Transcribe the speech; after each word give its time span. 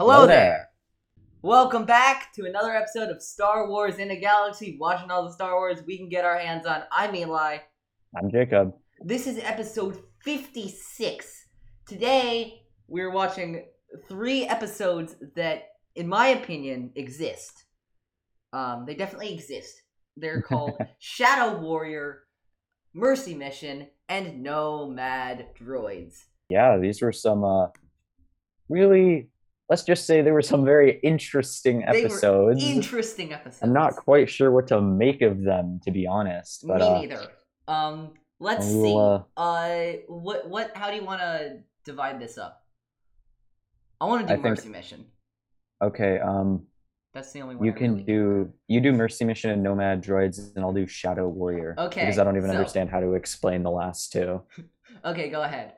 Hello, 0.00 0.14
Hello 0.14 0.26
there. 0.26 0.36
there. 0.38 0.70
Welcome 1.42 1.84
back 1.84 2.32
to 2.32 2.46
another 2.46 2.74
episode 2.74 3.10
of 3.10 3.20
Star 3.22 3.68
Wars 3.68 3.96
in 3.98 4.10
a 4.10 4.18
Galaxy, 4.18 4.78
watching 4.80 5.10
all 5.10 5.26
the 5.26 5.32
Star 5.34 5.56
Wars 5.56 5.82
we 5.86 5.98
can 5.98 6.08
get 6.08 6.24
our 6.24 6.38
hands 6.38 6.64
on. 6.64 6.84
I'm 6.90 7.14
Eli. 7.14 7.58
I'm 8.16 8.30
Jacob. 8.30 8.72
This 9.02 9.26
is 9.26 9.38
episode 9.42 10.02
56. 10.24 11.46
Today, 11.86 12.62
we're 12.88 13.10
watching 13.10 13.66
three 14.08 14.46
episodes 14.46 15.16
that, 15.36 15.64
in 15.94 16.08
my 16.08 16.28
opinion, 16.28 16.92
exist. 16.94 17.66
Um, 18.54 18.86
they 18.86 18.94
definitely 18.94 19.34
exist. 19.34 19.82
They're 20.16 20.40
called 20.48 20.78
Shadow 20.98 21.58
Warrior, 21.58 22.22
Mercy 22.94 23.34
Mission, 23.34 23.88
and 24.08 24.42
Nomad 24.42 25.48
Droids. 25.60 26.24
Yeah, 26.48 26.78
these 26.78 27.02
were 27.02 27.12
some 27.12 27.44
uh 27.44 27.66
really 28.70 29.28
let's 29.70 29.84
just 29.84 30.04
say 30.06 30.20
there 30.20 30.34
were 30.34 30.42
some 30.42 30.64
very 30.64 30.98
interesting 31.00 31.80
They 31.90 32.00
were 32.02 32.08
episodes. 32.08 32.62
Interesting 32.64 33.32
episodes. 33.32 33.62
I'm 33.62 33.72
not 33.72 33.94
quite 33.96 34.28
sure 34.28 34.50
what 34.50 34.66
to 34.68 34.80
make 34.80 35.22
of 35.22 35.42
them 35.42 35.80
to 35.84 35.90
be 35.90 36.06
honest, 36.06 36.66
but 36.66 36.80
Me 36.80 36.86
uh, 36.86 37.00
neither. 37.00 37.22
Um, 37.68 38.12
let's 38.40 38.66
we'll, 38.66 38.84
see. 38.84 39.24
uh, 39.36 39.40
Uh, 39.40 39.92
what 40.08 40.48
what? 40.50 40.72
How 40.76 40.90
do 40.90 40.96
you 40.96 41.04
want 41.04 41.20
to 41.20 41.58
divide 41.84 42.20
this 42.20 42.36
up? 42.36 42.62
I 44.00 44.06
want 44.06 44.26
to 44.26 44.32
I 44.32 44.36
do 44.36 44.42
think- 44.42 44.56
Mercy 44.56 44.68
Mission. 44.68 45.04
okay, 45.82 46.18
um 46.18 46.66
That's 47.14 47.32
the 47.32 47.40
only 47.42 47.54
one. 47.56 47.64
you 47.66 47.72
I 47.72 47.78
can 47.78 47.90
really 47.92 48.04
do 48.04 48.52
you 48.66 48.80
do 48.80 48.92
Mercy 48.92 49.24
Mission 49.24 49.50
and 49.52 49.62
Nomad 49.62 50.02
Droids 50.02 50.36
and 50.56 50.64
I'll 50.64 50.72
do 50.72 50.86
Shadow 50.86 51.28
Warrior. 51.28 51.74
Okay, 51.78 52.00
Because 52.00 52.18
I 52.18 52.24
don't 52.24 52.36
even 52.36 52.50
so- 52.50 52.56
understand 52.56 52.90
how 52.90 53.00
to 53.00 53.14
explain 53.14 53.62
the 53.62 53.70
last 53.70 54.12
two. 54.12 54.42
Okay, 55.04 55.30
go 55.30 55.42
ahead. 55.42 55.74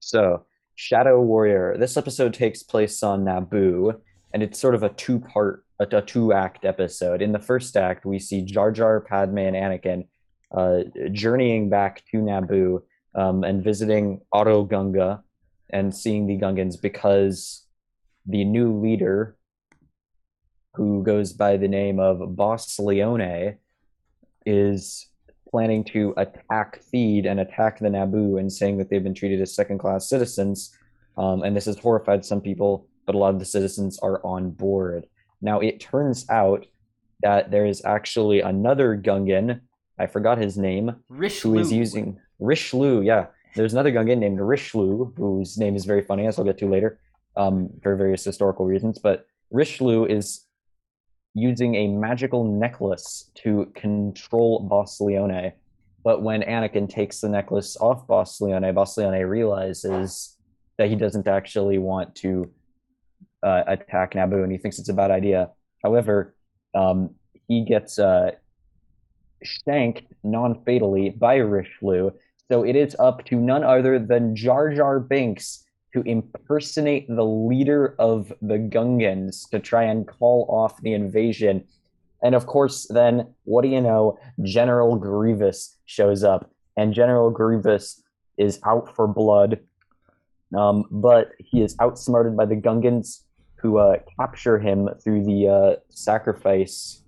So, 0.00 0.46
Shadow 0.76 1.20
Warrior. 1.20 1.76
This 1.78 1.96
episode 1.96 2.34
takes 2.34 2.62
place 2.62 3.02
on 3.02 3.24
Naboo, 3.24 3.98
and 4.32 4.42
it's 4.42 4.60
sort 4.60 4.74
of 4.74 4.82
a 4.82 4.90
two-part, 4.90 5.64
a, 5.80 5.86
a 5.90 6.02
two-act 6.02 6.66
episode. 6.66 7.22
In 7.22 7.32
the 7.32 7.38
first 7.38 7.76
act, 7.76 8.04
we 8.04 8.18
see 8.18 8.42
Jar 8.42 8.70
Jar, 8.70 9.00
Padme, 9.00 9.38
and 9.38 9.56
Anakin 9.56 10.06
uh, 10.54 10.82
journeying 11.12 11.70
back 11.70 12.04
to 12.10 12.18
Naboo 12.18 12.82
um, 13.14 13.42
and 13.42 13.64
visiting 13.64 14.20
Otoh 14.34 14.68
Gunga 14.68 15.22
and 15.70 15.94
seeing 15.94 16.26
the 16.26 16.38
Gungans 16.38 16.80
because 16.80 17.64
the 18.26 18.44
new 18.44 18.78
leader, 18.78 19.36
who 20.74 21.02
goes 21.02 21.32
by 21.32 21.56
the 21.56 21.68
name 21.68 21.98
of 21.98 22.36
Boss 22.36 22.76
Lyonie, 22.76 23.56
is 24.44 25.08
planning 25.50 25.84
to 25.84 26.12
attack 26.16 26.80
Theed 26.92 27.26
and 27.26 27.40
attack 27.40 27.78
the 27.78 27.88
Naboo 27.88 28.38
and 28.38 28.52
saying 28.52 28.78
that 28.78 28.90
they've 28.90 29.02
been 29.02 29.14
treated 29.14 29.40
as 29.40 29.54
second 29.54 29.78
class 29.78 30.08
citizens. 30.08 30.76
Um, 31.16 31.42
and 31.42 31.56
this 31.56 31.66
has 31.66 31.78
horrified 31.78 32.24
some 32.24 32.40
people, 32.40 32.86
but 33.06 33.14
a 33.14 33.18
lot 33.18 33.32
of 33.32 33.38
the 33.38 33.44
citizens 33.44 33.98
are 34.00 34.24
on 34.24 34.50
board. 34.50 35.06
Now, 35.40 35.60
it 35.60 35.80
turns 35.80 36.28
out 36.30 36.66
that 37.22 37.50
there 37.50 37.66
is 37.66 37.84
actually 37.84 38.40
another 38.40 38.96
Gungan, 38.96 39.60
I 39.98 40.06
forgot 40.06 40.38
his 40.38 40.58
name, 40.58 40.96
Richelieu. 41.08 41.54
who 41.54 41.60
is 41.60 41.72
using 41.72 42.18
Rish 42.38 42.74
Loo. 42.74 43.02
Yeah, 43.02 43.26
there's 43.54 43.72
another 43.72 43.92
Gungan 43.92 44.18
named 44.18 44.40
Rish 44.40 44.74
Loo, 44.74 45.14
whose 45.16 45.56
name 45.56 45.76
is 45.76 45.84
very 45.84 46.02
funny, 46.02 46.26
as 46.26 46.38
I'll 46.38 46.44
get 46.44 46.58
to 46.58 46.68
later, 46.68 46.98
um, 47.36 47.70
for 47.82 47.96
various 47.96 48.24
historical 48.24 48.66
reasons. 48.66 48.98
But 48.98 49.26
Rish 49.50 49.80
Loo 49.80 50.04
is 50.04 50.45
using 51.36 51.74
a 51.74 51.86
magical 51.86 52.44
necklace 52.44 53.30
to 53.34 53.70
control 53.74 54.60
Boss 54.60 54.98
Lyonie. 54.98 55.52
But 56.02 56.22
when 56.22 56.40
Anakin 56.40 56.88
takes 56.88 57.20
the 57.20 57.28
necklace 57.28 57.76
off 57.76 58.06
Boss 58.06 58.38
Lyonie, 58.40 58.74
Boss 58.74 58.96
Lyonie 58.96 59.28
realizes 59.28 60.38
that 60.78 60.88
he 60.88 60.96
doesn't 60.96 61.28
actually 61.28 61.76
want 61.76 62.14
to 62.16 62.50
uh, 63.42 63.64
attack 63.66 64.14
Naboo, 64.14 64.42
and 64.42 64.50
he 64.50 64.56
thinks 64.56 64.78
it's 64.78 64.88
a 64.88 64.94
bad 64.94 65.10
idea. 65.10 65.50
However, 65.84 66.34
um, 66.74 67.10
he 67.48 67.66
gets 67.66 67.98
uh, 67.98 68.30
shanked 69.42 70.10
non-fatally 70.24 71.10
by 71.10 71.36
Rish 71.36 71.76
Loo. 71.82 72.12
So 72.50 72.64
it 72.64 72.76
is 72.76 72.96
up 72.98 73.26
to 73.26 73.36
none 73.36 73.62
other 73.62 73.98
than 73.98 74.34
Jar 74.34 74.72
Jar 74.72 75.00
Binks 75.00 75.65
to 75.96 76.02
impersonate 76.02 77.08
the 77.08 77.24
leader 77.24 77.94
of 77.98 78.30
the 78.42 78.58
Gungans 78.58 79.48
to 79.48 79.58
try 79.58 79.84
and 79.84 80.06
call 80.06 80.44
off 80.50 80.82
the 80.82 80.92
invasion. 80.92 81.64
And 82.22 82.34
of 82.34 82.44
course, 82.44 82.86
then 82.90 83.32
what 83.44 83.62
do 83.62 83.68
you 83.68 83.80
know? 83.80 84.18
General 84.42 84.96
Grievous 84.96 85.78
shows 85.86 86.22
up, 86.22 86.50
and 86.76 86.92
General 86.92 87.30
Grievous 87.30 88.02
is 88.36 88.60
out 88.66 88.94
for 88.94 89.06
blood. 89.06 89.60
Um, 90.54 90.84
but 90.90 91.30
he 91.38 91.62
is 91.62 91.74
outsmarted 91.80 92.36
by 92.36 92.44
the 92.44 92.56
Gungans, 92.56 93.22
who 93.54 93.78
uh, 93.78 93.96
capture 94.20 94.58
him 94.58 94.90
through 95.02 95.24
the 95.24 95.48
uh, 95.48 95.80
sacrifice 95.88 97.02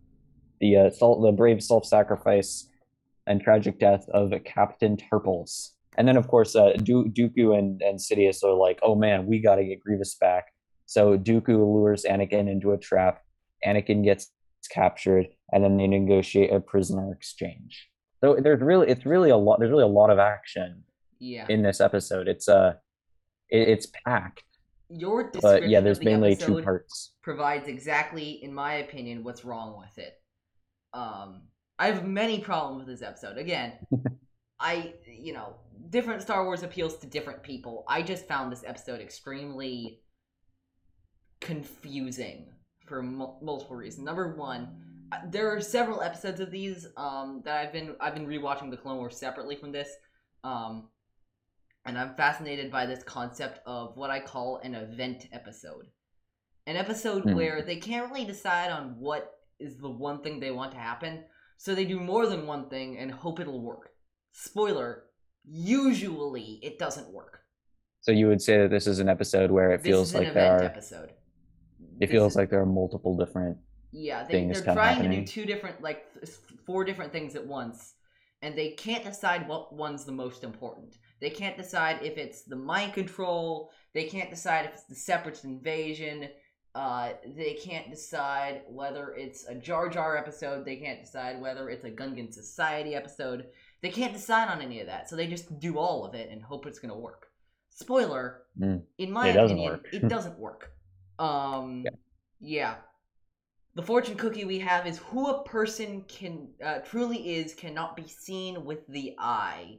the 0.60 0.76
uh, 0.76 0.90
the 1.20 1.34
brave 1.36 1.62
self-sacrifice 1.62 2.70
and 3.26 3.42
tragic 3.42 3.78
death 3.78 4.08
of 4.08 4.32
Captain 4.46 4.96
Tarpals. 4.96 5.72
And 5.98 6.06
then, 6.08 6.16
of 6.16 6.28
course, 6.28 6.54
uh, 6.56 6.72
du- 6.82 7.10
Dooku 7.10 7.58
and, 7.58 7.82
and 7.82 7.98
Sidious 7.98 8.42
are 8.44 8.54
like, 8.54 8.78
"Oh 8.82 8.94
man, 8.94 9.26
we 9.26 9.40
got 9.40 9.56
to 9.56 9.64
get 9.64 9.80
Grievous 9.80 10.14
back." 10.14 10.46
So 10.86 11.18
Dooku 11.18 11.48
lures 11.58 12.04
Anakin 12.08 12.48
into 12.48 12.72
a 12.72 12.78
trap. 12.78 13.22
Anakin 13.66 14.02
gets 14.04 14.30
captured, 14.70 15.26
and 15.52 15.62
then 15.64 15.76
they 15.76 15.86
negotiate 15.88 16.52
a 16.52 16.60
prisoner 16.60 17.12
exchange. 17.12 17.88
So 18.22 18.36
there's 18.40 18.60
really, 18.62 18.88
it's 18.88 19.04
really 19.04 19.30
a 19.30 19.36
lot. 19.36 19.58
There's 19.58 19.70
really 19.70 19.84
a 19.84 19.86
lot 19.88 20.10
of 20.10 20.18
action 20.18 20.84
Yeah. 21.18 21.46
in 21.48 21.62
this 21.62 21.80
episode. 21.80 22.28
It's 22.28 22.48
uh, 22.48 22.74
it, 23.50 23.68
it's 23.68 23.86
packed, 24.04 24.44
Your 24.90 25.24
description 25.30 25.62
but 25.62 25.68
yeah, 25.68 25.80
there's 25.80 25.98
the 25.98 26.04
mainly 26.04 26.36
two 26.36 26.62
parts. 26.62 27.14
provides 27.22 27.66
exactly, 27.68 28.42
in 28.44 28.54
my 28.54 28.74
opinion, 28.74 29.24
what's 29.24 29.44
wrong 29.44 29.78
with 29.78 29.98
it. 29.98 30.14
Um, 30.94 31.42
I 31.78 31.86
have 31.86 32.06
many 32.06 32.40
problems 32.40 32.86
with 32.86 32.98
this 32.98 33.06
episode. 33.06 33.38
Again, 33.38 33.72
I, 34.60 34.94
you 35.06 35.32
know, 35.32 35.54
different 35.90 36.22
Star 36.22 36.44
Wars 36.44 36.62
appeals 36.62 36.96
to 36.98 37.06
different 37.06 37.42
people. 37.42 37.84
I 37.88 38.02
just 38.02 38.26
found 38.28 38.50
this 38.52 38.64
episode 38.66 39.00
extremely 39.00 40.00
confusing 41.40 42.46
for 42.86 43.02
mul- 43.02 43.38
multiple 43.42 43.76
reasons. 43.76 44.04
Number 44.04 44.34
one, 44.34 44.82
uh, 45.12 45.18
there 45.30 45.54
are 45.54 45.60
several 45.60 46.02
episodes 46.02 46.40
of 46.40 46.50
these 46.50 46.86
um, 46.96 47.42
that 47.44 47.56
I've 47.58 47.72
been 47.72 47.96
I've 48.00 48.14
been 48.14 48.26
rewatching 48.26 48.70
the 48.70 48.76
Clone 48.76 48.98
Wars 48.98 49.16
separately 49.16 49.56
from 49.56 49.72
this, 49.72 49.88
um, 50.44 50.88
and 51.86 51.98
I'm 51.98 52.14
fascinated 52.14 52.70
by 52.70 52.86
this 52.86 53.02
concept 53.02 53.60
of 53.66 53.96
what 53.96 54.10
I 54.10 54.20
call 54.20 54.60
an 54.62 54.74
event 54.74 55.26
episode, 55.32 55.86
an 56.66 56.76
episode 56.76 57.22
Hmm. 57.22 57.34
where 57.34 57.62
they 57.62 57.76
can't 57.76 58.10
really 58.10 58.26
decide 58.26 58.70
on 58.70 58.98
what 58.98 59.32
is 59.58 59.78
the 59.78 59.90
one 59.90 60.22
thing 60.22 60.40
they 60.40 60.50
want 60.50 60.72
to 60.72 60.78
happen, 60.78 61.24
so 61.56 61.74
they 61.74 61.84
do 61.84 61.98
more 62.00 62.26
than 62.26 62.46
one 62.46 62.68
thing 62.68 62.98
and 62.98 63.10
hope 63.10 63.40
it'll 63.40 63.62
work. 63.62 63.90
Spoiler: 64.32 65.04
usually 65.50 66.58
it 66.62 66.78
doesn't 66.78 67.12
work. 67.12 67.40
So 68.00 68.12
you 68.12 68.28
would 68.28 68.40
say 68.42 68.58
that 68.58 68.70
this 68.70 68.86
is 68.86 68.98
an 69.00 69.08
episode 69.08 69.50
where 69.50 69.72
it 69.72 69.78
this 69.82 69.90
feels 69.90 70.14
like 70.14 70.32
there 70.34 70.52
are, 70.58 70.62
episode. 70.62 71.10
it 71.10 72.00
This 72.00 72.10
feels 72.10 72.32
is- 72.32 72.36
like 72.36 72.50
there 72.50 72.60
are 72.60 72.66
multiple 72.66 73.16
different 73.16 73.58
Yeah, 73.90 74.24
they, 74.24 74.32
things 74.32 74.62
they're 74.62 74.74
trying 74.74 75.02
to 75.02 75.08
do 75.08 75.26
two 75.26 75.44
different, 75.44 75.80
like 75.82 76.04
four 76.66 76.84
different 76.84 77.12
things 77.12 77.34
at 77.34 77.46
once, 77.46 77.94
and 78.42 78.56
they 78.56 78.70
can't 78.70 79.04
decide 79.04 79.48
what 79.48 79.74
one's 79.74 80.04
the 80.04 80.12
most 80.12 80.44
important. 80.44 80.96
They 81.20 81.30
can't 81.30 81.56
decide 81.56 82.00
if 82.02 82.16
it's 82.16 82.42
the 82.42 82.56
mind 82.56 82.92
control. 82.94 83.70
They 83.94 84.04
can't 84.04 84.30
decide 84.30 84.66
if 84.66 84.72
it's 84.74 84.84
the 84.84 84.94
separate 84.94 85.42
invasion. 85.44 86.28
Uh, 86.74 87.14
they 87.36 87.54
can't 87.54 87.90
decide 87.90 88.62
whether 88.68 89.14
it's 89.16 89.46
a 89.48 89.54
Jar 89.54 89.88
Jar 89.88 90.16
episode. 90.16 90.64
They 90.64 90.76
can't 90.76 91.00
decide 91.02 91.40
whether 91.40 91.68
it's 91.70 91.84
a 91.84 91.90
Gungan 91.90 92.32
Society 92.32 92.94
episode. 92.94 93.46
They 93.80 93.90
can't 93.90 94.12
decide 94.12 94.48
on 94.48 94.60
any 94.60 94.80
of 94.80 94.86
that, 94.86 95.08
so 95.08 95.14
they 95.16 95.26
just 95.28 95.60
do 95.60 95.78
all 95.78 96.04
of 96.04 96.14
it 96.14 96.30
and 96.30 96.42
hope 96.42 96.66
it's 96.66 96.78
gonna 96.78 96.98
work. 96.98 97.28
Spoiler: 97.70 98.42
Mm. 98.58 98.82
in 98.98 99.12
my 99.12 99.28
It 99.28 99.34
doesn't 99.34 99.56
opinion, 99.56 99.72
work. 99.72 99.88
it 99.92 100.08
doesn't 100.14 100.38
work. 100.38 100.72
Um, 101.18 101.82
Yeah. 101.84 101.90
yeah. 102.40 102.74
The 103.74 103.82
fortune 103.82 104.16
cookie 104.16 104.44
we 104.44 104.58
have 104.58 104.86
is 104.88 104.98
who 104.98 105.28
a 105.30 105.44
person 105.44 106.02
can 106.08 106.48
uh, 106.64 106.78
truly 106.80 107.36
is 107.36 107.54
cannot 107.54 107.94
be 107.94 108.08
seen 108.08 108.64
with 108.64 108.84
the 108.88 109.14
eye. 109.18 109.78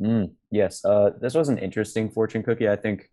Mm, 0.00 0.32
yes, 0.50 0.84
uh, 0.84 1.10
this 1.20 1.34
was 1.34 1.48
an 1.48 1.58
interesting 1.58 2.10
fortune 2.10 2.42
cookie. 2.42 2.68
I 2.68 2.76
think 2.76 3.10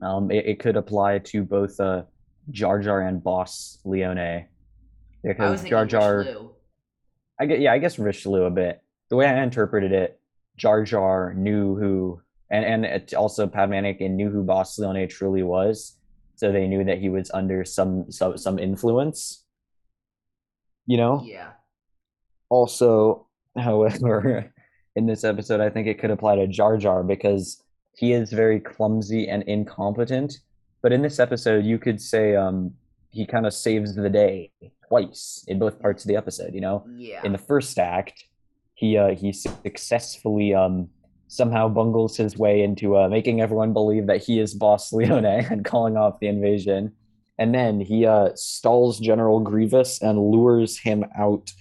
um, 0.00 0.30
it, 0.30 0.46
it 0.46 0.60
could 0.60 0.76
apply 0.76 1.18
to 1.18 1.44
both 1.44 1.78
uh, 1.80 2.02
Jar 2.50 2.80
Jar 2.80 3.00
and 3.02 3.22
Boss 3.22 3.78
Lyonie 3.84 4.46
I 5.24 5.28
because 5.28 5.64
Jar 5.64 5.86
Jar. 5.86 6.18
Richelieu. 6.18 6.48
I 7.40 7.46
get 7.46 7.60
yeah, 7.60 7.72
I 7.72 7.78
guess 7.78 7.98
Richelieu 7.98 8.44
a 8.44 8.50
bit. 8.50 8.82
The 9.10 9.16
way 9.16 9.26
I 9.26 9.42
interpreted 9.42 9.92
it, 9.92 10.20
Jar 10.56 10.84
Jar 10.84 11.34
knew 11.34 11.76
who, 11.76 12.20
and 12.50 12.64
and 12.64 12.84
it 12.84 13.14
also 13.14 13.46
Padme 13.46 13.74
and 13.74 14.16
knew 14.16 14.30
who 14.30 14.42
Boss 14.42 14.78
Lyonie 14.78 15.08
truly 15.08 15.42
was, 15.42 15.98
so 16.36 16.52
they 16.52 16.66
knew 16.66 16.84
that 16.84 16.98
he 16.98 17.08
was 17.08 17.30
under 17.32 17.64
some 17.64 18.10
some 18.10 18.36
some 18.36 18.58
influence. 18.58 19.44
You 20.86 20.96
know. 20.96 21.22
Yeah. 21.24 21.50
Also, 22.50 23.26
however, 23.56 24.52
in 24.96 25.06
this 25.06 25.24
episode, 25.24 25.60
I 25.60 25.70
think 25.70 25.86
it 25.86 25.98
could 25.98 26.10
apply 26.10 26.36
to 26.36 26.46
Jar 26.46 26.76
Jar 26.76 27.02
because 27.02 27.62
he 27.94 28.12
is 28.12 28.32
very 28.32 28.60
clumsy 28.60 29.28
and 29.28 29.42
incompetent. 29.44 30.38
But 30.80 30.92
in 30.92 31.02
this 31.02 31.18
episode, 31.18 31.64
you 31.64 31.78
could 31.78 32.00
say 32.00 32.36
um, 32.36 32.72
he 33.10 33.26
kind 33.26 33.46
of 33.46 33.52
saves 33.52 33.94
the 33.94 34.08
day 34.08 34.52
twice 34.88 35.44
in 35.48 35.58
both 35.58 35.78
parts 35.80 36.04
of 36.04 36.08
the 36.08 36.16
episode. 36.16 36.54
You 36.54 36.60
know, 36.60 36.84
Yeah. 36.96 37.20
in 37.24 37.32
the 37.32 37.38
first 37.38 37.78
act, 37.78 38.24
he 38.74 38.96
uh, 38.96 39.14
he 39.14 39.32
successfully 39.32 40.54
um, 40.54 40.88
somehow 41.28 41.68
bungles 41.68 42.16
his 42.16 42.36
way 42.38 42.62
into 42.62 42.96
uh, 42.96 43.08
making 43.08 43.40
everyone 43.40 43.72
believe 43.72 44.06
that 44.06 44.22
he 44.22 44.40
is 44.40 44.54
Boss 44.54 44.90
Lyonie 44.92 45.48
and 45.50 45.64
calling 45.64 45.96
off 45.96 46.20
the 46.20 46.26
invasion. 46.28 46.92
And 47.40 47.54
then 47.54 47.78
he 47.80 48.04
uh, 48.06 48.30
stalls 48.34 48.98
General 48.98 49.38
Grievous 49.40 50.02
and 50.02 50.18
lures 50.18 50.76
him 50.78 51.04
out 51.16 51.52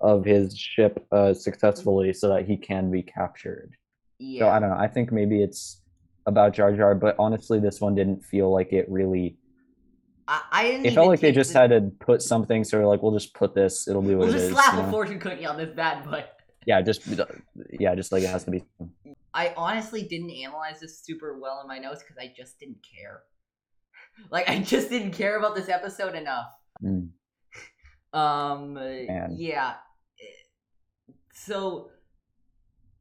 of 0.00 0.24
his 0.24 0.56
ship 0.56 1.04
uh, 1.12 1.34
successfully 1.34 2.12
so 2.14 2.28
that 2.28 2.46
he 2.46 2.56
can 2.56 2.90
be 2.90 3.02
captured. 3.02 3.72
yeah. 4.18 4.40
So 4.40 4.48
I 4.48 4.58
don't 4.60 4.70
know. 4.70 4.76
I 4.76 4.88
think 4.88 5.12
maybe 5.12 5.42
it's 5.42 5.82
about 6.24 6.54
Jar 6.54 6.72
Jar, 6.74 6.94
but 6.94 7.16
honestly, 7.18 7.58
this 7.60 7.80
one 7.80 7.94
didn't 7.94 8.24
feel 8.24 8.50
like 8.52 8.72
it 8.72 8.86
really. 8.90 9.36
I, 10.28 10.42
I 10.52 10.62
didn't 10.64 10.86
It 10.86 10.94
felt 10.94 11.08
like 11.08 11.20
they 11.20 11.32
just 11.32 11.52
the- 11.52 11.58
had 11.58 11.70
to 11.70 11.80
put 12.00 12.20
something 12.22 12.62
sort 12.62 12.82
of 12.82 12.90
like 12.90 13.02
we'll 13.02 13.14
just 13.14 13.34
put 13.34 13.54
this. 13.54 13.88
It'll 13.88 14.02
be 14.02 14.14
what 14.14 14.28
it 14.28 14.34
is. 14.34 14.34
We'll 14.34 14.50
just 14.50 14.50
is. 14.50 14.52
slap 14.52 14.74
you 14.74 14.80
a 14.80 14.90
fortune 14.90 15.18
cookie 15.18 15.46
on 15.46 15.56
this 15.56 15.70
bad 15.70 16.04
boy. 16.04 16.24
Yeah, 16.66 16.82
just 16.82 17.02
yeah, 17.70 17.94
just 17.94 18.12
like 18.12 18.22
it 18.22 18.28
has 18.28 18.44
to 18.44 18.50
be. 18.50 18.62
I 19.32 19.54
honestly 19.56 20.02
didn't 20.02 20.30
analyze 20.30 20.80
this 20.80 21.00
super 21.00 21.38
well 21.40 21.60
in 21.62 21.66
my 21.66 21.78
notes 21.78 22.02
because 22.02 22.18
I 22.18 22.32
just 22.36 22.60
didn't 22.60 22.78
care. 22.96 23.22
Like 24.32 24.48
I 24.48 24.58
just 24.58 24.90
didn't 24.90 25.12
care 25.12 25.38
about 25.38 25.54
this 25.54 25.68
episode 25.68 26.16
enough. 26.16 26.48
Mm. 26.82 27.10
Um. 28.12 28.74
Man. 28.74 29.36
Yeah. 29.38 29.74
So, 31.32 31.90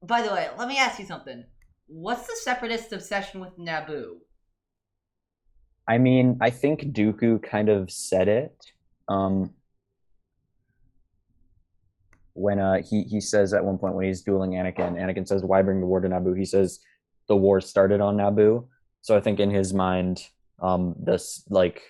by 0.04 0.22
the 0.22 0.32
way, 0.32 0.48
let 0.60 0.68
me 0.68 0.78
ask 0.78 1.00
you 1.00 1.08
something. 1.08 1.44
What's 1.88 2.28
the 2.28 2.36
separatist 2.44 2.94
obsession 2.94 3.40
with 3.42 3.58
Naboo? 3.58 4.18
I 5.88 5.98
mean, 5.98 6.38
I 6.42 6.50
think 6.50 6.82
Dooku 6.94 7.42
kind 7.42 7.70
of 7.70 7.90
said 7.92 8.28
it. 8.28 8.66
Um, 9.08 9.54
when 12.34 12.60
uh 12.60 12.82
he 12.88 13.02
he 13.04 13.20
says 13.20 13.54
at 13.54 13.66
one 13.66 13.80
point 13.80 13.96
when 13.96 14.06
he's 14.06 14.22
dueling 14.22 14.52
Anakin, 14.52 14.94
Anakin 14.94 15.28
says, 15.28 15.44
"Why 15.44 15.62
bring 15.62 15.80
the 15.80 15.88
war 15.88 16.00
to 16.00 16.08
Naboo?" 16.08 16.38
He 16.38 16.46
says, 16.46 16.80
"The 17.28 17.36
war 17.36 17.62
started 17.62 18.00
on 18.00 18.18
Naboo." 18.18 18.68
So 19.02 19.18
I 19.18 19.22
think 19.22 19.40
in 19.40 19.50
his 19.50 19.74
mind, 19.74 20.24
um, 20.62 20.96
this 21.00 21.44
like 21.50 21.82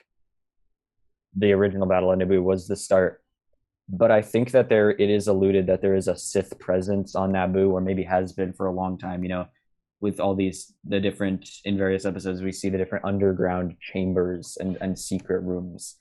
the 1.36 1.52
original 1.52 1.88
battle 1.88 2.12
of 2.12 2.20
Naboo 2.20 2.42
was 2.42 2.68
the 2.68 2.76
start. 2.76 3.22
But 3.90 4.12
I 4.12 4.22
think 4.22 4.52
that 4.52 4.70
there 4.70 4.92
it 4.92 5.10
is 5.10 5.28
alluded 5.28 5.68
that 5.68 5.82
there 5.82 5.96
is 5.96 6.08
a 6.08 6.16
Sith 6.16 6.58
presence 6.60 7.16
on 7.16 7.34
Naboo, 7.34 7.72
or 7.72 7.82
maybe 7.82 8.04
has 8.04 8.32
been 8.32 8.54
for 8.54 8.68
a 8.68 8.72
long 8.72 8.98
time. 8.98 9.24
You 9.24 9.30
know, 9.30 9.48
with 10.00 10.20
all 10.20 10.36
these 10.36 10.74
the 10.84 11.00
different 11.00 11.50
in 11.66 11.78
various 11.78 12.06
episodes 12.06 12.42
we 12.42 12.52
see 12.52 12.70
the 12.70 12.78
different 12.78 13.04
underground 13.06 13.76
chambers 13.82 14.58
and 14.60 14.78
and 14.82 14.98
secret 14.98 15.42
rooms 15.42 15.96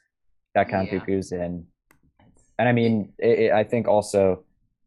that 0.54 0.68
Count 0.68 0.90
Yeah. 0.92 0.98
Dooku's 1.00 1.32
in. 1.32 1.66
And 2.58 2.68
I 2.68 2.72
mean, 2.72 3.12
it, 3.18 3.38
it, 3.38 3.52
I 3.52 3.64
think 3.64 3.86
also 3.88 4.44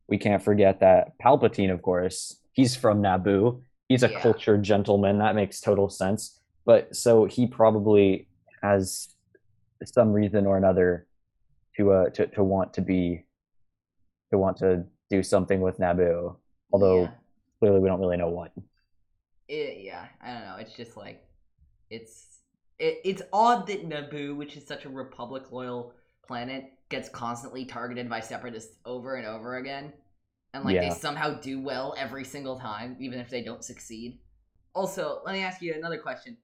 we 0.07 0.17
can't 0.17 0.41
forget 0.41 0.79
that 0.79 1.13
Palpatine, 1.23 1.71
of 1.71 1.83
course, 1.83 2.41
he's 2.53 2.75
from 2.75 3.01
Naboo. 3.03 3.61
He's 3.87 4.01
a 4.01 4.09
Yeah. 4.09 4.19
cultured 4.21 4.63
gentleman. 4.63 5.19
That 5.19 5.35
makes 5.35 5.61
total 5.61 5.87
sense. 5.89 6.39
But 6.65 6.95
so 6.95 7.25
he 7.25 7.45
probably 7.47 8.27
has 8.63 9.09
some 9.85 10.11
reason 10.11 10.45
or 10.47 10.57
another 10.57 11.05
to 11.77 11.91
uh 11.91 12.09
to, 12.09 12.27
to 12.27 12.43
want 12.43 12.73
to 12.73 12.81
be 12.81 13.25
to 14.31 14.37
want 14.37 14.57
to 14.57 14.83
do 15.09 15.21
something 15.23 15.61
with 15.61 15.77
Naboo. 15.79 16.35
Although 16.73 17.03
Yeah. 17.03 17.11
clearly 17.59 17.79
we 17.79 17.87
don't 17.89 17.99
really 17.99 18.17
know 18.17 18.29
what. 18.29 18.51
It, 19.49 19.79
yeah, 19.83 20.05
I 20.21 20.33
don't 20.33 20.43
know. 20.43 20.55
It's 20.59 20.75
just 20.75 20.95
like 20.95 21.23
it's 21.89 22.37
it, 22.77 22.99
it's 23.03 23.23
odd 23.33 23.65
that 23.67 23.89
Naboo, 23.89 24.37
which 24.37 24.55
is 24.55 24.65
such 24.65 24.85
a 24.85 24.89
Republic 24.89 25.51
loyal 25.51 25.93
planet, 26.25 26.65
gets 26.89 27.09
constantly 27.09 27.65
targeted 27.65 28.07
by 28.07 28.19
separatists 28.19 28.77
over 28.85 29.15
and 29.15 29.25
over 29.25 29.57
again, 29.57 29.91
and 30.53 30.63
like 30.63 30.79
they 30.79 30.91
somehow 30.91 31.39
do 31.39 31.59
well 31.59 31.95
every 31.97 32.23
single 32.23 32.59
time, 32.59 32.95
even 32.99 33.19
if 33.19 33.29
they 33.29 33.41
don't 33.41 33.63
succeed. 33.63 34.19
Also, 34.75 35.21
let 35.25 35.33
me 35.33 35.41
ask 35.41 35.63
you 35.63 35.73
another 35.73 35.97
question. 35.97 36.37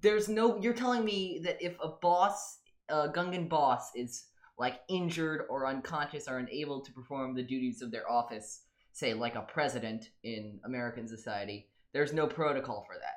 There's 0.00 0.28
no. 0.28 0.60
You're 0.60 0.74
telling 0.74 1.04
me 1.04 1.40
that 1.42 1.60
if 1.60 1.74
a 1.82 1.88
boss, 2.00 2.58
a 2.88 3.08
Gungan 3.08 3.48
boss, 3.48 3.90
is 3.96 4.26
like 4.56 4.80
injured 4.88 5.46
or 5.50 5.66
unconscious 5.66 6.28
or 6.28 6.38
unable 6.38 6.82
to 6.82 6.92
perform 6.92 7.34
the 7.34 7.42
duties 7.42 7.82
of 7.82 7.90
their 7.90 8.08
office, 8.08 8.62
say 8.92 9.12
like 9.12 9.34
a 9.34 9.42
president 9.42 10.10
in 10.22 10.60
American 10.64 11.08
society, 11.08 11.69
there's 11.92 12.12
no 12.12 12.26
protocol 12.26 12.84
for 12.86 12.96
that. 12.98 13.14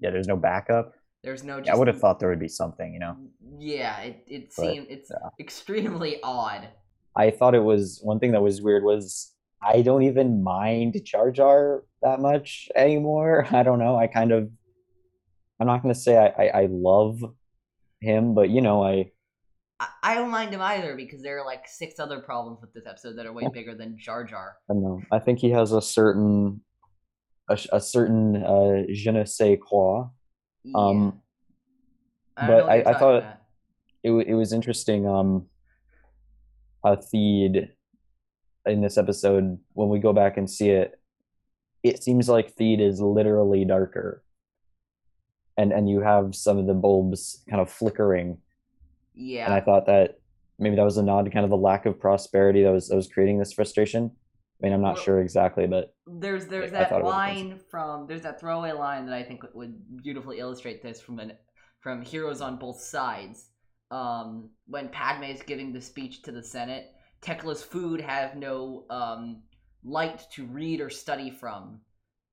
Yeah, 0.00 0.10
there's 0.10 0.28
no 0.28 0.36
backup. 0.36 0.94
There's 1.22 1.42
no. 1.42 1.58
Just, 1.58 1.68
Yeah, 1.68 1.74
I 1.74 1.76
would 1.76 1.88
have 1.88 1.98
thought 1.98 2.20
there 2.20 2.28
would 2.28 2.40
be 2.40 2.48
something, 2.48 2.92
you 2.92 3.00
know. 3.00 3.16
Mm, 3.16 3.56
yeah, 3.58 4.00
it 4.00 4.24
it 4.26 4.52
But, 4.56 4.66
seemed 4.66 4.86
it's 4.90 5.10
yeah. 5.10 5.28
extremely 5.40 6.20
odd. 6.22 6.68
I 7.16 7.30
thought 7.30 7.54
it 7.54 7.62
was 7.62 8.00
one 8.02 8.18
thing 8.18 8.32
that 8.32 8.42
was 8.42 8.60
weird 8.60 8.84
was 8.84 9.32
I 9.62 9.82
don't 9.82 10.02
even 10.02 10.42
mind 10.42 11.00
Jar 11.04 11.30
Jar 11.30 11.84
that 12.02 12.20
much 12.20 12.68
anymore. 12.76 13.46
I 13.50 13.62
don't 13.62 13.78
know. 13.78 13.96
I 13.96 14.06
kind 14.06 14.32
of 14.32 14.50
I'm 15.60 15.66
not 15.66 15.82
gonna 15.82 15.94
say 15.94 16.18
I, 16.18 16.44
I, 16.44 16.62
I 16.62 16.68
love 16.70 17.20
him, 18.00 18.34
but 18.34 18.50
you 18.50 18.60
know, 18.60 18.84
I 18.84 19.10
I, 19.80 19.88
I 20.02 20.14
don't 20.14 20.30
mind 20.30 20.52
him 20.52 20.60
either 20.60 20.96
because 20.96 21.22
there 21.22 21.38
are 21.38 21.44
like 21.46 21.66
six 21.66 21.98
other 21.98 22.20
problems 22.20 22.60
with 22.60 22.74
this 22.74 22.86
episode 22.86 23.16
that 23.16 23.26
are 23.26 23.32
way 23.32 23.48
bigger 23.52 23.74
than 23.74 23.96
Jar 23.98 24.24
Jar. 24.24 24.56
I 24.70 24.74
don't 24.74 24.82
know. 24.82 25.00
I 25.10 25.20
think 25.20 25.38
he 25.38 25.50
has 25.50 25.72
a 25.72 25.80
certain 25.80 26.60
a, 27.48 27.58
a 27.72 27.80
certain 27.80 28.36
uh 28.36 28.82
je 28.92 29.10
ne 29.10 29.24
sais 29.24 29.56
quoi. 29.58 30.10
Yeah. 30.64 30.72
Um 30.76 31.20
I 32.36 32.46
but 32.46 32.68
I- 32.68 32.90
I 32.90 32.94
thought- 32.98 33.18
about. 33.22 33.36
it 34.02 34.10
it 34.28 34.34
was 34.34 34.52
interesting 34.52 35.06
um 35.06 35.46
how 36.82 36.96
Theed 36.96 37.70
in 38.66 38.80
this 38.80 38.96
episode 38.98 39.58
when 39.74 39.88
we 39.88 39.98
go 39.98 40.12
back 40.12 40.36
and 40.36 40.48
see 40.50 40.70
it 40.70 40.98
it 41.82 42.02
seems 42.02 42.28
like 42.28 42.54
Theed 42.56 42.80
is 42.80 43.00
literally 43.00 43.64
darker 43.64 44.22
and 45.56 45.72
and 45.72 45.88
you 45.88 46.00
have 46.00 46.34
some 46.34 46.58
of 46.58 46.66
the 46.66 46.74
bulbs 46.74 47.44
kind 47.48 47.60
of 47.60 47.70
flickering 47.70 48.38
Yeah. 49.14 49.44
and 49.44 49.54
I 49.54 49.60
thought 49.60 49.86
that 49.86 50.18
maybe 50.58 50.76
that 50.76 50.84
was 50.84 50.96
a 50.98 51.02
nod 51.02 51.24
to 51.26 51.30
kind 51.30 51.44
of 51.44 51.50
the 51.50 51.56
lack 51.56 51.84
of 51.86 51.98
prosperity 52.00 52.62
that 52.64 52.72
was 52.72 52.88
that 52.88 52.96
was 52.96 53.06
creating 53.08 53.38
this 53.38 53.52
frustration 53.52 54.10
I 54.62 54.66
mean 54.66 54.72
I'm 54.72 54.82
not 54.82 54.94
Well- 54.94 55.04
sure 55.04 55.20
exactly 55.20 55.66
but 55.66 55.94
there's 56.06 56.46
there's 56.46 56.72
I 56.72 56.84
that 56.84 56.92
was 57.02 57.12
line 57.12 57.60
from 57.70 58.06
there's 58.06 58.22
that 58.22 58.40
throwaway 58.40 58.72
line 58.72 59.06
that 59.06 59.14
I 59.14 59.22
think 59.22 59.42
would 59.54 60.02
beautifully 60.02 60.38
illustrate 60.38 60.82
this 60.82 61.00
from 61.00 61.18
an 61.18 61.32
from 61.84 62.00
Heroes 62.00 62.40
on 62.40 62.58
Both 62.58 62.80
Sides. 62.80 63.50
Um, 63.90 64.48
when 64.66 64.88
Padme 64.88 65.24
is 65.24 65.42
giving 65.42 65.70
the 65.70 65.82
speech 65.82 66.22
to 66.22 66.32
the 66.32 66.42
Senate, 66.42 66.86
Tekla's 67.20 67.62
food 67.62 68.00
have 68.00 68.36
no 68.36 68.86
um, 68.88 69.42
light 69.84 70.24
to 70.32 70.46
read 70.46 70.80
or 70.80 70.88
study 70.88 71.30
from. 71.30 71.80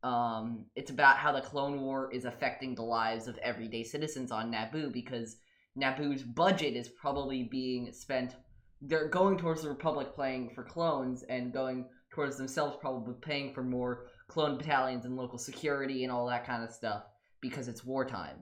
Um, 0.04 0.66
it's 0.76 0.90
about 0.90 1.18
how 1.18 1.34
the 1.34 1.42
Clone 1.42 1.82
War 1.82 2.12
is 2.12 2.24
affecting 2.24 2.74
the 2.74 2.82
lives 2.82 3.28
of 3.28 3.38
everyday 3.40 3.84
citizens 3.84 4.32
on 4.32 4.52
Naboo 4.52 4.92
because 4.92 5.36
Naboo's 5.78 6.24
budget 6.24 6.76
is 6.76 6.88
probably 6.88 7.44
being 7.44 7.92
spent. 7.92 8.36
They're 8.82 9.10
going 9.10 9.38
towards 9.38 9.64
the 9.64 9.70
Republic 9.70 10.16
playing 10.16 10.52
for 10.56 10.64
clones 10.64 11.24
and 11.24 11.54
going 11.54 11.88
towards 12.12 12.38
themselves 12.38 12.78
probably 12.80 13.16
paying 13.22 13.54
for 13.54 13.64
more 13.64 14.08
clone 14.28 14.58
battalions 14.58 15.06
and 15.06 15.16
local 15.16 15.38
security 15.38 16.04
and 16.04 16.12
all 16.12 16.28
that 16.28 16.46
kind 16.46 16.64
of 16.64 16.72
stuff 16.72 17.04
because 17.40 17.68
it's 17.68 17.84
wartime. 17.84 18.38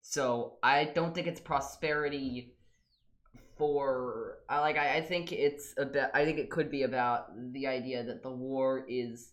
So 0.00 0.54
I 0.62 0.84
don't 0.84 1.14
think 1.14 1.26
it's 1.26 1.40
prosperity 1.40 2.54
for 3.58 4.38
I 4.48 4.60
like 4.60 4.78
I, 4.78 4.96
I 4.96 5.00
think 5.02 5.32
it's 5.32 5.74
about 5.76 6.10
I 6.14 6.24
think 6.24 6.38
it 6.38 6.50
could 6.50 6.70
be 6.70 6.84
about 6.84 7.30
the 7.52 7.66
idea 7.66 8.04
that 8.04 8.22
the 8.22 8.30
war 8.30 8.86
is 8.88 9.32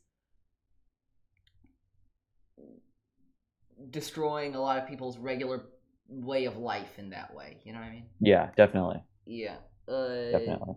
destroying 3.90 4.56
a 4.56 4.62
lot 4.62 4.78
of 4.78 4.88
people's 4.88 5.18
regular 5.18 5.66
way 6.10 6.46
of 6.46 6.58
life 6.58 6.98
in 6.98 7.12
that 7.12 7.34
way. 7.34 7.60
You 7.64 7.74
know 7.74 7.80
what 7.80 7.88
I 7.88 7.92
mean? 7.92 8.06
yeah 8.20 8.50
definitely 8.58 9.02
Yeah. 9.26 9.58
Uh, 9.88 10.32
definitely 10.32 10.76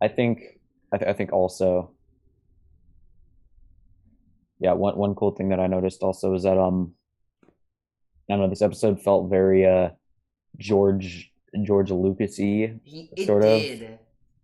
I 0.00 0.08
think 0.08 0.60
I, 0.92 0.98
th- 0.98 1.08
I 1.08 1.12
think 1.14 1.32
also 1.32 1.92
yeah 4.60 4.72
one 4.72 4.96
one 4.96 5.14
cool 5.14 5.32
thing 5.32 5.48
that 5.48 5.60
I 5.60 5.66
noticed 5.66 6.02
also 6.02 6.34
is 6.34 6.42
that 6.44 6.58
um 6.58 6.94
I 8.30 8.34
don't 8.34 8.40
know 8.40 8.48
this 8.48 8.62
episode 8.62 9.00
felt 9.00 9.30
very 9.30 9.66
uh 9.66 9.90
George 10.58 11.32
George 11.62 11.90
Lucasy 11.90 12.78
He 12.84 13.10
sort 13.18 13.42
of. 13.42 13.60
did. 13.62 13.98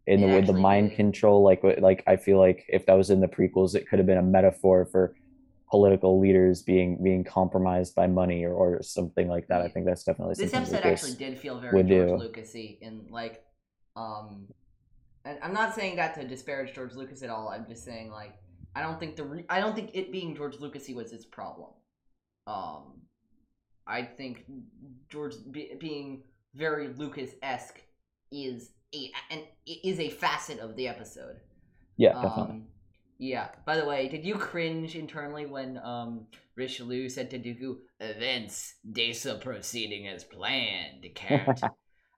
in 0.06 0.22
the 0.22 0.28
It 0.28 0.34
with 0.36 0.46
the 0.46 0.52
mind 0.54 0.90
did. 0.90 0.96
control 0.96 1.42
like 1.44 1.62
like 1.80 2.02
I 2.06 2.16
feel 2.16 2.38
like 2.38 2.64
if 2.68 2.86
that 2.86 2.94
was 2.94 3.10
in 3.10 3.20
the 3.20 3.28
prequels 3.28 3.74
it 3.74 3.86
could 3.88 3.98
have 3.98 4.06
been 4.06 4.18
a 4.18 4.22
metaphor 4.22 4.86
for 4.90 5.14
political 5.70 6.18
leaders 6.18 6.62
being 6.62 7.02
being 7.02 7.24
compromised 7.24 7.94
by 7.94 8.06
money 8.06 8.44
or, 8.44 8.54
or 8.54 8.82
something 8.82 9.28
like 9.28 9.46
that. 9.48 9.60
I 9.60 9.68
think 9.68 9.84
that's 9.84 10.02
definitely 10.02 10.34
This 10.38 10.50
something 10.50 10.74
episode 10.74 10.86
Lucas 10.86 11.04
actually 11.04 11.24
did 11.24 11.38
feel 11.38 11.60
very 11.60 11.82
George 11.84 12.08
do. 12.08 12.14
Lucasy 12.16 12.78
in 12.80 13.04
like, 13.10 13.44
um, 13.96 14.46
I'm 15.42 15.52
not 15.52 15.74
saying 15.74 15.96
that 15.96 16.14
to 16.14 16.26
disparage 16.26 16.74
George 16.74 16.94
Lucas 16.94 17.22
at 17.22 17.30
all. 17.30 17.48
I'm 17.48 17.66
just 17.66 17.84
saying 17.84 18.10
like 18.10 18.34
I 18.74 18.82
don't 18.82 19.00
think 19.00 19.16
the 19.16 19.24
re- 19.24 19.46
I 19.48 19.60
don't 19.60 19.74
think 19.74 19.90
it 19.94 20.12
being 20.12 20.36
George 20.36 20.56
Lucasy 20.56 20.94
was 20.94 21.10
his 21.10 21.24
problem. 21.26 21.70
Um, 22.46 23.02
I 23.86 24.02
think 24.02 24.44
George 25.08 25.34
be- 25.50 25.74
being 25.78 26.22
very 26.54 26.88
Lucas 26.88 27.30
esque 27.42 27.80
is 28.30 28.70
a 28.94 29.10
and 29.30 29.42
is 29.66 29.98
a 29.98 30.10
facet 30.10 30.60
of 30.60 30.76
the 30.76 30.88
episode. 30.88 31.36
Yeah, 31.96 32.12
definitely. 32.12 32.42
Um, 32.42 32.66
yeah. 33.18 33.48
By 33.66 33.76
the 33.76 33.84
way, 33.84 34.08
did 34.08 34.24
you 34.24 34.36
cringe 34.36 34.94
internally 34.94 35.46
when 35.46 35.78
um 35.78 36.26
Richelieu 36.56 37.08
said 37.08 37.30
to 37.30 37.38
Dooku, 37.38 37.78
"Events 38.00 38.74
days 38.90 39.26
are 39.26 39.38
proceeding 39.38 40.06
as 40.06 40.24
planned, 40.24 41.06
Count"? 41.14 41.60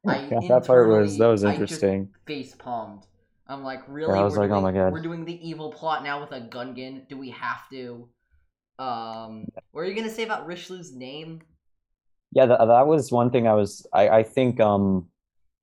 I 0.06 0.28
yeah, 0.30 0.40
that 0.48 0.66
part 0.66 0.88
was 0.88 1.18
that 1.18 1.26
was 1.26 1.42
internally- 1.42 1.64
I 1.64 1.66
just 1.66 1.82
interesting. 1.82 2.08
face 2.26 2.54
palmed. 2.54 3.06
I'm 3.46 3.64
like, 3.64 3.82
really? 3.88 4.16
I 4.16 4.22
was 4.22 4.36
we're 4.36 4.42
like, 4.46 4.52
oh 4.52 4.60
my 4.60 4.72
God. 4.72 4.92
We're 4.92 5.02
doing 5.02 5.24
the 5.24 5.46
evil 5.46 5.72
plot 5.72 6.04
now 6.04 6.20
with 6.20 6.30
a 6.30 6.40
Gungan. 6.40 7.08
Do 7.08 7.18
we 7.18 7.30
have 7.30 7.68
to? 7.70 8.08
Um, 8.78 9.46
what 9.72 9.82
are 9.82 9.84
you 9.86 9.94
gonna 9.94 10.08
say 10.08 10.22
about 10.22 10.46
Richelieu's 10.46 10.94
name? 10.94 11.42
Yeah, 12.32 12.46
that, 12.46 12.58
that 12.58 12.86
was 12.86 13.10
one 13.10 13.30
thing 13.30 13.48
I 13.48 13.54
was 13.54 13.86
I, 13.92 14.08
I 14.08 14.22
think 14.22 14.60
um 14.60 15.08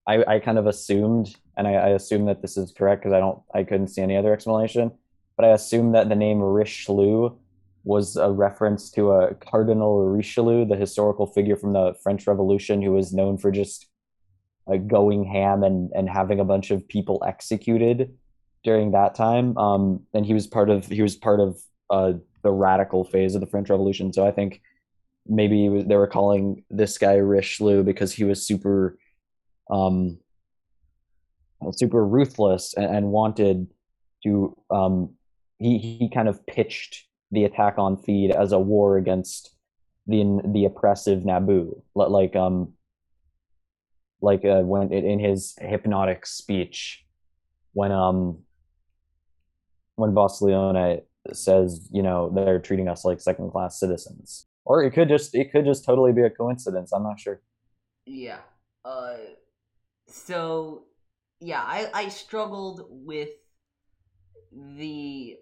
I, 0.06 0.24
I 0.36 0.40
kind 0.40 0.58
of 0.58 0.68
assumed 0.68 1.36
and 1.56 1.68
I, 1.68 1.74
I 1.74 1.90
assume 1.90 2.26
that 2.26 2.42
this 2.42 2.58
is 2.58 2.72
correct 2.72 3.02
because 3.02 3.14
I 3.14 3.20
don't 3.20 3.40
I 3.54 3.64
couldn't 3.64 3.88
see 3.88 4.02
any 4.02 4.18
other 4.18 4.34
explanation, 4.34 4.92
but 5.36 5.46
I 5.46 5.50
assumed 5.50 5.96
that 5.96 6.10
the 6.10 6.16
name 6.16 6.40
Richelieu 6.42 7.32
was 7.86 8.18
a 8.18 8.30
reference 8.30 8.92
to 8.92 9.12
a 9.12 9.34
Cardinal 9.36 10.06
Richelieu, 10.10 10.66
the 10.66 10.76
historical 10.76 11.26
figure 11.26 11.56
from 11.56 11.72
the 11.72 11.96
French 12.04 12.28
Revolution 12.28 12.82
who 12.82 12.92
was 12.92 13.14
known 13.14 13.38
for 13.38 13.50
just 13.50 13.88
like 14.68 14.88
going 14.88 15.24
ham 15.24 15.64
and, 15.64 15.92
and 15.96 16.10
having 16.10 16.40
a 16.40 16.46
bunch 16.46 16.72
of 16.72 16.88
people 16.88 17.24
executed 17.26 18.14
during 18.64 18.92
that 18.92 19.16
time. 19.16 19.58
Um, 19.58 20.02
and 20.14 20.26
he 20.26 20.34
was 20.34 20.46
part 20.46 20.70
of 20.70 20.86
he 20.88 21.02
was 21.02 21.16
part 21.16 21.40
of 21.40 21.58
uh, 21.90 22.14
the 22.44 22.52
radical 22.52 23.04
phase 23.04 23.34
of 23.34 23.42
the 23.42 23.48
French 23.48 23.70
Revolution. 23.70 24.12
So 24.12 24.28
I 24.28 24.32
think 24.32 24.62
maybe 25.26 25.84
they 25.84 25.96
were 25.96 26.08
calling 26.08 26.64
this 26.70 26.98
guy 26.98 27.16
Richelieu 27.16 27.84
because 27.84 28.14
he 28.14 28.24
was 28.24 28.46
super, 28.46 28.98
um, 29.70 30.18
super 31.72 32.06
ruthless 32.06 32.74
and, 32.76 32.94
and 32.94 33.08
wanted 33.08 33.68
to. 34.24 34.56
Um, 34.70 35.14
he 35.60 35.78
he 35.78 36.10
kind 36.10 36.28
of 36.28 36.46
pitched 36.46 37.06
the 37.32 37.46
attack 37.46 37.76
on 37.78 37.98
Theed 37.98 38.32
as 38.32 38.52
a 38.52 38.60
war 38.60 38.98
against 38.98 39.56
the 40.08 40.42
the 40.46 40.66
oppressive 40.66 41.24
Naboo, 41.24 41.82
like 41.96 42.36
um, 42.36 42.74
like 44.22 44.44
uh, 44.46 44.62
when 44.62 44.92
in 44.92 45.20
his 45.20 45.56
hypnotic 45.60 46.26
speech, 46.26 47.06
when 47.74 47.92
um, 47.92 48.40
when 49.96 50.14
Boss 50.14 50.42
Lyonie 50.42 51.02
says, 51.34 51.88
you 51.92 52.02
know, 52.02 52.32
they're 52.34 52.60
treating 52.60 52.88
us 52.88 53.04
like 53.04 53.20
second 53.20 53.52
class 53.52 53.80
citizens. 53.80 54.48
Or 54.66 54.84
it 54.84 54.92
could 54.92 55.10
just 55.10 55.36
it 55.36 55.52
could 55.52 55.66
just 55.66 55.86
totally 55.86 56.14
be 56.14 56.22
a 56.22 56.30
coincidence. 56.30 56.92
I'm 56.92 57.04
not 57.04 57.20
sure. 57.20 57.42
Yeah. 58.06 58.40
Uh 58.84 59.16
so 60.08 60.84
yeah, 61.40 61.62
I 61.64 61.90
I 61.94 62.10
struggled 62.10 62.86
with 62.90 63.30
the 64.52 65.38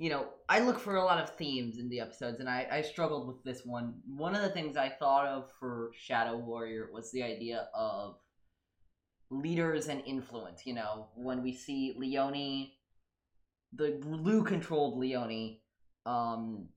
you 0.00 0.08
know, 0.08 0.28
I 0.48 0.60
look 0.60 0.80
for 0.80 0.96
a 0.96 1.04
lot 1.04 1.18
of 1.22 1.36
themes 1.36 1.78
in 1.78 1.90
the 1.90 2.00
episodes 2.00 2.40
and 2.40 2.48
I 2.48 2.66
I 2.72 2.80
struggled 2.80 3.28
with 3.28 3.44
this 3.44 3.66
one. 3.66 3.96
One 4.06 4.34
of 4.34 4.40
the 4.40 4.48
things 4.48 4.78
I 4.78 4.88
thought 4.88 5.26
of 5.26 5.50
for 5.60 5.90
Shadow 5.94 6.38
Warrior 6.38 6.88
was 6.90 7.12
the 7.12 7.22
idea 7.22 7.68
of 7.74 8.16
leaders 9.30 9.88
and 9.88 10.02
influence, 10.06 10.62
you 10.64 10.72
know, 10.72 11.08
when 11.14 11.42
we 11.42 11.52
see 11.52 11.94
Lyonie 12.00 12.70
the 13.74 14.00
Lou 14.04 14.42
controlled 14.42 14.98
Lyonie 14.98 15.58
um 16.06 16.68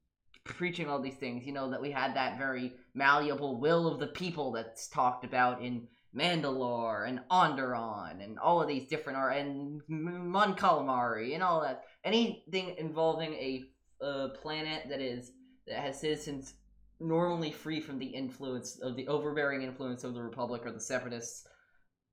preaching 0.43 0.89
all 0.89 0.99
these 1.01 1.15
things, 1.15 1.45
you 1.45 1.53
know, 1.53 1.71
that 1.71 1.81
we 1.81 1.91
had 1.91 2.17
that 2.17 2.37
very 2.37 2.73
malleable 2.93 3.57
will 3.61 3.87
of 3.87 4.01
the 4.01 4.07
people 4.07 4.51
that's 4.51 4.89
talked 4.89 5.23
about 5.23 5.61
in 5.61 5.87
Mandalore 6.15 7.07
and 7.07 7.19
Onderon 7.31 8.23
and 8.23 8.37
all 8.39 8.61
of 8.61 8.67
these 8.67 8.87
different 8.87 9.17
art 9.17 9.37
and 9.37 9.81
Mon 9.87 10.55
Calamari 10.55 11.33
and 11.33 11.43
all 11.43 11.61
that. 11.61 11.83
Anything 12.03 12.75
involving 12.77 13.33
a 13.33 13.63
uh, 14.03 14.27
planet 14.41 14.83
that 14.89 15.01
is 15.01 15.31
that 15.67 15.79
has 15.79 15.99
citizens 15.99 16.53
normally 16.99 17.51
free 17.51 17.81
from 17.81 17.99
the 17.99 18.05
influence 18.05 18.79
of 18.81 18.95
the 18.95 19.07
overbearing 19.07 19.63
influence 19.63 20.03
of 20.03 20.13
the 20.13 20.21
Republic 20.21 20.61
or 20.65 20.71
the 20.71 20.79
Separatists, 20.79 21.47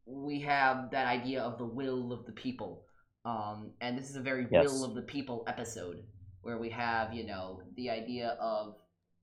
we 0.06 0.40
have 0.40 0.90
that 0.92 1.06
idea 1.06 1.42
of 1.42 1.58
the 1.58 1.66
will 1.66 2.12
of 2.12 2.26
the 2.26 2.32
people. 2.32 2.84
Um, 3.24 3.72
and 3.80 3.98
this 3.98 4.08
is 4.08 4.16
a 4.16 4.20
very 4.20 4.46
Yes. 4.50 4.64
will 4.64 4.84
of 4.84 4.94
the 4.94 5.02
people 5.02 5.44
episode 5.46 6.02
where 6.42 6.58
we 6.58 6.70
have 6.70 7.12
you 7.12 7.26
know 7.26 7.60
the 7.76 7.90
idea 7.90 8.36
of 8.40 8.76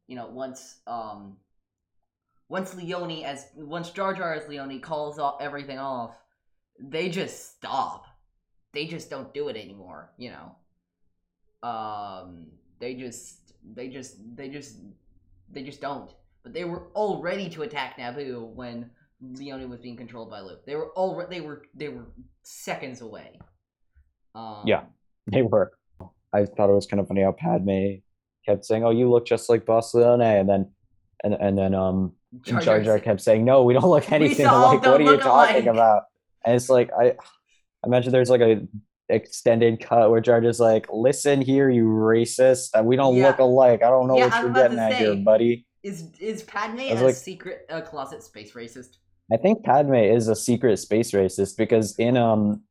you 0.06 0.16
know 0.16 0.28
once 0.28 0.82
um 0.86 1.38
once 2.50 2.74
Lyonie 2.74 3.24
as 3.24 3.48
once 3.56 3.90
Jar 3.90 4.14
Jar 4.14 4.34
as 4.34 4.44
Lyonie 4.46 4.82
calls 4.82 5.20
off 5.20 5.38
everything 5.42 5.80
off, 5.80 6.16
they 6.80 7.10
just 7.10 7.56
stop. 7.56 8.06
They 8.74 8.86
just 8.86 9.10
don't 9.10 9.34
do 9.34 9.48
it 9.50 9.58
anymore. 9.58 10.14
You 10.18 10.32
know. 10.32 11.68
Um, 11.68 12.48
they 12.80 12.94
just 12.94 13.54
they 13.74 13.90
just 13.90 14.18
they 14.36 14.50
just 14.50 14.78
they 15.50 15.64
just 15.64 15.82
don't. 15.82 16.12
But 16.44 16.54
they 16.54 16.64
were 16.64 16.88
all 16.94 17.22
ready 17.22 17.50
to 17.50 17.64
attack 17.64 17.98
Naboo 17.98 18.54
when 18.54 18.90
Lyonie 19.24 19.68
was 19.68 19.80
being 19.80 19.98
controlled 19.98 20.30
by 20.30 20.40
Luke. 20.40 20.66
They 20.66 20.76
were 20.76 20.92
all 20.92 21.26
they 21.30 21.42
were 21.42 21.64
they 21.74 21.90
were 21.90 22.06
seconds 22.44 23.02
away. 23.02 23.40
Um, 24.36 24.64
Yeah. 24.66 24.84
They 25.30 25.42
were. 25.42 25.72
I 26.32 26.46
thought 26.46 26.70
it 26.70 26.74
was 26.74 26.86
kind 26.86 27.00
of 27.00 27.08
funny 27.08 27.24
how 27.24 27.34
Padme 27.34 27.96
kept 28.46 28.64
saying, 28.64 28.86
"Oh, 28.86 28.92
you 28.92 29.10
look 29.10 29.26
just 29.26 29.50
like 29.50 29.66
Boss 29.66 29.94
Lyonie," 29.94 30.40
and 30.40 30.48
then 30.48 30.72
and 31.24 31.34
and 31.34 31.58
then 31.58 31.74
um 31.74 32.14
Jar 32.42 32.62
Jar 32.62 32.82
Jar 32.82 33.00
kept 33.00 33.22
saying, 33.22 33.46
"No, 33.46 33.64
we 33.64 33.74
don't 33.74 33.86
look 33.90 34.12
anything 34.12 34.46
alike. 34.46 34.82
What 34.86 35.00
are 35.02 35.04
you 35.04 35.18
talking 35.18 35.56
alike." 35.56 35.66
about?" 35.66 36.04
And 36.46 36.56
it's 36.56 36.70
like 36.70 36.90
I, 37.00 37.06
I 37.10 37.16
imagine 37.86 38.12
there's 38.12 38.30
like 38.30 38.42
a 38.42 38.68
extended 39.10 39.80
cut 39.82 40.10
where 40.12 40.20
Jar 40.22 40.42
Jar's 40.42 40.60
like, 40.60 40.88
"Listen 40.92 41.42
here, 41.42 41.70
you 41.70 41.86
racist. 41.86 42.78
Uh, 42.78 42.84
We 42.84 42.96
don't 42.96 43.16
Yeah. 43.16 43.28
look 43.28 43.40
alike. 43.40 43.82
I 43.84 43.90
don't 43.90 44.08
know 44.08 44.18
Yeah, 44.18 44.28
what 44.28 44.42
you're 44.42 44.54
getting 44.54 44.80
at 44.80 44.94
here, 44.94 45.16
buddy." 45.16 45.66
Is 45.84 46.12
is 46.20 46.44
Padme 46.44 46.80
a 46.80 46.96
like- 46.96 47.16
secret 47.16 47.66
uh, 47.70 47.82
closet 47.82 48.24
space 48.24 48.54
racist? 48.54 48.98
I 49.32 49.38
think 49.38 49.64
Padme 49.64 49.94
is 49.96 50.28
a 50.28 50.36
secret 50.36 50.78
space 50.78 51.12
racist 51.12 51.58
because 51.58 51.98
in 51.98 52.18
um 52.18 52.64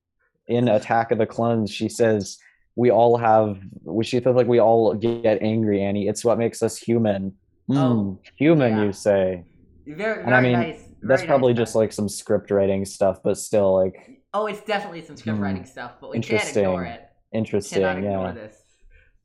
in 0.48 0.68
Attack 0.68 1.10
of 1.10 1.18
the 1.18 1.26
Clones 1.26 1.70
she 1.70 1.88
says 1.88 2.38
we 2.76 2.90
all 2.90 3.16
have 3.16 3.58
she 4.02 4.20
feels 4.20 4.36
like 4.36 4.46
we 4.46 4.60
all 4.60 4.94
get 4.94 5.40
angry, 5.42 5.80
Annie. 5.82 6.08
It's 6.08 6.24
what 6.24 6.38
makes 6.38 6.62
us 6.62 6.76
human. 6.76 7.34
Hmm, 7.68 7.76
Oh, 7.76 8.20
human, 8.36 8.76
yeah. 8.76 8.84
you 8.84 8.92
say. 8.92 9.44
Very, 9.86 9.96
very 9.96 10.24
And 10.24 10.34
I 10.34 10.40
mean, 10.40 10.52
nice. 10.52 10.82
That's 11.02 11.24
probably 11.24 11.52
nice 11.52 11.58
just 11.60 11.72
stuff. 11.72 11.80
like 11.80 11.92
some 11.92 12.08
script 12.08 12.50
writing 12.50 12.84
stuff, 12.84 13.22
but 13.22 13.36
still 13.38 13.74
like 13.74 14.22
Oh, 14.34 14.46
it's 14.46 14.60
definitely 14.62 15.02
some 15.02 15.16
script 15.16 15.38
Hmm. 15.38 15.42
writing 15.44 15.64
stuff, 15.64 15.92
but 16.00 16.10
we 16.10 16.16
can't 16.16 16.30
Interesting. 16.32 16.64
ignore 16.64 16.84
it. 16.84 17.02
interesting. 17.32 17.80
Cannot 17.82 17.98
ignore 17.98 18.26
Yeah. 18.26 18.32
this. 18.32 18.62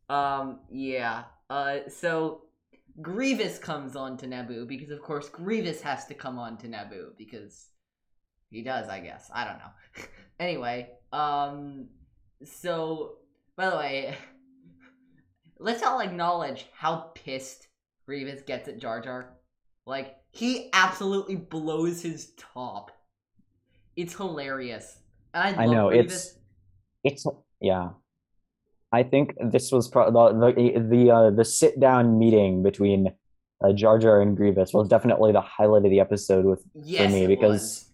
Um, 0.09 0.59
yeah. 0.69 1.23
Uh, 1.49 1.79
so 1.89 2.43
Grievous 3.01 3.57
comes 3.57 3.95
on 3.95 4.17
to 4.17 4.27
Naboo 4.27 4.67
because, 4.67 4.89
of 4.89 5.01
course, 5.01 5.29
Grievous 5.29 5.81
has 5.81 6.05
to 6.07 6.13
come 6.13 6.37
on 6.39 6.57
to 6.57 6.67
Naboo 6.67 7.15
because 7.17 7.67
he 8.49 8.61
does, 8.63 8.89
I 8.89 8.99
guess. 8.99 9.29
I 9.33 9.45
don't 9.45 9.57
know. 9.59 10.05
anyway, 10.39 10.89
um, 11.13 11.87
so 12.43 13.17
by 13.55 13.69
the 13.69 13.77
way, 13.77 14.15
let's 15.59 15.83
all 15.83 15.99
acknowledge 16.01 16.65
how 16.73 17.11
pissed 17.15 17.67
Grievous 18.05 18.41
gets 18.41 18.67
at 18.67 18.79
Jar 18.79 19.01
Jar. 19.01 19.33
Like 19.85 20.15
he 20.31 20.69
absolutely 20.73 21.35
blows 21.35 22.01
his 22.01 22.33
top. 22.37 22.91
It's 23.95 24.15
hilarious. 24.15 24.97
And 25.33 25.55
I, 25.59 25.63
I 25.63 25.65
love 25.65 25.75
know, 25.75 25.89
Grievous. 25.89 26.37
it's 27.03 27.23
it's 27.25 27.27
yeah. 27.59 27.89
I 28.93 29.03
think 29.03 29.35
this 29.39 29.71
was 29.71 29.87
pro- 29.87 30.11
the 30.11 30.53
the 30.53 30.79
the, 30.79 31.11
uh, 31.11 31.29
the 31.31 31.45
sit 31.45 31.79
down 31.79 32.19
meeting 32.19 32.61
between 32.61 33.13
uh, 33.63 33.73
Jar 33.73 33.97
Jar 33.99 34.21
and 34.21 34.35
Grievous 34.35 34.73
was 34.73 34.87
definitely 34.87 35.31
the 35.31 35.41
highlight 35.41 35.85
of 35.85 35.91
the 35.91 35.99
episode 35.99 36.45
with 36.45 36.63
yes, 36.73 37.11
me 37.11 37.27
because 37.27 37.85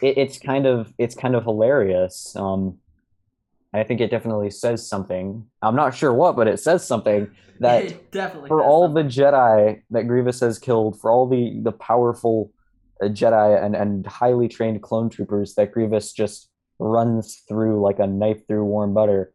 it, 0.00 0.16
it's 0.16 0.38
kind 0.38 0.66
of 0.66 0.92
it's 0.98 1.14
kind 1.14 1.34
of 1.34 1.44
hilarious. 1.44 2.34
Um, 2.36 2.78
I 3.74 3.84
think 3.84 4.00
it 4.00 4.10
definitely 4.10 4.50
says 4.50 4.86
something. 4.86 5.46
I'm 5.62 5.76
not 5.76 5.94
sure 5.94 6.12
what, 6.12 6.36
but 6.36 6.48
it 6.48 6.58
says 6.58 6.86
something 6.86 7.30
that 7.60 8.10
definitely 8.12 8.48
for 8.48 8.62
all 8.62 8.86
something. 8.86 9.06
the 9.06 9.10
Jedi 9.10 9.82
that 9.90 10.04
Grievous 10.04 10.40
has 10.40 10.58
killed, 10.58 11.00
for 11.00 11.10
all 11.10 11.28
the 11.28 11.60
the 11.62 11.72
powerful 11.72 12.52
uh, 13.02 13.08
Jedi 13.08 13.62
and 13.62 13.76
and 13.76 14.06
highly 14.06 14.48
trained 14.48 14.82
clone 14.82 15.10
troopers 15.10 15.54
that 15.54 15.72
Grievous 15.72 16.12
just 16.12 16.50
runs 16.78 17.42
through 17.48 17.82
like 17.82 17.98
a 17.98 18.06
knife 18.06 18.46
through 18.46 18.64
warm 18.64 18.94
butter. 18.94 19.34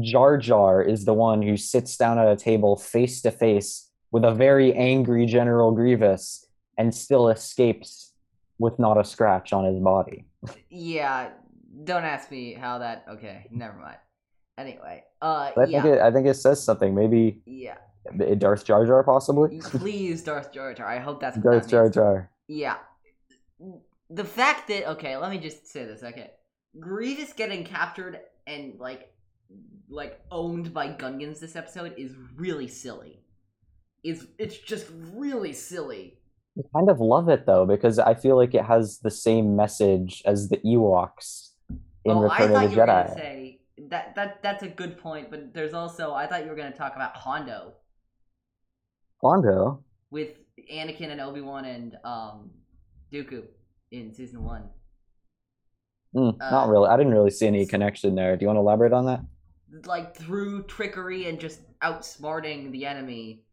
Jar 0.00 0.36
Jar 0.36 0.82
is 0.82 1.04
the 1.04 1.14
one 1.14 1.42
who 1.42 1.56
sits 1.56 1.96
down 1.96 2.18
at 2.18 2.26
a 2.26 2.36
table 2.36 2.76
face 2.76 3.22
to 3.22 3.30
face 3.30 3.90
with 4.10 4.24
a 4.24 4.34
very 4.34 4.72
angry 4.74 5.26
General 5.26 5.70
Grievous 5.70 6.46
and 6.76 6.92
still 6.92 7.28
escapes 7.28 8.12
with 8.58 8.78
not 8.78 8.98
a 8.98 9.04
scratch 9.04 9.52
on 9.52 9.64
his 9.64 9.78
body. 9.78 10.24
Yeah, 10.68 11.30
don't 11.82 12.04
ask 12.04 12.30
me 12.30 12.54
how 12.54 12.78
that. 12.78 13.04
Okay, 13.08 13.46
never 13.50 13.76
mind. 13.76 13.96
Anyway, 14.56 15.02
uh, 15.20 15.50
But 15.56 15.68
I 15.68 15.70
yeah, 15.70 15.82
think 15.82 15.94
it, 15.96 16.00
I 16.00 16.12
think 16.12 16.26
it 16.26 16.34
says 16.34 16.62
something. 16.62 16.94
Maybe 16.94 17.42
yeah. 17.44 17.76
Darth 18.38 18.64
Jar 18.64 18.86
Jar, 18.86 19.02
possibly. 19.02 19.58
Please, 19.60 20.22
Darth 20.22 20.52
Jar 20.52 20.74
Jar. 20.74 20.86
I 20.86 20.98
hope 20.98 21.20
that's 21.20 21.36
what 21.36 21.44
Darth 21.44 21.64
that 21.64 21.70
Jar. 21.70 21.88
Jar. 21.88 22.30
Yeah. 22.46 22.76
The 24.10 24.24
fact 24.24 24.68
that 24.68 24.88
okay, 24.92 25.16
let 25.16 25.30
me 25.30 25.38
just 25.38 25.66
say 25.66 25.84
this. 25.84 26.02
Okay, 26.02 26.30
Grievous 26.78 27.32
getting 27.32 27.64
captured 27.64 28.20
and 28.46 28.78
like 28.78 29.12
like 29.88 30.20
owned 30.30 30.72
by 30.72 30.88
Gungans 30.88 31.40
this 31.40 31.56
episode 31.56 31.94
is 31.96 32.12
really 32.36 32.68
silly. 32.68 33.24
Is 34.04 34.26
it's 34.38 34.58
just 34.58 34.86
really 35.14 35.52
silly. 35.52 36.18
I 36.56 36.62
kind 36.76 36.90
of 36.90 37.00
love 37.00 37.28
it 37.28 37.46
though 37.46 37.66
because 37.66 37.98
I 37.98 38.14
feel 38.14 38.36
like 38.36 38.54
it 38.54 38.64
has 38.64 38.98
the 38.98 39.10
same 39.10 39.56
message 39.56 40.22
as 40.24 40.48
the 40.48 40.58
Ewoks 40.58 41.53
in 42.04 42.18
oh, 42.18 42.28
I 42.28 42.46
Return 42.46 42.48
thought 42.48 42.64
of 42.64 42.70
the 42.70 42.70
you 42.70 42.78
were 42.78 42.84
gonna 42.84 43.04
Jedi. 43.04 43.14
say 43.14 43.60
that 43.90 44.14
that 44.14 44.42
that's 44.42 44.62
a 44.62 44.68
good 44.68 44.98
point, 44.98 45.30
but 45.30 45.52
there's 45.54 45.74
also 45.74 46.12
I 46.14 46.26
thought 46.26 46.44
you 46.44 46.50
were 46.50 46.56
gonna 46.56 46.72
talk 46.72 46.94
about 46.96 47.16
Hondo 47.16 47.74
Hondo. 49.20 49.82
with 50.10 50.38
Anakin 50.72 51.10
and 51.10 51.20
Obi 51.20 51.40
Wan 51.40 51.64
and 51.64 51.96
um 52.04 52.50
Dooku 53.12 53.44
in 53.90 54.12
season 54.12 54.44
one. 54.44 54.70
Mm, 56.14 56.40
Uh, 56.40 56.50
not 56.50 56.68
really. 56.68 56.88
I 56.88 56.96
didn't 56.96 57.12
really 57.12 57.30
see 57.30 57.46
any 57.46 57.66
connection 57.66 58.14
there. 58.14 58.36
Do 58.36 58.42
you 58.44 58.46
want 58.48 58.56
to 58.56 58.60
elaborate 58.60 58.92
on 58.92 59.06
that? 59.06 59.20
like 59.84 60.16
through 60.16 60.62
trickery 60.64 61.26
and 61.28 61.38
just 61.40 61.60
outsmarting 61.80 62.70
the 62.72 62.86
enemy, 62.86 63.44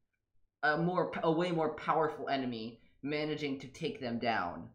a 0.64 0.78
more 0.78 1.12
a 1.24 1.32
way 1.32 1.52
more 1.52 1.76
powerful 1.76 2.30
enemy, 2.30 2.82
managing 3.04 3.60
to 3.60 3.68
take 3.68 4.00
them 4.00 4.20
down. 4.20 4.70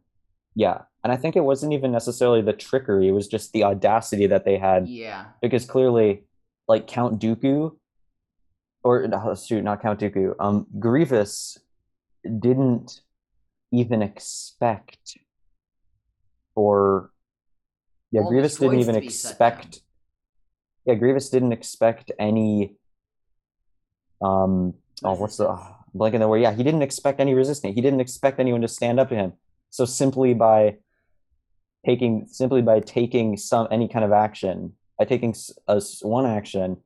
Yeah, 0.54 0.82
and 1.06 1.12
I 1.12 1.16
think 1.16 1.36
it 1.36 1.44
wasn't 1.44 1.72
even 1.72 1.92
necessarily 1.92 2.42
the 2.42 2.52
trickery. 2.52 3.06
It 3.06 3.12
was 3.12 3.28
just 3.28 3.52
the 3.52 3.62
audacity 3.62 4.26
that 4.26 4.44
they 4.44 4.58
had 4.58 4.88
Yeah, 4.88 5.26
because 5.40 5.64
clearly, 5.64 6.24
like 6.66 6.88
Count 6.88 7.20
Dooku, 7.20 7.76
or 8.82 9.06
no, 9.06 9.36
shoot, 9.36 9.62
not 9.62 9.80
Count 9.80 10.00
Dooku. 10.00 10.34
Um, 10.40 10.66
Grievous 10.80 11.58
didn't 12.24 13.02
even 13.70 14.02
expect, 14.02 15.16
or 16.56 17.12
yeah, 18.10 18.22
All 18.22 18.28
Grievous 18.28 18.56
didn't 18.56 18.80
even 18.80 18.96
to 18.96 19.00
be 19.00 19.08
shut 19.08 19.38
down. 19.38 19.52
expect. 19.52 19.82
Yeah, 20.86 20.94
Grievous 20.94 21.30
didn't 21.30 21.52
expect 21.52 22.10
any. 22.18 22.74
Um. 24.20 24.74
Oh, 25.04 25.14
what's 25.14 25.36
the 25.36 25.50
oh, 25.50 25.76
blanking 25.94 26.18
the 26.18 26.26
word? 26.26 26.42
Yeah, 26.42 26.52
he 26.52 26.64
didn't 26.64 26.82
expect 26.82 27.20
any 27.20 27.32
resistance. 27.32 27.76
He 27.76 27.80
didn't 27.80 28.00
expect 28.00 28.40
anyone 28.40 28.62
to 28.62 28.68
stand 28.68 28.98
up 28.98 29.10
to 29.10 29.14
him. 29.14 29.34
So 29.70 29.84
simply 29.84 30.34
by 30.34 30.78
taking 31.86 32.26
simply 32.28 32.62
by 32.62 32.80
taking 32.80 33.36
some 33.36 33.68
any 33.70 33.88
kind 33.88 34.04
of 34.04 34.12
action, 34.12 34.72
by 34.98 35.04
taking 35.04 35.34
a 35.68 35.80
one 36.02 36.26
action, 36.26 36.76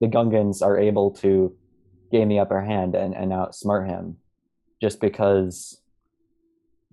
the 0.00 0.08
Gungans 0.08 0.62
are 0.62 0.78
able 0.78 1.10
to 1.16 1.54
gain 2.10 2.28
the 2.28 2.38
upper 2.38 2.62
hand 2.62 2.94
and 2.94 3.14
and 3.14 3.32
outsmart 3.32 3.86
him, 3.86 4.16
just 4.80 5.00
because, 5.00 5.80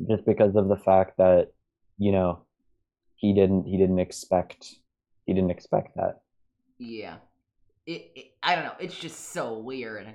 just 0.09 0.25
because 0.25 0.55
of 0.55 0.67
the 0.67 0.77
fact 0.77 1.17
that 1.17 1.53
you 1.97 2.11
know 2.11 2.43
he 3.15 3.33
didn't 3.33 3.63
he 3.65 3.77
didn't 3.77 3.99
expect 3.99 4.75
he 5.25 5.33
didn't 5.33 5.51
expect 5.51 5.95
that. 5.95 6.21
yeah. 6.77 7.15
It, 7.87 8.11
it 8.15 8.25
I 8.43 8.55
don't 8.55 8.65
know. 8.65 8.75
It's 8.79 8.97
just 8.97 9.31
so 9.31 9.57
weird. 9.57 10.07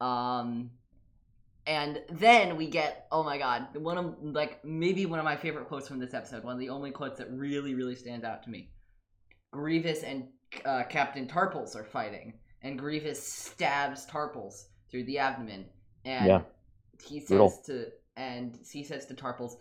Um, 0.00 0.70
and 1.66 2.02
then 2.10 2.56
we 2.56 2.68
get 2.68 3.06
oh 3.12 3.22
my 3.22 3.38
god, 3.38 3.76
one 3.76 3.98
of 3.98 4.16
like 4.22 4.64
maybe 4.64 5.06
one 5.06 5.18
of 5.18 5.24
my 5.24 5.36
favorite 5.36 5.66
quotes 5.68 5.88
from 5.88 5.98
this 5.98 6.14
episode. 6.14 6.44
One 6.44 6.54
of 6.54 6.60
the 6.60 6.68
only 6.68 6.90
quotes 6.90 7.18
that 7.18 7.30
really 7.30 7.74
really 7.74 7.94
stands 7.96 8.24
out 8.24 8.42
to 8.44 8.50
me. 8.50 8.70
Grievous 9.52 10.02
and 10.02 10.28
uh, 10.64 10.82
Captain 10.88 11.26
Tarpals 11.26 11.74
are 11.76 11.84
fighting, 11.84 12.34
and 12.62 12.78
Grievous 12.78 13.22
stabs 13.22 14.06
Tarpals 14.06 14.64
through 14.90 15.04
the 15.04 15.18
abdomen, 15.18 15.66
and 16.04 16.26
Yeah. 16.26 16.42
he 17.06 17.18
says 17.20 17.28
Brutal. 17.28 17.62
to 17.66 17.86
and 18.16 18.58
he 18.70 18.84
says 18.84 19.06
to 19.06 19.14
Tarpals, 19.14 19.54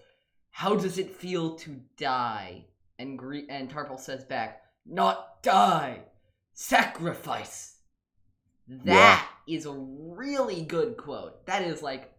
"How 0.51 0.75
does 0.75 0.97
it 0.97 1.09
feel 1.09 1.55
to 1.57 1.79
die?" 1.97 2.65
And 2.99 3.17
Gre- 3.17 3.47
and 3.49 3.69
Tarpals 3.71 4.01
says 4.01 4.23
back, 4.25 4.61
"Not 4.85 5.41
die, 5.41 6.03
sacrifice." 6.53 7.77
That 8.67 9.27
is 9.47 9.65
a 9.65 9.73
really 9.73 10.63
good 10.63 10.97
quote. 10.97 11.45
That 11.45 11.63
is 11.63 11.81
like 11.81 12.13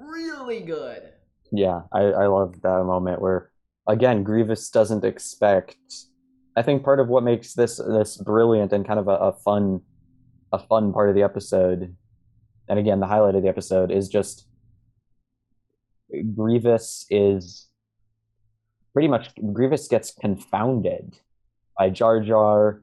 really 0.00 0.60
good. 0.60 1.10
Yeah, 1.50 1.82
I, 1.92 2.00
I 2.00 2.26
love 2.26 2.60
that 2.62 2.84
moment 2.84 3.20
where 3.20 3.50
again 3.86 4.22
Grievous 4.22 4.70
doesn't 4.70 5.04
expect 5.04 5.76
I 6.56 6.62
think 6.62 6.84
part 6.84 7.00
of 7.00 7.08
what 7.08 7.24
makes 7.24 7.54
this 7.54 7.76
this 7.78 8.16
brilliant 8.16 8.72
and 8.72 8.86
kind 8.86 9.00
of 9.00 9.08
a, 9.08 9.16
a 9.16 9.32
fun 9.32 9.80
a 10.52 10.58
fun 10.58 10.92
part 10.92 11.08
of 11.08 11.14
the 11.14 11.22
episode 11.22 11.96
and 12.68 12.78
again 12.78 13.00
the 13.00 13.06
highlight 13.06 13.34
of 13.34 13.42
the 13.42 13.48
episode 13.48 13.90
is 13.90 14.08
just 14.08 14.46
Grievous 16.34 17.06
is 17.10 17.68
pretty 18.92 19.08
much 19.08 19.30
Grievous 19.52 19.88
gets 19.88 20.12
confounded 20.12 21.18
by 21.76 21.88
Jar 21.88 22.20
Jar 22.20 22.82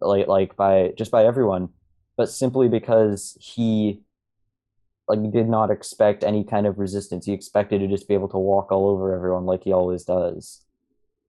like 0.00 0.28
like 0.28 0.56
by 0.56 0.92
just 0.96 1.10
by 1.10 1.24
everyone 1.24 1.70
but 2.20 2.28
simply 2.28 2.68
because 2.68 3.34
he 3.40 4.02
like 5.08 5.22
did 5.32 5.48
not 5.48 5.70
expect 5.70 6.22
any 6.22 6.44
kind 6.44 6.66
of 6.66 6.78
resistance. 6.78 7.24
He 7.24 7.32
expected 7.32 7.78
to 7.78 7.88
just 7.88 8.06
be 8.08 8.12
able 8.12 8.28
to 8.28 8.36
walk 8.36 8.70
all 8.70 8.90
over 8.90 9.14
everyone 9.14 9.46
like 9.46 9.64
he 9.64 9.72
always 9.72 10.04
does. 10.04 10.60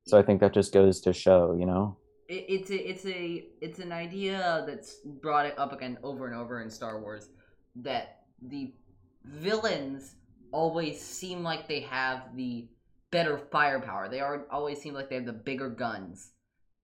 So 0.05 0.19
I 0.19 0.21
think 0.21 0.41
that 0.41 0.53
just 0.53 0.73
goes 0.73 0.99
to 1.05 1.13
show, 1.13 1.55
you 1.57 1.65
know. 1.65 1.95
It, 2.27 2.43
it's 2.49 2.71
a 2.71 2.89
it's 2.89 3.05
a 3.05 3.45
it's 3.61 3.79
an 3.79 3.93
idea 3.93 4.65
that's 4.67 4.95
brought 5.05 5.45
it 5.45 5.57
up 5.57 5.71
again 5.71 5.97
over 6.03 6.27
and 6.27 6.35
over 6.35 6.61
in 6.61 6.69
Star 6.69 6.99
Wars 6.99 7.29
that 7.77 8.23
the 8.41 8.73
villains 9.23 10.15
always 10.51 10.99
seem 10.99 11.41
like 11.41 11.69
they 11.69 11.79
have 11.79 12.35
the 12.35 12.67
better 13.11 13.37
firepower. 13.37 14.09
They 14.09 14.19
are 14.19 14.45
always 14.51 14.81
seem 14.81 14.93
like 14.93 15.07
they 15.07 15.15
have 15.15 15.25
the 15.25 15.39
bigger 15.51 15.69
guns. 15.69 16.31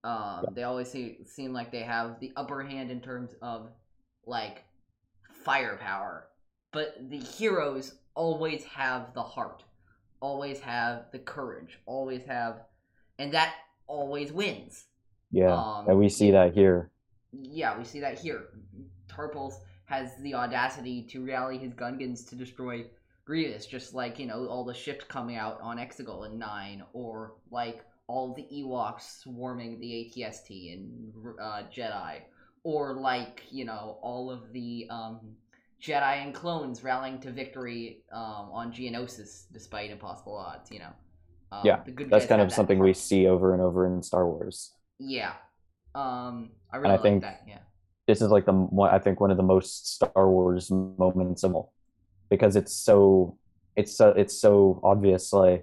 Um, 0.02 0.46
They 0.54 0.62
always 0.62 0.90
see, 0.90 1.18
seem 1.26 1.52
like 1.52 1.70
they 1.70 1.82
have 1.82 2.20
the 2.20 2.32
upper 2.36 2.62
hand 2.62 2.90
in 2.90 3.02
terms 3.02 3.34
of 3.42 3.68
like 4.28 4.64
firepower. 5.44 6.28
But 6.72 7.10
the 7.10 7.18
heroes 7.18 7.94
always 8.14 8.62
have 8.64 9.14
the 9.14 9.22
heart, 9.22 9.64
always 10.20 10.60
have 10.60 11.06
the 11.12 11.18
courage, 11.18 11.78
always 11.86 12.22
have, 12.26 12.60
and 13.18 13.32
that 13.32 13.54
always 13.86 14.32
wins. 14.32 14.84
Yeah, 15.30 15.54
Um, 15.54 15.88
and 15.88 15.98
we 15.98 16.08
see 16.08 16.30
that 16.30 16.54
here. 16.54 16.90
Yeah, 17.32 17.76
we 17.76 17.84
see 17.84 18.00
that 18.00 18.18
here. 18.18 18.48
Tarpals 19.08 19.54
has 19.86 20.16
the 20.16 20.34
audacity 20.34 21.02
to 21.10 21.24
rally 21.24 21.58
his 21.58 21.72
Gungans 21.72 22.28
to 22.28 22.36
destroy 22.36 22.86
Grievous, 23.24 23.66
just 23.66 23.94
like, 23.94 24.18
you 24.18 24.26
know, 24.26 24.46
all 24.46 24.64
the 24.64 24.72
ships 24.74 25.04
coming 25.04 25.36
out 25.36 25.60
on 25.60 25.76
Exegol 25.76 26.26
in 26.26 26.38
9, 26.38 26.82
or 26.94 27.34
like 27.50 27.84
all 28.06 28.34
the 28.34 28.46
Ewoks 28.50 29.20
swarming 29.20 29.78
the 29.80 30.10
ATST 30.16 30.50
in 30.50 31.12
uh, 31.40 31.62
Jedi, 31.70 32.22
or 32.68 32.92
like, 32.92 33.44
you 33.50 33.64
know, 33.64 33.96
all 34.02 34.30
of 34.30 34.52
the 34.52 34.86
um, 34.90 35.20
Jedi 35.80 36.22
and 36.22 36.34
clones 36.34 36.84
rallying 36.84 37.18
to 37.20 37.30
victory 37.32 38.04
um, 38.12 38.50
on 38.52 38.70
Geonosis 38.70 39.44
despite 39.50 39.90
impossible 39.90 40.36
odds, 40.36 40.70
you 40.70 40.80
know. 40.80 40.92
Um, 41.50 41.62
Yeah, 41.64 41.80
That's 42.10 42.26
kind 42.26 42.42
of 42.42 42.50
that 42.50 42.54
something 42.54 42.78
we 42.78 42.92
see 42.92 43.26
over 43.26 43.54
and 43.54 43.62
over 43.62 43.86
in 43.86 44.02
Star 44.02 44.26
Wars. 44.28 44.74
Yeah. 44.98 45.32
Um, 45.94 46.50
I 46.70 46.76
I 46.76 46.76
really 46.76 46.92
like 46.92 47.02
think- 47.02 47.22
that, 47.22 47.40
yeah. 47.48 47.60
This 48.06 48.20
is 48.20 48.28
like 48.30 48.44
the 48.44 48.52
one 48.52 48.90
I 48.90 48.98
think 48.98 49.18
one 49.20 49.30
of 49.30 49.38
the 49.38 49.42
most 49.42 49.94
Star 49.94 50.30
Wars 50.30 50.70
moments 50.70 51.44
of 51.44 51.54
all 51.54 51.72
because 52.30 52.56
it's 52.56 52.72
so 52.72 53.36
it's 53.76 53.94
so 53.94 54.10
it's 54.10 54.36
so 54.44 54.80
obviously 54.82 55.62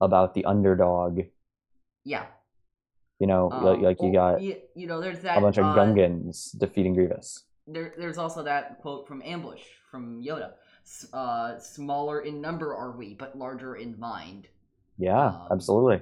about 0.00 0.34
the 0.34 0.44
underdog. 0.46 1.20
Yeah. 2.04 2.26
You 3.22 3.28
know, 3.28 3.46
like, 3.46 3.78
Um, 3.78 3.82
like 3.88 3.98
you 4.02 4.12
got 4.12 4.42
You, 4.42 4.56
you 4.74 4.86
know, 4.88 5.00
there's 5.00 5.20
that. 5.20 5.38
a 5.38 5.40
bunch 5.40 5.58
of 5.62 5.64
uh, 5.64 5.76
Gungans 5.78 6.58
defeating 6.58 6.92
Grievous. 6.94 7.44
There, 7.68 7.94
there's 7.96 8.18
also 8.18 8.42
that 8.42 8.80
quote 8.82 9.06
from 9.06 9.22
Ambush 9.24 9.62
from 9.90 10.20
Yoda. 10.26 10.48
Uh, 11.12 11.56
smaller 11.60 12.22
in 12.28 12.40
number 12.40 12.74
are 12.74 12.90
we, 13.00 13.14
but 13.14 13.38
larger 13.38 13.76
in 13.76 13.94
mind. 14.00 14.48
Yeah, 14.98 15.26
um, 15.26 15.48
absolutely. 15.52 16.00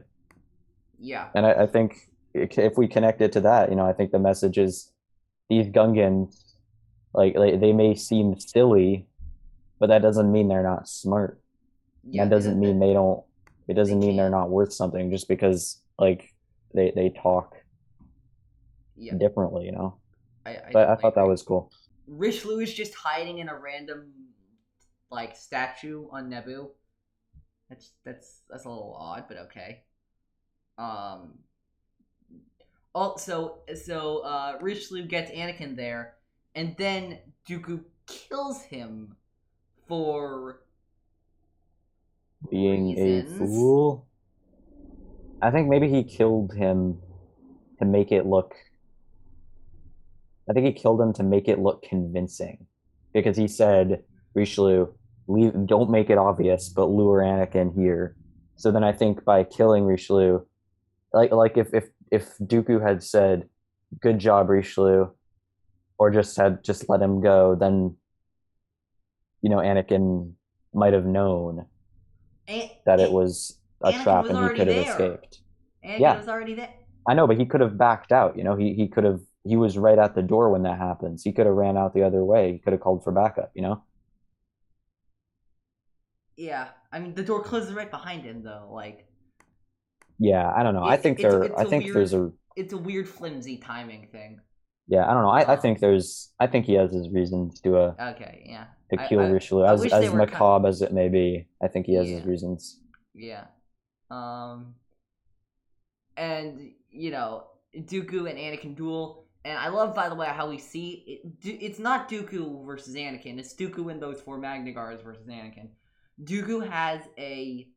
Yeah. 0.99 1.29
And 1.35 1.45
I, 1.45 1.53
I 1.65 1.67
think 1.67 2.09
if 2.33 2.79
we 2.79 2.89
connect 2.89 3.21
it 3.21 3.33
to 3.33 3.41
that, 3.43 3.69
you 3.69 3.77
know, 3.77 3.85
I 3.85 3.93
think 3.93 4.13
the 4.13 4.19
message 4.19 4.57
is 4.57 4.91
these 5.51 5.67
Gungans, 5.67 6.43
like, 7.13 7.37
like 7.37 7.61
they 7.61 7.75
may 7.75 7.95
seem 7.97 8.41
silly, 8.41 9.07
but 9.79 9.89
that 9.89 10.01
doesn't 10.01 10.33
mean 10.33 10.49
they're 10.49 10.63
not 10.63 10.89
smart. 10.89 11.39
yeah 12.09 12.25
that 12.25 12.31
doesn't 12.31 12.59
mean 12.59 12.81
they 12.81 12.95
don't. 12.95 13.23
It 13.69 13.75
doesn't 13.75 14.01
mean 14.01 14.17
they're 14.17 14.31
not 14.41 14.49
worth 14.49 14.73
something 14.73 15.11
just 15.11 15.29
because 15.29 15.83
like 15.99 16.30
they 16.75 16.93
they 16.95 17.11
talk 17.11 17.57
Yeah. 18.97 19.15
differently, 19.19 19.67
you 19.67 19.73
know. 19.73 19.99
I, 20.47 20.51
I, 20.51 20.71
But 20.73 20.89
I 20.89 20.97
thought 20.97 21.15
that 21.15 21.27
was 21.27 21.43
cool. 21.43 21.71
Richelieu 22.07 22.61
is 22.61 22.75
just 22.75 22.95
hiding 22.95 23.39
in 23.39 23.49
a 23.49 23.59
random 23.59 24.13
like 25.11 25.37
statue 25.37 26.07
on 26.11 26.31
Naboo. 26.31 26.71
That's 27.69 27.91
that's 28.05 28.43
that's 28.49 28.65
a 28.65 28.69
little 28.69 28.97
odd, 28.99 29.25
but 29.29 29.37
okay. 29.39 29.83
Um 30.79 31.39
Also, 32.95 33.59
so 33.87 34.19
uh, 34.21 34.59
Richelieu 34.61 35.07
gets 35.07 35.31
Anakin 35.31 35.77
there, 35.77 36.17
and 36.57 36.75
then 36.77 37.19
Dooku 37.49 37.85
kills 38.07 38.63
him 38.63 39.17
for 39.87 40.63
Being 42.51 42.99
Reasons. 42.99 43.33
a 43.35 43.39
fool. 43.39 44.07
I 45.43 45.51
think 45.51 45.69
maybe 45.69 45.89
he 45.89 46.05
killed 46.05 46.53
him 46.53 47.01
to 47.79 47.85
make 47.85 48.13
it 48.13 48.27
look. 48.27 48.55
I 50.49 50.53
think 50.53 50.67
he 50.67 50.73
killed 50.73 51.01
him 51.01 51.13
to 51.15 51.23
make 51.23 51.49
it 51.49 51.59
look 51.59 51.83
convincing, 51.83 52.67
because 53.13 53.37
he 53.37 53.49
said, 53.49 54.05
"Richelieu, 54.35 54.89
leave, 55.29 55.55
don't 55.67 55.91
make 55.91 56.11
it 56.11 56.19
obvious, 56.19 56.69
but 56.69 56.87
lure 56.87 57.21
Anakin 57.21 57.75
here." 57.75 58.17
So 58.57 58.71
then 58.71 58.85
I 58.85 58.93
think 58.93 59.25
by 59.25 59.45
killing 59.45 59.85
Richelieu, 59.85 60.41
like 61.13 61.33
like 61.33 61.57
if 61.57 61.73
if 61.73 61.89
if 62.11 62.37
Dooku 62.39 62.83
had 62.83 63.03
said, 63.03 63.49
"Good 64.01 64.19
job, 64.19 64.51
Richelieu," 64.51 65.09
or 65.99 66.11
just 66.11 66.37
had 66.37 66.63
just 66.63 66.89
let 66.89 67.01
him 67.01 67.21
go, 67.21 67.55
then 67.55 67.97
you 69.41 69.49
know 69.49 69.59
Anakin 69.59 70.35
might 70.75 70.93
have 70.93 71.07
known 71.07 71.67
that 72.85 73.01
it 73.01 73.13
was 73.13 73.60
a 73.83 73.91
Anakin 73.93 74.03
trap 74.03 74.25
and 74.27 74.39
he 74.39 74.49
could 74.57 74.67
have 74.69 74.77
there. 74.77 74.91
escaped. 74.91 75.41
Anakin 75.85 76.01
yeah. 76.01 76.17
was 76.19 76.29
already 76.29 76.55
there. 76.55 76.75
I 77.09 77.15
know, 77.15 77.27
but 77.27 77.39
he 77.39 77.47
could 77.47 77.61
have 77.61 77.77
backed 77.79 78.13
out. 78.13 78.37
You 78.37 78.45
know, 78.45 78.57
he 78.57 78.75
he 78.75 78.89
could 78.89 79.05
have. 79.05 79.21
He 79.45 79.57
was 79.57 79.79
right 79.79 79.99
at 79.99 80.15
the 80.15 80.23
door 80.23 80.51
when 80.51 80.63
that 80.65 80.79
happens. 80.79 81.23
He 81.25 81.33
could 81.33 81.47
have 81.47 81.55
ran 81.55 81.77
out 81.79 81.95
the 81.95 82.03
other 82.03 82.23
way. 82.25 82.53
He 82.53 82.59
could 82.59 82.73
have 82.75 82.81
called 82.83 83.03
for 83.03 83.11
backup. 83.13 83.51
You 83.55 83.63
know. 83.63 83.83
Yeah, 86.37 86.69
I 86.93 87.01
mean 87.01 87.15
the 87.15 87.23
door 87.23 87.43
closes 87.43 87.73
right 87.75 87.91
behind 87.91 88.23
him 88.25 88.43
though. 88.43 88.69
Like 88.73 89.07
Yeah, 90.19 90.51
I 90.55 90.63
don't 90.63 90.75
know. 90.75 90.85
I 90.85 90.97
think 90.97 91.19
it's- 91.19 91.33
there. 91.33 91.43
it's 91.45 91.59
I 91.59 91.63
a 91.63 91.67
think 91.67 91.85
weird- 91.85 91.97
there's 91.97 92.15
a. 92.15 92.33
it's 92.57 92.73
a 92.73 92.79
weird 92.79 93.09
flimsy 93.09 93.57
timing 93.59 94.09
thing. 94.13 94.41
Yeah, 94.89 95.09
I 95.09 95.13
don't 95.15 95.23
know. 95.23 95.31
I, 95.31 95.41
I 95.43 95.55
Um, 95.55 95.61
think 95.61 95.79
there's. 95.81 96.33
I 96.41 96.47
think 96.47 96.65
he 96.67 96.75
has 96.75 96.93
his 96.93 97.09
reasons 97.11 97.61
to 97.61 97.77
uh 97.77 97.95
Okay, 98.15 98.45
yeah, 98.47 98.67
to 98.91 98.97
kill 99.09 99.21
I- 99.21 99.29
Richelieu, 99.29 99.65
I 99.65 99.73
as 99.75 99.81
wish 99.81 99.91
they 99.93 100.07
as 100.07 100.11
were 100.13 100.19
ki- 100.27 100.33
macabre 100.33 100.69
as 100.69 100.83
it 100.83 100.93
may 100.93 101.09
be. 101.09 101.49
I 101.63 101.69
think 101.69 101.87
he 101.87 101.95
has 101.95 102.09
his 102.09 102.25
reasons. 102.25 102.81
yeah. 103.15 103.47
Um, 104.11 104.75
and 106.17 106.73
you 106.91 107.11
know 107.11 107.45
Dooku 107.77 108.29
and 108.29 108.39
Anakin 108.39 108.75
duel, 108.77 109.27
and 109.45 109.59
I 109.59 109.69
love 109.69 109.95
by 109.95 110.09
the 110.09 110.15
way 110.15 110.27
how 110.27 110.49
we 110.49 110.59
see 110.59 111.05
it. 111.07 111.41
Du- 111.41 111.65
It's 111.65 111.79
not 111.79 112.09
Dooku 112.09 112.65
versus 112.67 112.95
Anakin. 112.95 113.39
It's 113.39 113.55
Dooku 113.55 113.91
and 113.91 114.03
those 114.03 114.21
four 114.21 114.39
Magna 114.39 114.73
Guards 114.73 115.03
versus 115.03 115.27
Anakin. 115.27 115.69
Dooku 116.23 116.69
has 116.69 117.01
a 117.19 117.69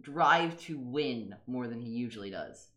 drive 0.00 0.58
to 0.62 0.78
win 0.78 1.34
more 1.46 1.66
than 1.66 1.80
he 1.80 1.90
usually 1.90 2.30
does. 2.30 2.68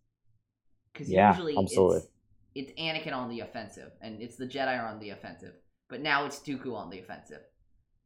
Because 0.92 1.10
Yeah, 1.10 1.32
usually 1.32 1.58
absolutely. 1.58 1.98
it's 1.98 2.08
it's 2.56 2.80
Anakin 2.80 3.14
on 3.14 3.30
the 3.30 3.40
offensive, 3.40 3.92
and 4.02 4.22
it's 4.22 4.36
the 4.36 4.46
Jedi 4.46 4.80
are 4.80 4.88
on 4.88 5.00
the 5.00 5.10
offensive. 5.10 5.56
But 5.90 6.02
now 6.02 6.26
it's 6.26 6.40
Dooku 6.40 6.76
on 6.76 6.90
the 6.90 7.00
offensive. 7.00 7.42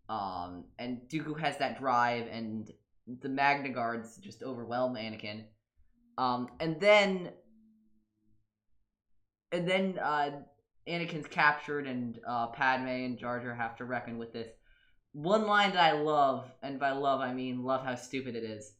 Um, 0.10 0.66
and 0.80 1.02
Dooku 1.10 1.38
has 1.40 1.58
that 1.58 1.80
drive, 1.80 2.28
and 2.32 2.72
the 3.22 3.30
Magna 3.30 3.70
Guards 3.70 4.18
just 4.18 4.44
overwhelm 4.44 4.96
Anakin. 4.96 5.44
Um, 6.18 6.50
and 6.60 6.80
then, 6.80 7.32
and 9.52 9.68
then 9.68 10.00
uh, 10.02 10.32
Anakin's 10.88 11.28
captured, 11.28 11.88
and 11.88 12.20
uh, 12.28 12.48
Padme 12.48 12.88
and 12.88 13.18
Jar 13.18 13.40
Jar 13.40 13.54
have 13.54 13.76
to 13.78 13.86
reckon 13.86 14.18
with 14.18 14.34
this. 14.34 14.50
One 15.14 15.48
line 15.48 15.72
that 15.74 15.84
I 15.84 15.94
love, 15.94 16.52
and 16.62 16.80
by 16.80 16.92
love 16.92 17.22
I 17.22 17.34
mean 17.34 17.64
love 17.64 17.84
how 17.84 17.96
stupid 17.96 18.36
it 18.36 18.44
is. 18.44 18.74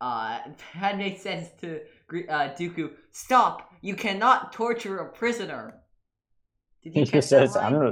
Uh, 0.00 0.40
Padme 0.72 1.14
says 1.18 1.50
to 1.60 1.80
uh, 2.28 2.50
Dooku, 2.58 2.92
"Stop! 3.12 3.72
You 3.80 3.96
cannot 3.96 4.52
torture 4.52 4.98
a 4.98 5.10
prisoner." 5.10 5.80
Did 6.82 6.94
you 6.94 7.02
He 7.02 7.06
catch 7.06 7.28
just 7.28 7.32
that 7.34 7.48
says, 7.48 7.56
"I 7.56 7.68
line? 7.68 7.70
don't 7.70 7.84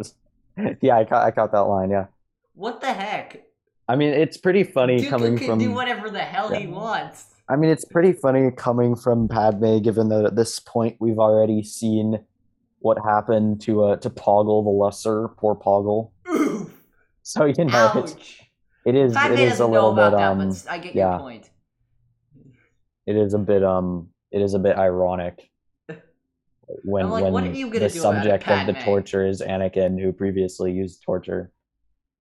know." 0.57 0.75
Yeah, 0.83 0.99
I 0.99 1.05
caught. 1.05 1.25
I 1.25 1.31
caught 1.31 1.53
that 1.53 1.61
line. 1.61 1.91
Yeah. 1.91 2.07
What 2.55 2.81
the 2.81 2.93
heck? 2.93 3.43
I 3.89 3.97
mean, 3.97 4.15
it's 4.15 4.37
pretty 4.37 4.63
funny 4.65 5.03
Dooku 5.03 5.11
coming 5.11 5.37
can 5.39 5.47
from. 5.49 5.59
do 5.59 5.73
whatever 5.73 6.09
the 6.11 6.21
hell 6.21 6.49
he 6.55 6.67
wants. 6.67 7.27
I 7.49 7.57
mean, 7.57 7.71
it's 7.71 7.85
pretty 7.85 8.13
funny 8.13 8.51
coming 8.57 8.95
from 8.97 9.29
Padme, 9.29 9.79
given 9.81 10.09
that 10.11 10.25
at 10.25 10.37
this 10.37 10.59
point 10.61 10.97
we've 11.01 11.19
already 11.19 11.63
seen 11.63 12.25
what 12.79 12.99
happened 13.05 13.61
to 13.63 13.85
uh 13.85 13.97
to 13.97 14.11
Poggle 14.11 14.65
the 14.65 14.71
Lesser, 14.71 15.29
poor 15.37 15.55
Poggle. 15.55 16.11
Oof! 16.29 16.73
So 17.23 17.45
you 17.45 17.65
know, 17.65 17.93
it's, 17.97 18.13
Ouch! 18.15 18.41
it 18.85 18.95
is 18.95 19.13
Padme 19.15 19.35
it 19.35 19.39
is 19.41 19.61
a 19.61 19.67
little 19.67 19.93
about 19.93 20.13
bit 20.13 20.19
that, 20.19 20.31
um 20.31 20.57
I 20.69 20.79
get 20.79 20.95
yeah. 20.95 21.11
your 21.11 21.19
point. 21.19 21.51
it 23.07 23.17
is 23.17 23.35
a 23.35 23.39
bit 23.39 23.63
um 23.65 24.09
it 24.31 24.41
is 24.43 24.55
a 24.55 24.59
bit 24.59 24.77
ironic 24.77 25.49
when 26.85 27.11
like, 27.11 27.23
when 27.25 27.33
what 27.33 27.45
are 27.45 27.53
you 27.53 27.67
gonna 27.67 27.81
the 27.89 27.89
do 27.93 28.01
about 28.01 28.25
it, 28.27 28.43
subject 28.43 28.49
of 28.49 28.67
the 28.67 28.81
torture 28.83 29.27
is 29.27 29.41
Anakin, 29.43 30.01
who 30.01 30.13
previously 30.13 30.73
used 30.73 31.03
torture 31.03 31.51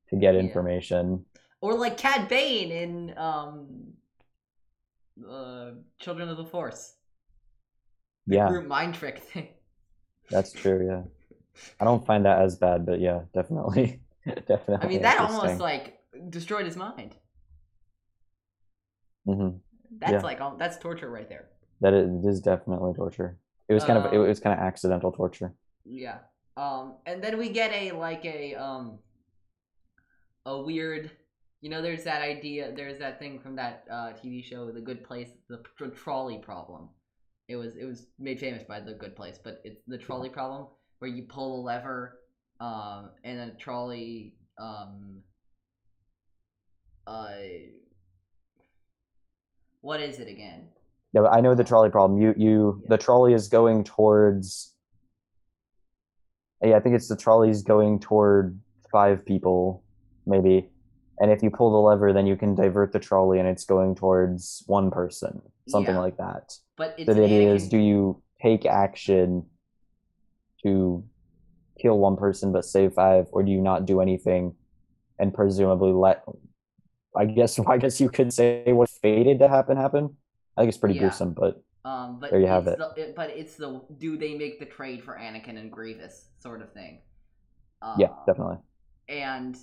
to 0.09 0.15
get 0.17 0.33
Yeah. 0.35 0.41
information. 0.41 1.25
Or 1.61 1.75
like 1.75 1.97
Cad 1.97 2.27
Bane 2.27 2.71
in 2.71 3.17
um, 3.17 3.93
uh, 5.27 5.71
Children 5.99 6.29
of 6.29 6.37
the 6.37 6.45
Force. 6.45 6.95
The 8.25 8.37
Yeah, 8.37 8.39
group 8.39 8.65
mind 8.65 8.95
trick 8.95 9.19
thing. 9.19 9.49
that's 10.29 10.53
true. 10.53 10.85
Yeah, 10.87 11.03
I 11.81 11.85
don't 11.85 12.05
find 12.05 12.25
that 12.25 12.41
as 12.41 12.57
bad, 12.57 12.85
but 12.85 12.99
yeah, 13.01 13.23
definitely, 13.33 14.01
definitely. 14.47 14.77
I 14.81 14.87
mean, 14.87 15.01
that 15.01 15.17
almost 15.17 15.59
like 15.59 15.99
destroyed 16.29 16.65
his 16.65 16.75
mind. 16.75 17.15
Mm-hmm. 19.27 19.57
That's 19.99 20.23
Yeah. 20.23 20.23
like 20.23 20.41
um, 20.41 20.57
that's 20.57 20.77
torture 20.77 21.09
right 21.09 21.27
there. 21.29 21.47
That 21.81 21.93
is 21.93 22.39
definitely 22.39 22.93
torture. 22.93 23.37
It 23.67 23.73
was 23.73 23.83
kind 23.83 23.97
of 23.97 24.05
it 24.13 24.17
Um, 24.17 24.19
was 24.19 24.39
kind 24.39 24.57
of 24.57 24.65
accidental 24.65 25.11
torture. 25.11 25.53
Yeah. 25.85 26.19
Um, 26.57 26.95
and 27.05 27.23
then 27.23 27.37
we 27.37 27.49
get 27.49 27.71
a 27.71 27.91
like 27.93 28.25
a 28.25 28.55
um, 28.55 28.99
a 30.45 30.61
weird. 30.61 31.11
You 31.61 31.69
know, 31.69 31.81
there's 31.81 32.03
that 32.03 32.23
idea. 32.23 32.73
There's 32.75 32.97
that 32.97 33.19
thing 33.19 33.39
from 33.39 33.55
that 33.55 33.83
uh, 33.89 34.13
TV 34.13 34.43
show, 34.43 34.71
The 34.71 34.81
Good 34.81 35.03
Place, 35.03 35.29
the, 35.47 35.61
tr- 35.77 35.93
trolley 35.93 36.39
problem. 36.39 36.89
It 37.47 37.55
was 37.55 37.75
it 37.75 37.85
was 37.85 38.07
made 38.17 38.39
famous 38.39 38.63
by 38.63 38.79
The 38.79 38.93
Good 38.93 39.15
Place, 39.15 39.37
but 39.43 39.61
it's 39.63 39.81
the 39.87 39.97
trolley 39.97 40.29
problem 40.29 40.67
where 40.99 41.11
you 41.11 41.23
pull 41.23 41.59
a 41.59 41.61
lever, 41.61 42.19
um, 42.59 43.09
and 43.23 43.51
a 43.51 43.55
trolley, 43.55 44.35
um, 44.59 45.21
uh, 47.07 47.31
what 49.81 49.99
is 49.99 50.19
it 50.19 50.27
again? 50.27 50.69
Yeah, 51.13 51.21
but 51.21 51.33
I 51.33 51.41
know 51.41 51.53
the 51.55 51.63
trolley 51.63 51.89
problem. 51.89 52.19
You 52.19 52.33
you 52.37 52.81
Yeah. 52.83 52.95
the 52.95 52.97
trolley 52.97 53.33
is 53.33 53.49
going 53.49 53.83
towards. 53.83 54.73
Yeah, 56.63 56.77
I 56.77 56.79
think 56.79 56.95
it's 56.95 57.07
the 57.07 57.17
trolley's 57.17 57.63
going 57.63 57.99
toward 57.99 58.59
five 58.91 59.25
people, 59.25 59.83
maybe. 60.25 60.69
And 61.21 61.31
if 61.31 61.43
you 61.43 61.51
pull 61.51 61.71
the 61.71 61.77
lever, 61.77 62.13
then 62.13 62.25
you 62.25 62.35
can 62.35 62.55
divert 62.55 62.91
the 62.93 62.99
trolley, 62.99 63.39
and 63.39 63.47
it's 63.47 63.63
going 63.63 63.95
towards 63.95 64.63
one 64.65 64.89
person, 64.91 65.41
something 65.67 65.93
Yeah. 65.93 66.01
like 66.01 66.17
that. 66.17 66.53
But 66.77 66.95
it's 66.97 67.13
the 67.13 67.23
idea 67.23 67.53
is, 67.53 67.69
do 67.69 67.77
you 67.77 68.23
take 68.41 68.65
action 68.65 69.45
to 70.63 71.03
kill 71.81 71.99
one 71.99 72.17
person 72.17 72.51
but 72.51 72.65
save 72.65 72.93
five, 72.93 73.27
or 73.31 73.43
do 73.43 73.51
you 73.51 73.61
not 73.61 73.85
do 73.85 74.01
anything 74.01 74.55
and 75.19 75.33
presumably 75.33 75.91
let? 75.91 76.23
I 77.15 77.25
guess 77.25 77.59
I 77.67 77.77
guess 77.77 78.01
you 78.01 78.09
could 78.09 78.33
say 78.33 78.63
what 78.73 78.89
fated 78.89 79.39
to 79.39 79.47
happen 79.47 79.77
happen. 79.77 80.17
I 80.57 80.61
think 80.61 80.69
it's 80.69 80.77
pretty 80.77 80.95
Yeah. 80.95 81.01
gruesome, 81.01 81.33
but 81.33 81.61
Um, 81.83 82.19
but 82.19 82.31
There 82.31 82.39
you 82.41 82.47
have 82.47 82.67
it. 82.67 82.77
The, 82.77 82.93
it. 82.97 83.15
But 83.15 83.31
it's 83.31 83.55
the 83.55 83.81
do 83.97 84.17
they 84.17 84.35
make 84.35 84.59
the 84.59 84.65
trade 84.65 85.03
for 85.03 85.15
Anakin 85.17 85.57
and 85.57 85.71
Grievous 85.71 86.29
sort 86.39 86.61
of 86.61 86.71
thing. 86.73 86.99
Uh, 87.81 87.97
yeah, 87.97 88.09
definitely. 88.27 88.57
And 89.09 89.57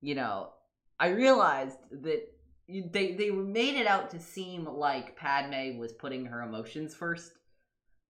you 0.00 0.14
know, 0.14 0.50
I 0.98 1.08
realized 1.08 1.78
that 2.02 2.28
they 2.68 3.12
they 3.12 3.30
made 3.30 3.74
it 3.76 3.86
out 3.86 4.10
to 4.10 4.20
seem 4.20 4.66
like 4.66 5.16
Padme 5.16 5.78
was 5.78 5.92
putting 5.92 6.26
her 6.26 6.42
emotions 6.42 6.94
first, 6.94 7.32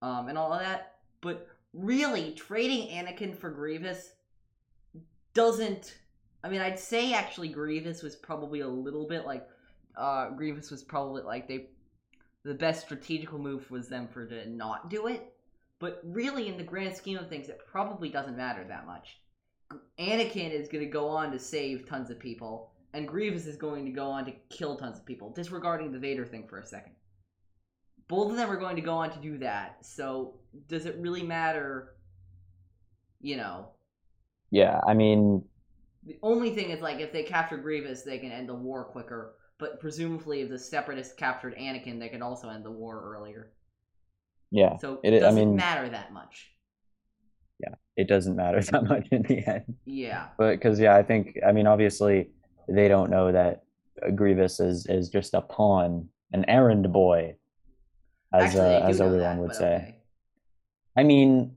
um, 0.02 0.28
and 0.28 0.36
all 0.38 0.52
of 0.52 0.60
that. 0.60 0.94
But 1.20 1.48
really, 1.72 2.32
trading 2.32 2.88
Anakin 2.88 3.36
for 3.36 3.50
Grievous 3.50 4.12
doesn't. 5.34 5.96
I 6.44 6.48
mean, 6.48 6.60
I'd 6.60 6.78
say 6.78 7.12
actually 7.14 7.48
Grievous 7.48 8.02
was 8.02 8.16
probably 8.16 8.60
a 8.60 8.68
little 8.68 9.06
bit 9.06 9.24
like, 9.24 9.48
uh, 9.96 10.30
Grievous 10.30 10.72
was 10.72 10.82
probably 10.82 11.22
like 11.22 11.46
they 11.46 11.68
the 12.44 12.54
best 12.54 12.82
strategical 12.82 13.38
move 13.38 13.70
was 13.70 13.88
them 13.88 14.08
for 14.08 14.26
to 14.26 14.48
not 14.48 14.90
do 14.90 15.06
it. 15.06 15.32
But 15.78 16.00
really, 16.04 16.48
in 16.48 16.56
the 16.56 16.62
grand 16.62 16.94
scheme 16.96 17.18
of 17.18 17.28
things, 17.28 17.48
it 17.48 17.60
probably 17.70 18.08
doesn't 18.08 18.36
matter 18.36 18.64
that 18.68 18.86
much. 18.86 19.18
Anakin 19.98 20.52
is 20.52 20.68
going 20.68 20.84
to 20.84 20.90
go 20.90 21.08
on 21.08 21.32
to 21.32 21.38
save 21.38 21.88
tons 21.88 22.10
of 22.10 22.18
people, 22.18 22.71
and 22.94 23.08
Grievous 23.08 23.46
is 23.46 23.56
going 23.56 23.84
to 23.86 23.90
go 23.90 24.06
on 24.10 24.24
to 24.26 24.32
kill 24.50 24.76
tons 24.76 24.98
of 24.98 25.06
people, 25.06 25.30
disregarding 25.30 25.92
the 25.92 25.98
Vader 25.98 26.26
thing 26.26 26.46
for 26.48 26.58
a 26.58 26.66
second. 26.66 26.92
Both 28.08 28.30
of 28.30 28.36
them 28.36 28.50
are 28.50 28.56
going 28.58 28.76
to 28.76 28.82
go 28.82 28.94
on 28.94 29.10
to 29.10 29.18
do 29.20 29.38
that, 29.38 29.78
so 29.84 30.34
does 30.68 30.86
it 30.86 30.96
really 30.98 31.22
matter? 31.22 31.94
You 33.20 33.36
know, 33.36 33.68
Yeah, 34.50 34.80
I 34.86 34.94
mean, 34.94 35.44
the 36.04 36.18
only 36.22 36.50
thing 36.54 36.70
is 36.70 36.80
like 36.80 36.98
if 36.98 37.12
they 37.12 37.22
capture 37.22 37.56
Grievous, 37.56 38.02
they 38.02 38.18
can 38.18 38.32
end 38.32 38.48
the 38.48 38.54
war 38.54 38.84
quicker. 38.84 39.36
But 39.58 39.78
presumably, 39.78 40.40
if 40.40 40.48
the 40.48 40.58
Separatists 40.58 41.14
captured 41.14 41.56
Anakin, 41.56 42.00
they 42.00 42.08
could 42.08 42.20
also 42.20 42.48
end 42.48 42.64
the 42.64 42.70
war 42.72 43.00
earlier. 43.14 43.52
Yeah, 44.50 44.76
So 44.78 44.98
it- 45.04 45.14
it 45.14 45.20
doesn't 45.20 45.38
mean- 45.38 45.54
matter 45.56 45.88
that 45.88 46.12
much. 46.12 46.52
Yeah, 47.60 47.74
it 47.96 48.08
doesn't 48.08 48.34
matter 48.34 48.60
that 48.72 48.82
much 48.84 49.06
in 49.12 49.22
the 49.22 49.38
end. 49.46 49.76
Yeah. 49.84 50.30
But 50.36 50.50
because 50.56 50.80
yeah, 50.80 50.96
I 50.96 51.04
think 51.04 51.38
I 51.46 51.52
mean 51.52 51.68
obviously 51.68 52.32
they 52.76 52.88
don't 52.88 53.10
know 53.10 53.32
that 53.32 53.64
Grievous 54.14 54.60
is 54.60 54.86
is 54.86 55.08
just 55.08 55.34
a 55.34 55.40
pawn, 55.40 56.08
an 56.32 56.44
errand 56.48 56.92
boy, 56.92 57.36
as 58.32 58.44
Actually, 58.44 58.74
uh, 58.76 58.88
as 58.88 59.00
Obi 59.00 59.18
Wan 59.18 59.38
would 59.38 59.54
say. 59.54 59.74
okay. 59.74 59.96
I 60.96 61.02
mean, 61.04 61.56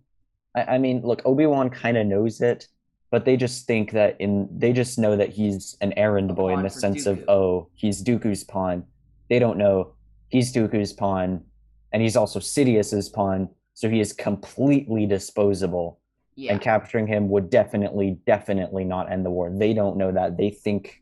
I, 0.55 0.63
I 0.63 0.77
mean, 0.77 1.01
look, 1.01 1.21
Obi 1.25 1.45
Wan 1.45 1.69
kind 1.69 1.97
of 1.97 2.07
knows 2.07 2.41
it, 2.41 2.67
but 3.11 3.25
they 3.25 3.37
just 3.37 3.67
think 3.67 3.91
that 3.91 4.15
in 4.19 4.47
they 4.51 4.73
just 4.73 4.97
know 4.99 5.15
that 5.15 5.29
he's 5.29 5.77
an 5.81 5.93
errand 5.93 6.31
A 6.31 6.33
boy 6.33 6.53
in 6.53 6.63
the 6.63 6.69
sense 6.69 7.05
of 7.05 7.23
oh, 7.27 7.69
he's 7.73 8.03
Dooku's 8.03 8.43
pawn. 8.43 8.83
They 9.29 9.39
don't 9.39 9.57
know 9.57 9.95
he's 10.29 10.53
Dooku's 10.53 10.93
pawn, 10.93 11.43
and 11.91 12.01
he's 12.01 12.15
also 12.15 12.39
Sidious's 12.39 13.09
pawn, 13.09 13.49
so 13.73 13.89
he 13.89 13.99
is 13.99 14.13
completely 14.13 15.05
disposable. 15.05 15.99
Yeah. 16.35 16.51
And 16.51 16.61
capturing 16.61 17.07
him 17.07 17.29
would 17.29 17.49
definitely, 17.49 18.17
definitely 18.27 18.83
not 18.83 19.09
end 19.09 19.25
the 19.25 19.29
war. 19.29 19.49
They 19.49 19.73
don't 19.73 19.95
know 19.95 20.11
that. 20.11 20.35
They 20.35 20.49
think 20.49 21.01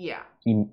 yeah. 0.00 0.22
he, 0.44 0.64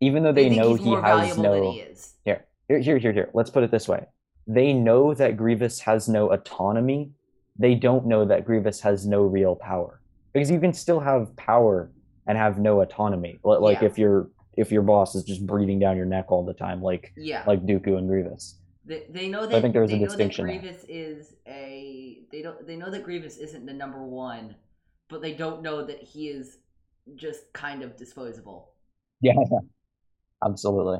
even 0.00 0.22
though 0.22 0.32
they, 0.32 0.48
think 0.48 0.60
know 0.60 0.74
he 0.74 0.92
has 0.92 1.38
no 1.38 1.72
he 1.72 1.80
is. 1.80 2.14
here, 2.24 2.44
here, 2.68 2.98
here, 2.98 3.12
here. 3.12 3.30
Let's 3.34 3.50
put 3.50 3.62
it 3.62 3.70
this 3.70 3.88
way: 3.88 4.06
they 4.46 4.72
know 4.72 5.14
that 5.14 5.36
Grievous 5.36 5.80
has 5.80 6.08
no 6.08 6.32
autonomy. 6.32 7.12
They 7.58 7.74
don't 7.74 8.06
know 8.06 8.24
that 8.24 8.44
Grievous 8.44 8.80
has 8.80 9.06
no 9.06 9.22
real 9.22 9.54
power 9.56 10.00
because 10.32 10.50
you 10.50 10.60
can 10.60 10.72
still 10.72 11.00
have 11.00 11.34
power 11.36 11.90
and 12.26 12.38
have 12.38 12.58
no 12.58 12.80
autonomy. 12.80 13.40
Like 13.42 13.80
Yeah. 13.80 13.88
if 13.88 13.98
your 13.98 14.30
if 14.56 14.70
your 14.70 14.82
boss 14.82 15.14
is 15.14 15.24
just 15.24 15.46
breathing 15.46 15.78
down 15.78 15.96
your 15.96 16.06
neck 16.06 16.30
all 16.30 16.44
the 16.44 16.54
time, 16.54 16.82
like 16.82 17.12
Yeah. 17.16 17.44
like 17.46 17.64
Dooku 17.66 17.98
and 17.98 18.08
Grievous. 18.08 18.56
They, 18.84 19.04
they 19.10 19.28
know 19.28 19.48
I 19.48 19.60
think 19.60 19.74
there's 19.74 19.90
a 19.90 19.94
they 19.94 20.00
know 20.00 20.06
distinction 20.06 20.46
that. 20.46 20.60
Grievous 20.60 20.84
is 20.88 21.34
a 21.46 22.22
they 22.32 22.42
don't 22.42 22.66
they 22.66 22.76
know 22.76 22.90
that 22.90 23.04
Grievous 23.04 23.36
isn't 23.36 23.66
the 23.66 23.72
number 23.72 24.02
one, 24.02 24.54
but 25.08 25.20
they 25.22 25.34
don't 25.34 25.62
know 25.62 25.84
that 25.84 26.00
he 26.02 26.28
is 26.28 26.58
just 27.16 27.52
kind 27.52 27.82
of 27.82 27.96
disposable. 27.96 28.72
Yeah, 29.20 29.34
absolutely. 30.44 30.98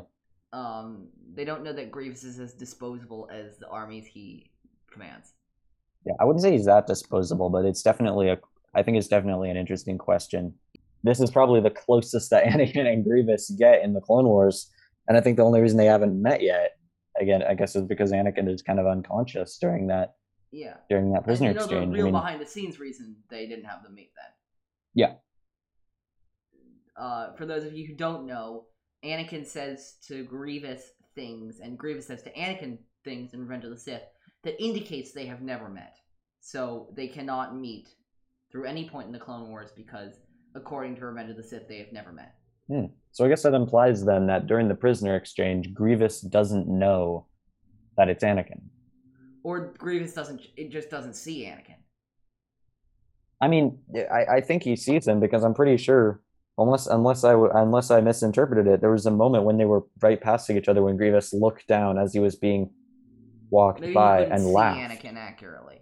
Um, 0.53 1.09
they 1.35 1.45
don't 1.45 1.63
know 1.63 1.73
that 1.73 1.91
Grievous 1.91 2.25
is 2.25 2.39
as 2.41 2.55
disposable 2.55 3.29
as 3.33 3.57
the 3.59 3.69
armies 3.69 4.07
he 4.07 4.51
commands. 4.93 5.33
Yeah, 6.05 6.15
I 6.21 6.25
wouldn't 6.25 6.43
say 6.43 6.53
he's 6.53 6.65
that 6.67 6.87
disposable, 6.87 7.51
but 7.51 7.65
it's 7.65 7.83
definitely 7.83 8.31
a. 8.31 8.39
I 8.75 8.83
think 8.83 8.97
it's 8.97 9.09
definitely 9.09 9.51
an 9.51 9.57
interesting 9.57 9.99
question. 9.99 10.55
This 11.03 11.21
is 11.21 11.31
probably 11.31 11.61
the 11.61 11.71
closest 11.71 12.31
that 12.31 12.45
Anakin 12.53 12.87
and 12.93 13.05
Grievous 13.05 13.51
get 13.51 13.83
in 13.83 13.93
the 13.95 14.01
Clone 14.01 14.25
Wars, 14.27 14.71
and 15.09 15.17
I 15.17 15.21
think 15.21 15.37
the 15.37 15.45
only 15.45 15.61
reason 15.61 15.77
they 15.79 15.87
haven't 15.87 16.21
met 16.21 16.43
yet, 16.43 16.73
again, 17.21 17.43
I 17.43 17.55
guess, 17.55 17.77
is 17.77 17.85
because 17.85 18.13
Anakin 18.13 18.53
is 18.53 18.63
kind 18.63 18.79
of 18.81 18.87
unconscious 18.87 19.59
during 19.59 19.87
that 19.89 20.15
Yeah. 20.53 20.77
during 20.89 21.11
that 21.13 21.19
And 21.19 21.25
prisoner 21.25 21.49
you 21.51 21.55
know 21.55 21.61
exchange. 21.63 21.87
the 21.87 21.91
I 21.93 21.95
real 21.97 22.05
mean, 22.07 22.15
behind 22.15 22.41
the 22.41 22.47
scenes 22.47 22.81
reason 22.81 23.17
they 23.31 23.47
didn't 23.47 23.65
have 23.67 23.83
them 23.83 23.95
meet 23.95 24.11
then. 24.17 24.33
Yeah. 24.95 25.15
Uh, 27.01 27.33
for 27.33 27.47
those 27.47 27.65
of 27.65 27.73
you 27.73 27.87
who 27.87 27.95
don't 27.95 28.27
know, 28.27 28.67
Anakin 29.05 29.47
says 29.47 29.95
to 30.07 30.23
Grievous 30.25 30.83
things, 31.15 31.61
and 31.61 31.79
Grievous 31.79 32.07
says 32.07 32.23
to 32.23 32.33
Anakin 32.35 32.79
things 33.05 33.33
in 33.33 33.41
Revenge 33.41 33.65
of 33.65 33.71
the 33.71 33.79
Sith 33.79 34.03
that 34.45 34.63
indicates 34.63 35.13
they 35.13 35.27
have 35.27 35.41
never 35.41 35.69
met. 35.69 35.97
So 36.41 36.93
they 36.95 37.09
cannot 37.09 37.57
meet 37.57 37.89
through 38.53 38.67
any 38.67 38.89
point 38.89 39.07
in 39.07 39.13
the 39.13 39.19
Clone 39.19 39.49
Wars 39.49 39.71
because, 39.75 40.21
according 40.55 40.97
to 40.97 41.07
Revenge 41.07 41.31
of 41.31 41.37
the 41.37 41.43
Sith, 41.43 41.69
they 41.69 41.79
have 41.79 41.93
never 41.93 42.13
met. 42.13 42.35
so 43.13 43.25
I 43.25 43.29
guess 43.29 43.43
that 43.43 43.55
implies 43.55 44.05
then 44.05 44.27
that 44.27 44.47
during 44.47 44.69
the 44.69 44.75
prisoner 44.75 45.17
exchange, 45.17 45.73
Grievous 45.73 46.21
doesn't 46.21 46.69
know 46.69 47.27
that 47.97 48.09
it's 48.09 48.23
Anakin. 48.23 48.61
Or 49.43 49.73
Grievous 49.79 50.13
doesn't, 50.13 50.43
it 50.57 50.71
just 50.71 50.91
doesn't 50.91 51.15
see 51.15 51.45
Anakin. 51.45 51.77
I 53.41 53.49
mean, 53.49 53.79
I, 54.13 54.37
I 54.37 54.41
think 54.43 54.63
he 54.63 54.77
sees 54.77 55.09
him 55.09 55.19
because 55.19 55.45
I'm 55.45 55.55
pretty 55.55 55.79
sure, 55.79 56.21
unless 56.59 56.87
unless 56.87 57.25
I 57.25 57.33
w- 57.33 57.51
unless 57.55 57.91
I 57.91 58.01
misinterpreted 58.01 58.67
it, 58.67 58.81
there 58.81 58.91
was 58.91 59.07
a 59.07 59.11
moment 59.11 59.45
when 59.45 59.59
they 59.59 59.65
were 59.65 59.85
right 60.03 60.21
passing 60.21 60.57
each 60.57 60.69
other 60.69 60.83
when 60.83 60.97
Grievous 60.97 61.33
looked 61.33 61.67
down 61.67 61.99
as 61.99 62.13
he 62.13 62.21
was 62.21 62.37
being 62.37 62.71
walked 63.51 63.81
Maybe 63.81 63.95
by 63.95 64.23
and 64.25 64.47
laughed. 64.47 65.05
Anakin 65.05 65.17
accurately. 65.17 65.79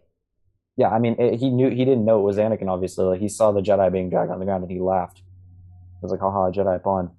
Yeah, 0.77 0.89
I 0.91 0.99
mean, 0.99 1.17
it, 1.19 1.39
he 1.39 1.51
knew 1.51 1.69
he 1.71 1.85
didn't 1.85 2.05
know 2.05 2.21
it 2.21 2.23
was 2.25 2.37
Anakin. 2.39 2.69
Obviously, 2.69 3.05
like 3.05 3.21
he 3.21 3.29
saw 3.29 3.53
the 3.53 3.61
Jedi 3.61 3.91
being 3.93 4.11
dragged 4.11 4.31
on 4.31 4.39
the 4.39 4.45
ground 4.45 4.63
and 4.63 4.71
he 4.71 4.81
laughed. 4.81 5.19
It 5.19 6.03
was 6.03 6.13
like, 6.13 6.21
haha, 6.21 6.51
Jedi 6.51 6.81
pawn. 6.83 7.11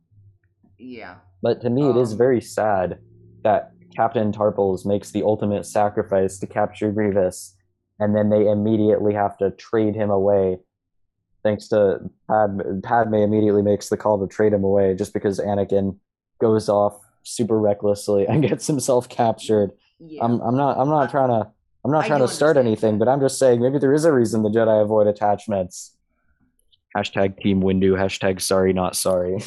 Yeah. 0.77 1.15
But 1.41 1.61
to 1.61 1.69
me, 1.69 1.89
it 1.89 1.97
is 1.97 2.13
Um, 2.13 2.17
very 2.17 2.41
sad 2.41 2.99
that 3.43 3.73
Captain 3.95 4.31
Tarpals 4.31 4.85
makes 4.85 5.11
the 5.11 5.23
ultimate 5.23 5.65
sacrifice 5.65 6.39
to 6.39 6.47
capture 6.47 6.91
Grievous, 6.91 7.57
and 7.99 8.15
then 8.15 8.29
they 8.29 8.47
immediately 8.47 9.13
have 9.13 9.37
to 9.39 9.51
trade 9.51 9.95
him 9.95 10.09
away. 10.09 10.59
Thanks 11.43 11.67
to 11.69 11.99
Padme, 12.29 12.81
Padme 12.81 13.15
immediately 13.15 13.61
makes 13.61 13.89
the 13.89 13.97
call 13.97 14.19
to 14.19 14.27
trade 14.33 14.53
him 14.53 14.63
away 14.63 14.93
just 14.95 15.13
because 15.13 15.39
Anakin 15.39 15.97
goes 16.41 16.67
off 16.69 16.99
super 17.23 17.57
recklessly 17.59 18.27
and 18.27 18.41
gets 18.49 18.67
himself 18.67 19.07
captured. 19.09 19.71
Yeah. 19.99 20.23
I'm 20.23 20.39
I'm 20.41 20.55
not 20.57 20.77
I'm 20.77 20.89
not 20.89 21.07
I- 21.07 21.11
trying 21.11 21.29
to 21.29 21.49
I'm 21.85 21.91
not 21.91 22.03
I 22.05 22.07
trying 22.07 22.19
to 22.21 22.27
start 22.27 22.57
anything, 22.57 22.99
that. 22.99 23.05
but 23.05 23.11
I'm 23.11 23.21
just 23.21 23.39
saying 23.39 23.61
maybe 23.61 23.79
there 23.79 23.93
is 23.93 24.03
a 24.03 24.11
reason 24.11 24.43
the 24.43 24.49
Jedi 24.49 24.81
avoid 24.83 25.07
attachments. 25.07 25.95
Hashtag 26.95 27.39
Team 27.39 27.61
Windu. 27.61 27.93
Hashtag 27.97 28.41
Sorry 28.41 28.73
Not 28.73 28.95
Sorry. 28.95 29.37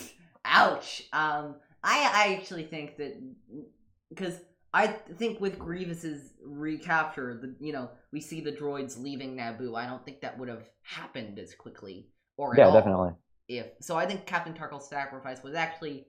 Ouch. 0.44 1.02
Um, 1.12 1.56
I 1.84 2.10
I 2.28 2.34
actually 2.38 2.64
think 2.64 2.96
that 2.96 3.20
because 4.08 4.36
I 4.74 4.86
think 4.86 5.40
with 5.40 5.58
Grievous's 5.58 6.32
recapture, 6.44 7.38
the 7.40 7.54
you 7.64 7.72
know 7.72 7.90
we 8.12 8.20
see 8.20 8.40
the 8.40 8.52
droids 8.52 9.00
leaving 9.00 9.36
Naboo. 9.36 9.76
I 9.76 9.86
don't 9.86 10.04
think 10.04 10.20
that 10.22 10.38
would 10.38 10.48
have 10.48 10.64
happened 10.82 11.38
as 11.38 11.54
quickly 11.54 12.08
or 12.36 12.54
at 12.54 12.58
yeah, 12.58 12.66
all 12.66 12.72
definitely. 12.72 13.10
if 13.48 13.66
so. 13.80 13.96
I 13.96 14.06
think 14.06 14.26
Captain 14.26 14.54
Tarpals's 14.54 14.88
sacrifice 14.88 15.42
was 15.42 15.54
actually 15.54 16.06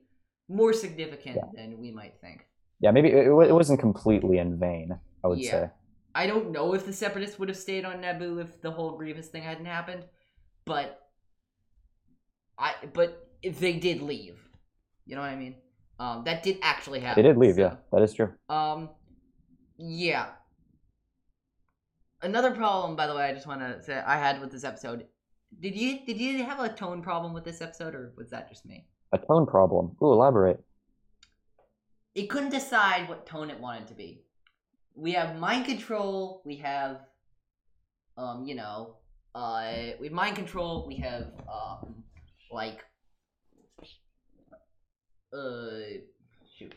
more 0.48 0.72
significant 0.72 1.40
than 1.54 1.78
we 1.78 1.90
might 1.90 2.14
think. 2.20 2.46
Yeah, 2.80 2.90
maybe 2.90 3.08
it, 3.08 3.26
it 3.26 3.52
wasn't 3.52 3.80
completely 3.80 4.38
in 4.38 4.58
vain. 4.58 4.98
I 5.22 5.28
would 5.28 5.38
Yeah. 5.38 5.50
say. 5.50 5.70
I 6.14 6.26
don't 6.26 6.52
know 6.52 6.74
if 6.74 6.86
the 6.86 6.92
Separatists 6.92 7.38
would 7.38 7.48
have 7.48 7.58
stayed 7.58 7.84
on 7.84 7.96
Naboo 8.00 8.40
if 8.40 8.60
the 8.60 8.70
whole 8.70 8.96
Grievous 8.96 9.28
thing 9.28 9.42
hadn't 9.42 9.64
happened, 9.66 10.04
but 10.64 11.00
I 12.58 12.74
but 12.92 13.28
if 13.42 13.58
they 13.58 13.74
did 13.74 14.00
leave. 14.00 14.38
You 15.06 15.16
know 15.16 15.20
what 15.22 15.30
I 15.30 15.36
mean? 15.36 15.56
Um, 15.98 16.24
that 16.24 16.42
did 16.42 16.58
actually 16.62 17.00
happen. 17.00 17.22
They 17.22 17.28
did 17.28 17.36
leave. 17.38 17.54
so- 17.54 17.60
Yeah, 17.60 17.76
that 17.92 18.02
is 18.02 18.12
true. 18.14 18.32
Um, 18.48 18.90
yeah. 19.78 20.26
Another 22.22 22.50
problem, 22.52 22.96
by 22.96 23.06
the 23.06 23.14
way, 23.14 23.24
I 23.24 23.32
just 23.34 23.46
want 23.46 23.60
to 23.60 23.82
say 23.82 23.98
I 23.98 24.16
had 24.16 24.40
with 24.40 24.50
this 24.50 24.64
episode. 24.64 25.06
Did 25.60 25.76
you 25.76 26.04
did 26.06 26.18
you 26.18 26.42
have 26.44 26.58
a 26.60 26.68
tone 26.70 27.02
problem 27.02 27.32
with 27.32 27.44
this 27.44 27.60
episode, 27.60 27.94
or 27.94 28.12
was 28.16 28.30
that 28.30 28.48
just 28.48 28.64
me? 28.66 28.86
A 29.12 29.18
tone 29.18 29.46
problem. 29.46 29.94
Ooh, 30.02 30.12
elaborate. 30.12 30.58
It 32.14 32.28
couldn't 32.30 32.50
decide 32.50 33.08
what 33.08 33.26
tone 33.26 33.50
it 33.50 33.60
wanted 33.60 33.86
to 33.88 33.94
be. 33.94 34.22
We 34.96 35.12
have 35.12 35.36
mind 35.38 35.66
control. 35.66 36.42
We 36.44 36.56
have, 36.56 37.00
um, 38.16 38.44
you 38.44 38.54
know, 38.54 38.96
uh, 39.34 39.72
we 40.00 40.06
have 40.06 40.12
mind 40.12 40.36
control. 40.36 40.86
We 40.86 40.96
have, 40.96 41.26
um, 41.52 42.02
like, 42.50 42.84
uh, 45.34 45.98
shoot. 46.56 46.74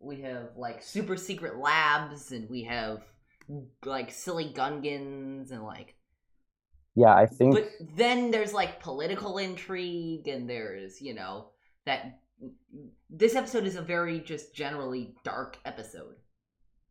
We 0.00 0.20
have 0.22 0.56
like 0.56 0.82
super 0.82 1.16
secret 1.16 1.56
labs, 1.58 2.32
and 2.32 2.48
we 2.50 2.64
have 2.64 3.02
like 3.84 4.10
silly 4.10 4.52
Gungans, 4.54 5.50
and 5.52 5.62
like 5.64 5.94
Yeah, 6.94 7.14
I 7.14 7.26
think. 7.26 7.54
but 7.54 7.70
then 7.96 8.30
there's 8.30 8.52
like 8.52 8.80
political 8.80 9.38
intrigue 9.38 10.28
and 10.28 10.48
there's 10.48 11.00
you 11.00 11.14
know 11.14 11.50
that 11.84 12.20
this 13.10 13.34
episode 13.34 13.64
is 13.64 13.76
a 13.76 13.82
very 13.82 14.20
just 14.20 14.54
generally 14.54 15.14
dark 15.24 15.58
episode 15.64 16.16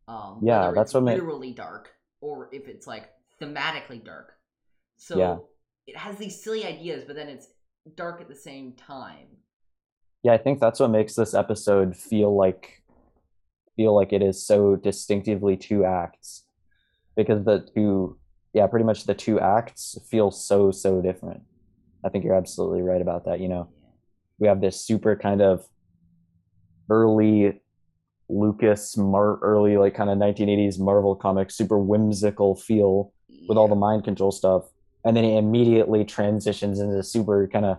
um 0.08 0.40
Yeah, 0.42 0.72
that's 0.74 0.94
what 0.94 1.04
literally 1.04 1.52
dark 1.52 1.92
or 2.20 2.48
if 2.52 2.68
it's 2.68 2.86
like 2.86 3.08
thematically 3.40 4.02
dark 4.04 4.32
so 4.96 5.18
Yeah. 5.18 5.36
it 5.86 5.96
has 5.96 6.16
these 6.16 6.42
silly 6.42 6.64
ideas 6.64 7.04
but 7.06 7.16
then 7.16 7.28
it's 7.28 7.48
dark 7.94 8.20
at 8.20 8.28
the 8.28 8.34
same 8.34 8.72
time 8.72 9.28
yeah, 10.26 10.32
I 10.32 10.38
think 10.38 10.58
that's 10.58 10.80
what 10.80 10.90
makes 10.90 11.14
this 11.14 11.34
episode 11.34 11.96
feel 11.96 12.36
like 12.36 12.82
feel 13.76 13.94
like 13.94 14.12
it 14.12 14.22
is 14.22 14.44
so 14.44 14.74
distinctively 14.74 15.56
two 15.56 15.84
acts. 15.84 16.46
Because 17.16 17.44
the 17.44 17.64
two 17.76 18.18
yeah 18.52 18.66
pretty 18.66 18.84
much 18.84 19.04
the 19.04 19.14
two 19.14 19.38
acts 19.38 19.96
feel 20.10 20.32
so 20.32 20.72
so 20.72 21.00
different. 21.00 21.42
I 22.04 22.08
think 22.08 22.24
you're 22.24 22.34
absolutely 22.34 22.82
right 22.82 23.00
about 23.00 23.24
that 23.26 23.38
you 23.38 23.48
know? 23.48 23.68
We 24.40 24.48
have 24.48 24.60
this 24.60 24.84
super 24.84 25.14
kind 25.14 25.40
of 25.40 25.64
early 26.90 27.60
lucas 28.28 28.96
mar- 28.96 29.38
early 29.42 29.76
like 29.76 29.94
kind 29.94 30.10
of 30.10 30.18
1980s 30.18 30.80
marvel 30.80 31.14
comic 31.14 31.52
super 31.52 31.78
whimsical 31.78 32.56
feel 32.56 33.12
with 33.48 33.56
all 33.56 33.68
the 33.68 33.76
mind 33.76 34.02
control 34.02 34.32
stuff. 34.32 34.64
And 35.04 35.16
then 35.16 35.24
it 35.24 35.38
immediately 35.38 36.04
transitions 36.04 36.80
into 36.80 37.00
super 37.04 37.46
kind 37.46 37.64
of 37.64 37.78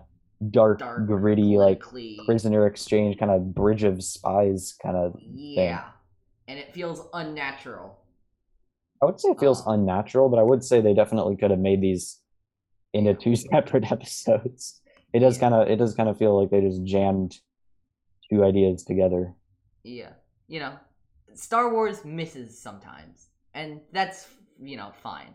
dark, 0.50 0.78
dark 0.78 1.06
gritty 1.06 1.56
like 1.58 1.82
prisoner 2.24 2.66
exchange 2.66 3.18
kind 3.18 3.30
of 3.30 3.54
bridge 3.54 3.82
of 3.84 4.02
spies 4.02 4.74
kind 4.82 4.96
of 4.96 5.14
yeah 5.20 5.84
and 6.46 6.58
it 6.58 6.72
feels 6.72 7.06
unnatural. 7.12 7.98
I 9.02 9.06
would 9.06 9.20
say 9.20 9.28
it 9.30 9.38
feels 9.38 9.66
Uh. 9.66 9.72
unnatural, 9.72 10.28
but 10.28 10.38
I 10.38 10.42
would 10.42 10.64
say 10.64 10.80
they 10.80 10.94
definitely 10.94 11.36
could 11.36 11.50
have 11.50 11.60
made 11.60 11.80
these 11.80 12.20
into 12.94 13.14
two 13.14 13.36
separate 13.52 13.90
episodes. 13.92 14.80
It 15.12 15.20
does 15.20 15.36
Yeah. 15.36 15.40
kind 15.40 15.54
of 15.54 15.68
it 15.68 15.76
does 15.76 15.94
kind 15.94 16.08
of 16.08 16.16
feel 16.18 16.38
like 16.40 16.50
they 16.50 16.60
just 16.60 16.82
jammed 16.84 17.38
two 18.30 18.44
ideas 18.44 18.84
together. 18.84 19.34
Yeah, 19.84 20.12
you 20.48 20.60
know, 20.60 20.78
Star 21.34 21.72
Wars 21.72 22.04
misses 22.04 22.58
sometimes, 22.60 23.28
and 23.54 23.80
that's 23.92 24.26
you 24.60 24.76
know 24.76 24.92
fine. 25.02 25.34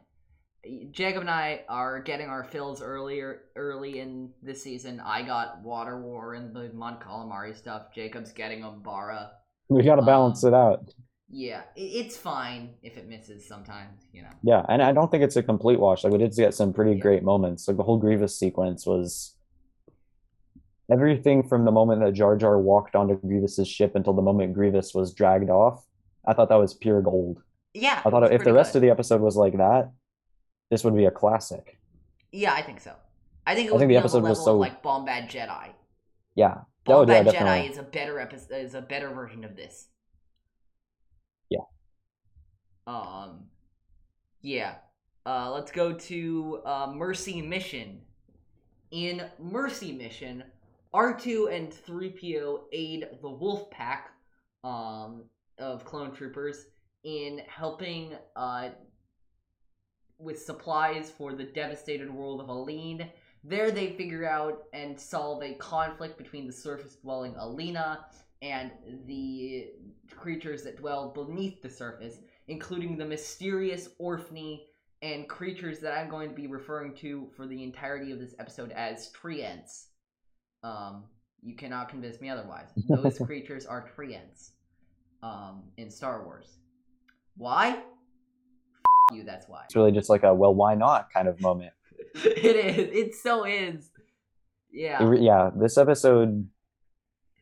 Jacob 0.91 1.21
and 1.21 1.29
I 1.29 1.61
are 1.67 2.01
getting 2.01 2.27
our 2.27 2.43
fills 2.43 2.81
earlier 2.81 3.41
early 3.55 3.99
in 3.99 4.29
this 4.41 4.63
season. 4.63 5.01
I 5.01 5.21
got 5.21 5.61
Water 5.61 5.99
War 6.01 6.35
and 6.35 6.55
the 6.55 6.71
Mon 6.73 6.99
Calamari 6.99 7.55
stuff. 7.55 7.93
Jacob's 7.93 8.31
getting 8.31 8.61
Umbara. 8.61 9.29
We 9.69 9.83
got 9.83 9.95
to 9.95 10.01
balance 10.01 10.43
Um, 10.43 10.53
it 10.53 10.55
out. 10.55 10.93
Yeah, 11.29 11.63
it's 11.75 12.15
fine 12.15 12.75
if 12.83 12.95
it 12.95 13.09
misses 13.09 13.47
sometimes, 13.47 14.07
you 14.13 14.21
know. 14.21 14.29
Yeah, 14.43 14.63
and 14.69 14.81
I 14.83 14.91
don't 14.93 15.09
think 15.09 15.23
it's 15.23 15.35
a 15.35 15.43
complete 15.43 15.79
wash. 15.79 16.03
Like 16.03 16.13
we 16.13 16.19
did 16.19 16.33
get 16.35 16.53
some 16.53 16.71
pretty 16.71 16.91
Yeah. 16.91 16.99
great 17.01 17.23
moments. 17.23 17.67
Like 17.67 17.77
the 17.77 17.83
whole 17.83 17.97
Grievous 17.97 18.37
sequence 18.37 18.85
was 18.85 19.35
everything 20.91 21.43
from 21.43 21.65
the 21.65 21.71
moment 21.71 22.01
that 22.01 22.13
Jar 22.13 22.37
Jar 22.37 22.59
walked 22.59 22.95
onto 22.95 23.15
Grievous's 23.15 23.67
ship 23.67 23.95
until 23.95 24.13
the 24.13 24.21
moment 24.21 24.53
Grievous 24.53 24.93
was 24.93 25.13
dragged 25.13 25.49
off. 25.49 25.85
I 26.25 26.33
thought 26.33 26.49
that 26.49 26.55
was 26.55 26.73
pure 26.73 27.01
gold. 27.01 27.41
Yeah, 27.73 28.01
I 28.05 28.09
thought 28.09 28.31
if 28.31 28.43
the 28.43 28.53
rest 28.53 28.75
of 28.75 28.81
the 28.81 28.91
episode 28.91 29.19
was 29.21 29.35
like 29.35 29.57
that, 29.57 29.91
this 30.73 30.83
would 30.83 30.95
be 30.95 31.05
a 31.05 31.11
classic. 31.11 31.77
yeah, 32.31 32.51
I 32.51 32.63
think 32.63 32.79
so. 32.81 32.93
I 33.45 33.53
think 33.53 33.67
it 33.67 33.69
I 33.69 33.73
would 33.73 33.79
think 33.79 33.89
be 33.89 33.93
the 33.93 33.99
episode 33.99 34.23
was 34.23 34.43
so- 34.43 34.53
of 34.55 34.59
like 34.59 34.81
Bombad 34.81 35.29
Jedi. 35.29 35.69
Yeah. 36.33 36.61
Oh, 36.87 37.05
yeah, 37.07 37.21
Bombad 37.21 37.27
Jedi 37.27 37.31
definitely. 37.33 37.67
is 37.71 37.77
a 37.77 37.83
better 37.83 38.19
episode. 38.19 38.55
Is 38.55 38.73
a 38.73 38.81
better 38.81 39.09
version 39.13 39.43
of 39.43 39.55
this. 39.55 39.87
Yeah. 41.49 41.59
Um. 42.87 43.45
Yeah. 44.41 44.75
Uh, 45.27 45.51
let's 45.51 45.71
go 45.71 45.93
to 45.93 46.61
uh, 46.65 46.91
Mercy 46.93 47.39
Mission. 47.41 48.01
In 48.89 49.23
Mercy 49.39 49.91
Mission, 49.91 50.43
R2 50.93 51.55
and 51.55 51.71
3PO 51.71 52.61
aid 52.71 53.07
the 53.21 53.29
Wolf 53.29 53.69
Pack 53.71 54.09
um, 54.63 55.23
of 55.59 55.85
clone 55.85 56.13
troopers 56.13 56.65
in 57.03 57.41
helping 57.47 58.13
uh, 58.35 58.69
with 60.19 60.41
supplies 60.41 61.11
for 61.11 61.33
the 61.33 61.43
devastated 61.43 62.09
world 62.11 62.41
of 62.41 62.47
Aleen. 62.49 63.09
There, 63.43 63.71
they 63.71 63.91
figure 63.91 64.27
out 64.27 64.63
and 64.73 64.99
solve 64.99 65.43
a 65.43 65.53
conflict 65.55 66.17
between 66.17 66.47
the 66.47 66.53
surface 66.53 66.95
dwelling 66.95 67.33
Aleena 67.33 68.05
and 68.41 68.71
the 69.05 69.69
creatures 70.15 70.63
that 70.63 70.77
dwell 70.77 71.09
beneath 71.09 71.61
the 71.61 71.69
surface, 71.69 72.19
including 72.47 72.97
the 72.97 73.05
mysterious 73.05 73.89
Orphne 73.99 74.65
and 75.01 75.27
creatures 75.27 75.79
that 75.79 75.97
I'm 75.97 76.09
going 76.09 76.29
to 76.29 76.35
be 76.35 76.47
referring 76.47 76.95
to 76.95 77.27
for 77.35 77.45
the 77.45 77.61
entirety 77.63 78.11
of 78.11 78.19
this 78.19 78.35
episode 78.39 78.71
as 78.71 79.11
Treants. 79.11 79.87
Um, 80.63 81.03
you 81.41 81.55
cannot 81.55 81.89
convince 81.89 82.21
me 82.21 82.29
otherwise. 82.29 82.69
Those 82.89 83.17
creatures 83.17 83.65
are 83.65 83.89
Treants 83.97 84.51
um, 85.21 85.63
in 85.77 85.91
Star 85.91 86.23
Wars. 86.23 86.57
Why? 87.35 87.81
You, 89.11 89.23
that's 89.23 89.47
why. 89.47 89.63
It's 89.65 89.75
really 89.75 89.91
just 89.91 90.09
like 90.09 90.23
a 90.23 90.33
well, 90.33 90.53
why 90.53 90.75
not 90.75 91.11
kind 91.11 91.27
of 91.27 91.41
moment. 91.41 91.73
it 92.15 92.55
is. 92.55 92.95
It 92.95 93.15
so 93.15 93.43
is. 93.45 93.89
Yeah. 94.71 95.13
yeah, 95.13 95.51
this 95.55 95.77
episode 95.77 96.47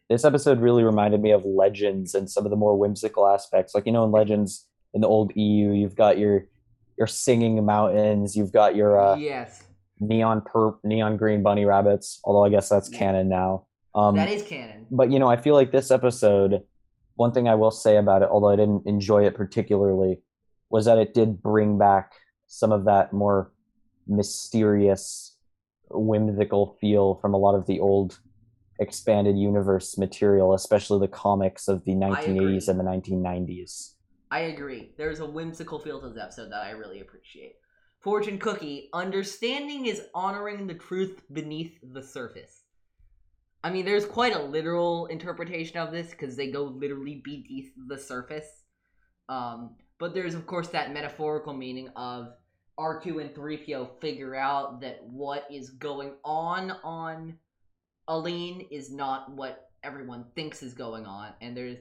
this 0.09 0.25
episode 0.25 0.59
really 0.59 0.83
reminded 0.83 1.21
me 1.21 1.31
of 1.31 1.45
Legends 1.45 2.13
and 2.13 2.29
some 2.29 2.45
of 2.45 2.49
the 2.49 2.57
more 2.57 2.77
whimsical 2.77 3.25
aspects. 3.27 3.73
Like 3.73 3.85
you 3.85 3.91
know 3.93 4.03
in 4.03 4.11
Legends 4.11 4.67
in 4.93 5.01
the 5.01 5.07
old 5.07 5.31
EU, 5.35 5.71
you've 5.71 5.95
got 5.95 6.17
your 6.17 6.45
your 6.97 7.07
singing 7.07 7.63
mountains, 7.65 8.35
you've 8.35 8.51
got 8.51 8.75
your 8.75 8.99
uh, 8.99 9.15
yes. 9.15 9.63
neon 9.99 10.41
perp 10.41 10.77
neon 10.83 11.15
green 11.15 11.41
bunny 11.41 11.63
rabbits, 11.65 12.19
although 12.25 12.43
I 12.43 12.49
guess 12.49 12.67
that's 12.67 12.91
Yeah. 12.91 12.99
canon 12.99 13.29
now. 13.29 13.67
Um 13.95 14.15
that 14.17 14.29
is 14.29 14.43
canon. 14.43 14.87
but 14.91 15.11
you 15.11 15.19
know, 15.19 15.27
I 15.29 15.37
feel 15.37 15.53
like 15.53 15.71
this 15.71 15.91
episode, 15.91 16.63
one 17.15 17.31
thing 17.31 17.47
I 17.47 17.55
will 17.55 17.71
say 17.71 17.95
about 17.97 18.21
it, 18.21 18.29
although 18.29 18.49
I 18.49 18.57
didn't 18.57 18.85
enjoy 18.85 19.25
it 19.25 19.35
particularly, 19.35 20.19
was 20.71 20.85
that 20.85 20.97
it 20.97 21.13
did 21.13 21.41
bring 21.41 21.77
back 21.77 22.13
some 22.47 22.71
of 22.71 22.85
that 22.85 23.13
more 23.13 23.51
mysterious, 24.07 25.37
whimsical 25.89 26.77
feel 26.79 27.15
from 27.15 27.33
a 27.33 27.37
lot 27.37 27.55
of 27.55 27.67
the 27.67 27.79
old 27.79 28.19
expanded 28.79 29.37
universe 29.37 29.97
material, 29.97 30.53
especially 30.53 30.99
the 30.99 31.11
comics 31.11 31.67
of 31.67 31.85
the 31.85 31.93
1980s 31.93 32.67
and 32.67 32.79
the 32.79 32.83
1990s. 32.83 33.93
I 34.31 34.39
agree. 34.39 34.91
There's 34.97 35.19
a 35.19 35.25
whimsical 35.25 35.77
feel 35.79 36.01
to 36.01 36.09
this 36.09 36.21
episode 36.21 36.51
that 36.51 36.63
I 36.63 36.71
really 36.71 37.01
appreciate. 37.01 37.55
Fortune 37.99 38.39
Cookie, 38.39 38.89
understanding 38.93 39.85
is 39.85 40.03
honoring 40.15 40.65
the 40.65 40.73
truth 40.73 41.21
beneath 41.31 41.77
the 41.93 42.01
surface. 42.01 42.63
I 43.63 43.69
mean, 43.69 43.85
there's 43.85 44.05
quite 44.05 44.35
a 44.35 44.41
literal 44.41 45.05
interpretation 45.07 45.77
of 45.77 45.91
this 45.91 46.09
because 46.09 46.35
they 46.35 46.49
go 46.49 46.63
literally 46.63 47.21
beneath 47.23 47.71
the 47.87 47.97
surface. 47.97 48.63
Um, 49.29 49.75
but 50.01 50.15
there's, 50.15 50.33
of 50.33 50.47
course, 50.47 50.67
that 50.69 50.91
metaphorical 50.91 51.53
meaning 51.53 51.87
of 51.95 52.33
R2 52.79 53.21
and 53.21 53.35
3PO 53.35 54.01
figure 54.01 54.35
out 54.35 54.81
that 54.81 55.03
what 55.03 55.45
is 55.51 55.69
going 55.69 56.13
on 56.25 56.71
on 56.83 57.37
Aleen 58.09 58.67
is 58.71 58.91
not 58.91 59.31
what 59.31 59.69
everyone 59.83 60.25
thinks 60.33 60.63
is 60.63 60.73
going 60.73 61.05
on, 61.05 61.33
and 61.39 61.55
there's 61.55 61.77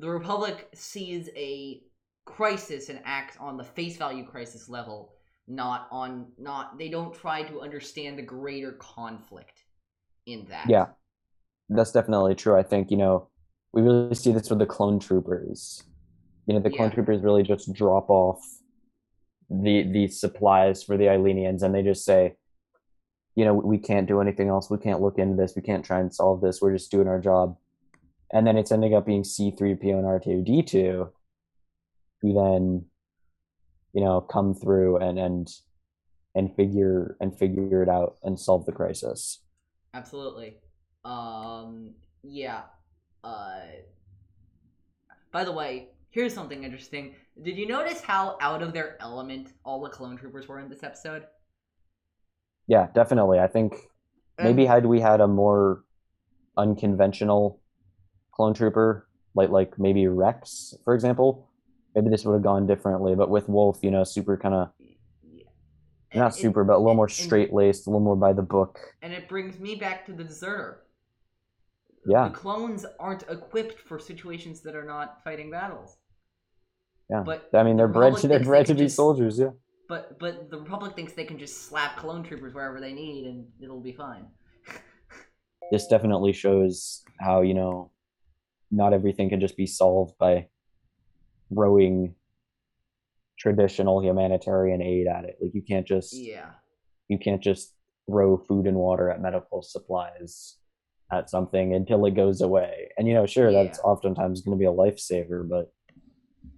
the 0.00 0.08
Republic 0.08 0.68
sees 0.74 1.30
a 1.36 1.82
crisis 2.24 2.88
and 2.88 3.00
acts 3.04 3.36
on 3.38 3.56
the 3.56 3.64
face 3.64 3.96
value 3.96 4.26
crisis 4.26 4.68
level, 4.68 5.12
not 5.46 5.86
on 5.92 6.26
not 6.38 6.76
they 6.78 6.88
don't 6.88 7.14
try 7.14 7.44
to 7.44 7.60
understand 7.60 8.18
the 8.18 8.22
greater 8.22 8.72
conflict 8.72 9.62
in 10.26 10.46
that. 10.48 10.68
Yeah, 10.68 10.86
that's 11.68 11.92
definitely 11.92 12.34
true. 12.34 12.56
I 12.58 12.64
think, 12.64 12.90
you 12.90 12.96
know, 12.96 13.28
we 13.72 13.82
really 13.82 14.16
see 14.16 14.32
this 14.32 14.50
with 14.50 14.58
the 14.58 14.66
clone 14.66 14.98
troopers. 14.98 15.84
You 16.46 16.54
know, 16.54 16.60
the 16.60 16.70
clone 16.70 16.88
Yeah. 16.88 16.94
troopers 16.94 17.22
really 17.22 17.42
just 17.42 17.72
drop 17.72 18.10
off 18.10 18.40
the 19.50 19.82
the 19.82 20.08
supplies 20.08 20.82
for 20.82 20.96
the 20.96 21.04
Eilenians 21.04 21.62
and 21.62 21.74
they 21.74 21.82
just 21.82 22.04
say, 22.04 22.36
you 23.36 23.44
know, 23.44 23.54
we 23.54 23.78
can't 23.78 24.08
do 24.08 24.20
anything 24.20 24.48
else. 24.48 24.70
We 24.70 24.78
can't 24.78 25.00
look 25.00 25.18
into 25.18 25.36
this. 25.36 25.54
We 25.56 25.62
can't 25.62 25.84
try 25.84 26.00
and 26.00 26.12
solve 26.14 26.40
this. 26.40 26.60
We're 26.60 26.72
just 26.72 26.90
doing 26.90 27.06
our 27.08 27.20
job. 27.20 27.56
And 28.32 28.46
then 28.46 28.56
it's 28.56 28.72
ending 28.72 28.94
up 28.94 29.04
being 29.06 29.22
C3PO 29.22 29.98
and 29.98 30.06
R2D2 30.06 31.10
who 32.22 32.32
then, 32.34 32.86
you 33.92 34.00
know, 34.02 34.20
come 34.20 34.54
through 34.54 34.96
and 34.98 35.18
and 35.18 35.48
and 36.34 36.54
figure 36.56 37.16
and 37.20 37.36
figure 37.38 37.82
it 37.82 37.88
out 37.90 38.16
and 38.22 38.40
solve 38.40 38.64
the 38.64 38.72
crisis. 38.72 39.42
Absolutely. 39.92 40.56
Um 41.04 41.90
yeah. 42.22 42.62
Uh 43.22 43.60
By 45.30 45.44
the 45.44 45.52
way, 45.52 45.88
here's 46.12 46.32
something 46.32 46.62
interesting. 46.62 47.14
Did 47.42 47.56
you 47.56 47.66
notice 47.66 48.00
how 48.00 48.36
out 48.40 48.62
of 48.62 48.72
their 48.72 48.96
element 49.00 49.48
all 49.64 49.82
the 49.82 49.88
clone 49.90 50.16
troopers 50.16 50.46
were 50.46 50.60
in 50.60 50.68
this 50.68 50.82
episode? 50.84 51.24
Yeah, 52.68 52.86
definitely. 52.94 53.38
I 53.40 53.48
think 53.48 53.74
uh, 54.38 54.44
maybe 54.44 54.64
had 54.64 54.86
we 54.86 55.00
had 55.00 55.20
a 55.20 55.26
more 55.26 55.84
unconventional 56.56 57.60
clone 58.30 58.54
trooper, 58.54 59.08
like 59.34 59.50
like 59.50 59.78
maybe 59.78 60.06
Rex, 60.06 60.74
for 60.84 60.94
example, 60.94 61.48
maybe 61.94 62.08
this 62.10 62.24
would 62.24 62.34
have 62.34 62.42
gone 62.42 62.66
differently. 62.66 63.14
But 63.14 63.30
with 63.30 63.48
Wolf, 63.48 63.78
you 63.82 63.90
know, 63.90 64.04
super 64.04 64.36
kind 64.36 64.54
of 64.54 64.70
Yeah. 65.24 65.44
not 66.14 66.32
it- 66.36 66.40
super, 66.40 66.62
but 66.64 66.76
a 66.76 66.78
little 66.78 66.94
more 66.94 67.08
straight 67.08 67.52
laced, 67.52 67.86
a 67.86 67.90
little 67.90 68.00
more 68.04 68.16
by 68.16 68.32
the 68.32 68.42
book. 68.42 68.78
And 69.02 69.12
it 69.12 69.28
brings 69.28 69.58
me 69.58 69.74
back 69.74 70.06
to 70.06 70.12
the 70.12 70.24
deserter. 70.24 70.84
Yeah, 72.04 72.28
The 72.28 72.34
clones 72.34 72.84
aren't 72.98 73.22
equipped 73.30 73.78
for 73.78 73.98
situations 74.00 74.60
that 74.62 74.74
are 74.74 74.84
not 74.84 75.22
fighting 75.22 75.50
battles. 75.52 75.98
Yeah. 77.10 77.22
But 77.24 77.48
I 77.54 77.62
mean, 77.62 77.76
they're 77.76 77.86
the 77.86 77.92
bred 77.92 78.16
to 78.18 78.28
they're 78.28 78.38
they 78.38 78.44
bred 78.44 78.66
to 78.66 78.74
be 78.74 78.82
just- 78.84 78.96
soldiers. 78.96 79.38
Yeah. 79.38 79.50
But 79.88 80.18
but 80.18 80.48
the 80.50 80.58
Republic 80.58 80.94
thinks 80.94 81.12
they 81.12 81.24
can 81.24 81.38
just 81.38 81.68
slap 81.68 81.96
clone 81.96 82.22
troopers 82.22 82.54
wherever 82.54 82.80
they 82.80 82.92
need 82.92 83.26
and 83.26 83.46
it'll 83.62 83.80
be 83.80 83.92
fine. 83.92 84.26
This 85.70 85.86
definitely 85.86 86.32
shows 86.34 87.02
how 87.18 87.40
you 87.40 87.54
know 87.54 87.90
not 88.70 88.92
everything 88.92 89.30
can 89.30 89.40
just 89.40 89.56
be 89.56 89.66
solved 89.66 90.16
by 90.18 90.48
throwing 91.52 92.14
traditional 93.38 94.02
humanitarian 94.02 94.82
aid 94.82 95.06
at 95.06 95.24
it. 95.24 95.36
Like 95.40 95.54
you 95.54 95.62
can't 95.62 95.86
just 95.86 96.12
Yeah. 96.14 96.50
you 97.08 97.18
can't 97.18 97.42
just 97.42 97.74
throw 98.08 98.36
food 98.36 98.66
and 98.66 98.76
water 98.76 99.10
at 99.10 99.20
medical 99.22 99.62
supplies 99.62 100.56
at 101.10 101.30
something 101.30 101.74
until 101.74 102.04
it 102.06 102.14
goes 102.14 102.40
away. 102.40 102.88
And 102.96 103.06
you 103.08 103.14
know, 103.14 103.26
sure, 103.26 103.52
that's 103.52 103.78
oftentimes 103.80 104.42
going 104.42 104.56
to 104.56 104.60
be 104.60 104.66
a 104.66 104.72
lifesaver, 104.72 105.48
but 105.48 105.72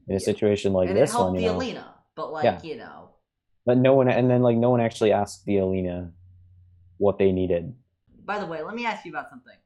in 0.06 0.14
a 0.14 0.18
Yeah. 0.18 0.24
situation 0.24 0.72
like 0.72 0.88
and 0.88 0.96
this 0.98 1.14
one, 1.14 1.34
the 1.34 1.40
you 1.42 1.48
know, 1.48 1.58
Aleena, 1.58 1.94
but 2.14 2.32
like, 2.32 2.44
Yeah. 2.44 2.62
you 2.62 2.76
know. 2.76 3.10
but 3.66 3.78
no 3.78 3.94
one, 3.94 4.08
and 4.08 4.30
then 4.30 4.42
like 4.42 4.56
no 4.56 4.70
one 4.70 4.80
actually 4.80 5.12
asked 5.12 5.44
the 5.46 5.56
Aleena 5.56 6.12
what 6.98 7.18
they 7.18 7.32
needed. 7.32 7.74
By 8.24 8.38
the 8.38 8.46
way, 8.46 8.62
let 8.62 8.74
me 8.74 8.86
ask 8.86 9.04
you 9.04 9.10
about 9.12 9.30
something. 9.30 9.56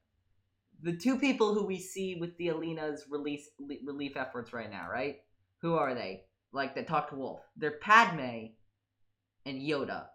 the 0.81 0.97
two 0.97 1.19
people 1.19 1.55
who 1.55 1.67
we 1.67 1.77
see 1.81 2.15
with 2.21 2.37
the 2.37 2.47
Aleena's 2.49 3.05
release 3.11 3.51
relief 3.59 4.17
efforts 4.17 4.53
right 4.53 4.71
now, 4.71 4.89
right? 4.89 5.17
Who 5.61 5.75
are 5.75 5.93
they? 5.93 6.23
Like 6.53 6.77
that 6.77 6.87
talk 6.87 7.11
to 7.11 7.17
Wolf. 7.17 7.41
They're 7.57 7.81
Padme 7.81 8.51
and 9.45 9.61
Yoda. 9.61 10.07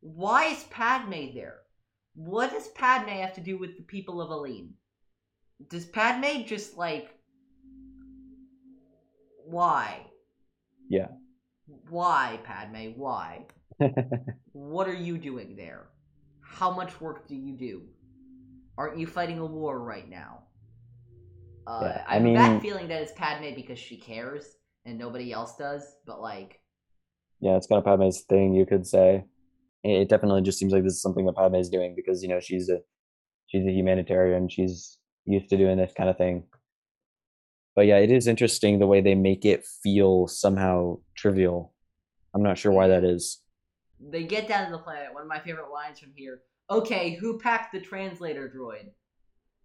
Why 0.00 0.44
is 0.48 0.64
Padme 0.64 1.32
there? 1.34 1.60
What 2.14 2.50
does 2.50 2.68
Padme 2.68 3.08
have 3.08 3.32
to 3.32 3.40
do 3.40 3.56
with 3.56 3.78
the 3.78 3.82
people 3.82 4.20
of 4.20 4.28
Aleen? 4.30 4.74
Does 5.70 5.86
Padme 5.86 6.42
just 6.44 6.76
like 6.76 7.14
why? 9.50 10.06
Yeah. 10.88 11.08
Why, 11.88 12.38
Padme? 12.44 12.92
Why? 12.96 13.46
what 14.52 14.88
are 14.88 14.94
you 14.94 15.18
doing 15.18 15.56
there? 15.56 15.88
How 16.42 16.70
much 16.70 17.00
work 17.00 17.26
do 17.28 17.34
you 17.36 17.54
do? 17.56 17.82
Aren't 18.76 18.98
you 18.98 19.06
fighting 19.06 19.38
a 19.38 19.46
war 19.46 19.78
right 19.80 20.08
now? 20.08 20.44
Uh, 21.66 21.80
Yeah, 21.84 22.04
I 22.08 22.10
I 22.10 22.14
have 22.18 22.24
a 22.26 22.34
bad 22.34 22.52
mean- 22.52 22.60
feeling 22.60 22.88
that 22.88 23.02
it's 23.02 23.12
Padme 23.12 23.54
because 23.54 23.78
she 23.78 23.96
cares 23.96 24.56
and 24.84 24.98
nobody 24.98 25.32
else 25.32 25.56
does. 25.56 25.82
But 26.06 26.20
like, 26.20 26.60
Yeah, 27.40 27.56
it's 27.56 27.66
kind 27.66 27.78
of 27.78 27.84
Padme's 27.84 28.22
thing, 28.22 28.54
you 28.54 28.66
could 28.66 28.86
say. 28.86 29.24
It 29.84 30.02
it 30.02 30.08
definitely 30.08 30.42
just 30.42 30.58
seems 30.58 30.72
like 30.72 30.82
this 30.84 30.94
is 30.94 31.02
something 31.02 31.24
that 31.26 31.36
Padme 31.36 31.56
is 31.56 31.70
doing 31.70 31.94
because 31.94 32.22
you 32.22 32.28
know 32.28 32.40
she's 32.40 32.68
a 32.68 32.78
she's 33.46 33.64
a 33.66 33.70
humanitarian. 33.72 34.48
She's 34.48 34.98
used 35.24 35.48
to 35.50 35.56
doing 35.56 35.76
this 35.78 35.92
kind 35.96 36.10
of 36.10 36.16
thing. 36.18 36.44
But 37.76 37.86
yeah, 37.86 37.98
it 37.98 38.10
is 38.10 38.26
interesting 38.26 38.78
the 38.78 38.86
way 38.86 39.00
they 39.00 39.14
make 39.14 39.44
it 39.44 39.64
feel 39.82 40.26
somehow 40.26 40.98
trivial. 41.16 41.72
I'm 42.34 42.42
not 42.42 42.58
sure 42.58 42.72
why 42.72 42.88
that 42.88 43.04
is. 43.04 43.42
they 44.00 44.24
get 44.24 44.48
down 44.48 44.66
to 44.66 44.72
the 44.72 44.78
planet. 44.78 45.12
One 45.14 45.22
of 45.22 45.28
my 45.28 45.40
favorite 45.40 45.70
lines 45.72 45.98
from 45.98 46.12
here. 46.16 46.40
Okay, 46.70 47.14
who 47.20 47.38
packed 47.38 47.72
the 47.72 47.80
translator 47.80 48.52
droid? 48.54 48.90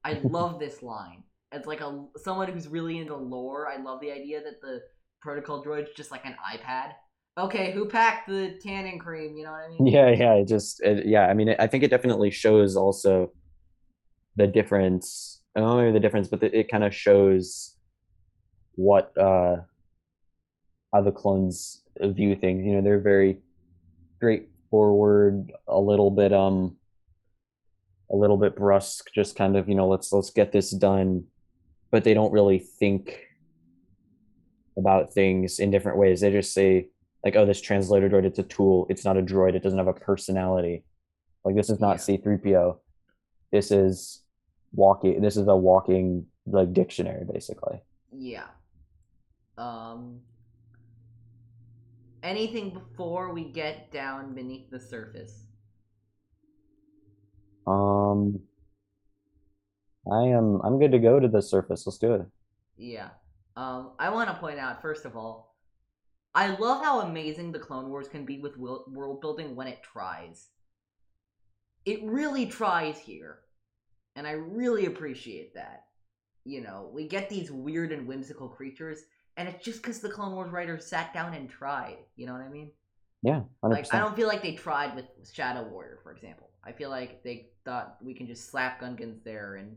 I 0.04 0.14
love 0.24 0.60
this 0.60 0.82
line. 0.84 1.24
As 1.52 1.66
like 1.66 1.82
a 1.82 2.06
someone 2.18 2.52
who's 2.52 2.68
really 2.68 2.98
into 2.98 3.16
lore, 3.16 3.68
I 3.70 3.78
love 3.82 4.02
the 4.02 4.12
idea 4.12 4.42
that 4.44 4.62
the 4.62 4.82
protocol 5.22 5.64
droid's 5.64 5.92
just 5.96 6.12
like 6.12 6.26
an 6.26 6.36
iPad. 6.54 6.94
Okay, 7.38 7.72
who 7.74 7.88
packed 7.88 8.28
the 8.28 8.58
tannin 8.64 8.98
cream? 9.00 9.36
You 9.38 9.44
know 9.46 9.52
what 9.52 9.66
I 9.66 9.70
mean? 9.70 9.88
Yeah, 9.88 10.10
yeah, 10.10 10.34
it 10.36 10.48
just 10.48 10.82
it, 10.84 11.06
yeah. 11.06 11.28
I 11.28 11.34
mean, 11.34 11.56
I 11.60 11.68
think 11.68 11.84
it 11.84 11.90
definitely 11.92 12.32
shows 12.32 12.76
also 12.76 13.32
the 14.36 14.48
difference. 14.48 15.42
Don't 15.56 15.66
know 15.66 15.78
maybe 15.78 15.92
the 15.94 16.00
difference, 16.00 16.28
but 16.28 16.44
it, 16.44 16.54
it 16.54 16.70
kind 16.70 16.84
of 16.84 16.94
shows 16.94 17.75
what 18.76 19.18
uh 19.18 19.58
how 20.94 21.02
the 21.02 21.12
clones 21.12 21.82
view 22.00 22.36
things. 22.36 22.66
You 22.66 22.74
know, 22.74 22.82
they're 22.82 23.00
very 23.00 23.40
straightforward, 24.18 25.52
a 25.68 25.80
little 25.80 26.12
bit 26.12 26.34
um 26.34 26.78
a 28.12 28.16
little 28.16 28.38
bit 28.38 28.56
brusque, 28.56 29.12
just 29.14 29.36
kind 29.36 29.58
of, 29.58 29.68
you 29.68 29.76
know, 29.76 29.88
let's 29.88 30.12
let's 30.12 30.30
get 30.30 30.52
this 30.52 30.72
done, 30.72 31.26
but 31.92 32.04
they 32.04 32.14
don't 32.14 32.32
really 32.32 32.60
think 32.60 33.20
about 34.78 35.14
things 35.14 35.60
in 35.60 35.72
different 35.72 35.98
ways. 35.98 36.22
They 36.22 36.32
just 36.32 36.54
say 36.54 36.90
like, 37.24 37.36
oh, 37.36 37.46
this 37.46 37.62
translator 37.62 38.10
droid, 38.10 38.26
it's 38.26 38.40
a 38.40 38.44
tool. 38.44 38.86
It's 38.90 39.04
not 39.04 39.18
a 39.18 39.22
droid. 39.22 39.56
It 39.56 39.64
doesn't 39.64 39.80
have 39.80 39.88
a 39.88 39.94
personality. 39.94 40.84
Like 41.44 41.56
this 41.56 41.70
is 41.70 41.80
not 41.80 41.98
Yeah. 42.08 42.18
C3PO. 42.18 42.78
This 43.52 43.72
is 43.72 44.22
walking 44.74 45.22
this 45.22 45.38
is 45.38 45.48
a 45.48 45.56
walking 45.56 46.26
like 46.46 46.74
dictionary 46.74 47.26
basically. 47.32 47.82
Yeah. 48.12 48.48
Um. 49.58 50.22
Anything 52.24 52.72
before 52.72 53.34
we 53.34 53.44
get 53.44 53.92
down 53.92 54.34
beneath 54.34 54.72
the 54.72 54.80
surface? 54.80 55.46
Um 57.68 58.40
I 60.12 60.24
am 60.24 60.62
I'm 60.64 60.80
good 60.80 60.92
to 60.92 61.00
go 61.00 61.20
to 61.20 61.28
the 61.28 61.42
surface. 61.42 61.86
Let's 61.86 61.98
do 61.98 62.14
it. 62.14 62.26
Yeah. 62.78 63.10
Um, 63.56 63.92
I 64.00 64.10
want 64.10 64.30
to 64.30 64.36
point 64.36 64.60
out 64.60 64.82
first 64.82 65.06
of 65.06 65.16
all, 65.16 65.56
I 66.34 66.56
love 66.56 66.84
how 66.84 67.02
amazing 67.02 67.52
the 67.52 67.60
Clone 67.60 67.90
Wars 67.90 68.08
can 68.10 68.26
be 68.26 68.40
with 68.40 68.58
world 68.58 69.22
building 69.22 69.56
when 69.56 69.68
it 69.68 69.82
tries. 69.82 70.50
It 71.86 72.04
really 72.04 72.46
tries 72.48 72.98
here, 73.00 73.40
and 74.16 74.28
I 74.28 74.32
really 74.32 74.88
appreciate 74.88 75.54
that. 75.54 75.86
You 76.44 76.62
know, 76.62 76.90
we 76.94 77.08
get 77.08 77.30
these 77.30 77.52
weird 77.52 77.92
and 77.92 78.08
whimsical 78.08 78.50
creatures, 78.50 79.04
and 79.38 79.50
it's 79.50 79.64
just 79.64 79.82
because 79.82 80.00
the 80.00 80.10
Clone 80.10 80.34
Wars 80.34 80.52
writers 80.52 80.86
sat 80.86 81.14
down 81.14 81.34
and 81.34 81.50
tried. 81.50 81.98
You 82.16 82.28
know 82.28 82.34
what 82.34 82.42
I 82.42 82.50
mean? 82.50 82.72
Yeah, 83.22 83.42
100%. 83.64 83.72
Like, 83.72 83.94
I 83.94 84.00
don't 84.00 84.16
feel 84.16 84.28
like 84.28 84.44
they 84.44 84.54
tried 84.54 84.96
with 84.96 85.06
Shadow 85.32 85.64
Warrior, 85.64 86.00
for 86.04 86.12
example. 86.12 86.52
I 86.64 86.72
feel 86.72 86.90
like 86.90 87.24
they 87.24 87.48
thought 87.64 87.98
we 88.02 88.14
can 88.14 88.28
just 88.28 88.50
slap 88.50 88.82
Gungans 88.82 89.24
there 89.24 89.56
and 89.56 89.76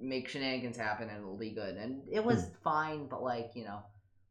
make 0.00 0.28
shenanigans 0.28 0.76
happen 0.76 1.08
and 1.08 1.18
it'll 1.18 1.36
be 1.36 1.50
good. 1.50 1.76
And 1.76 2.02
it 2.10 2.24
was 2.24 2.50
fine, 2.62 3.06
but 3.06 3.22
like 3.22 3.52
you 3.54 3.64
know, 3.64 3.80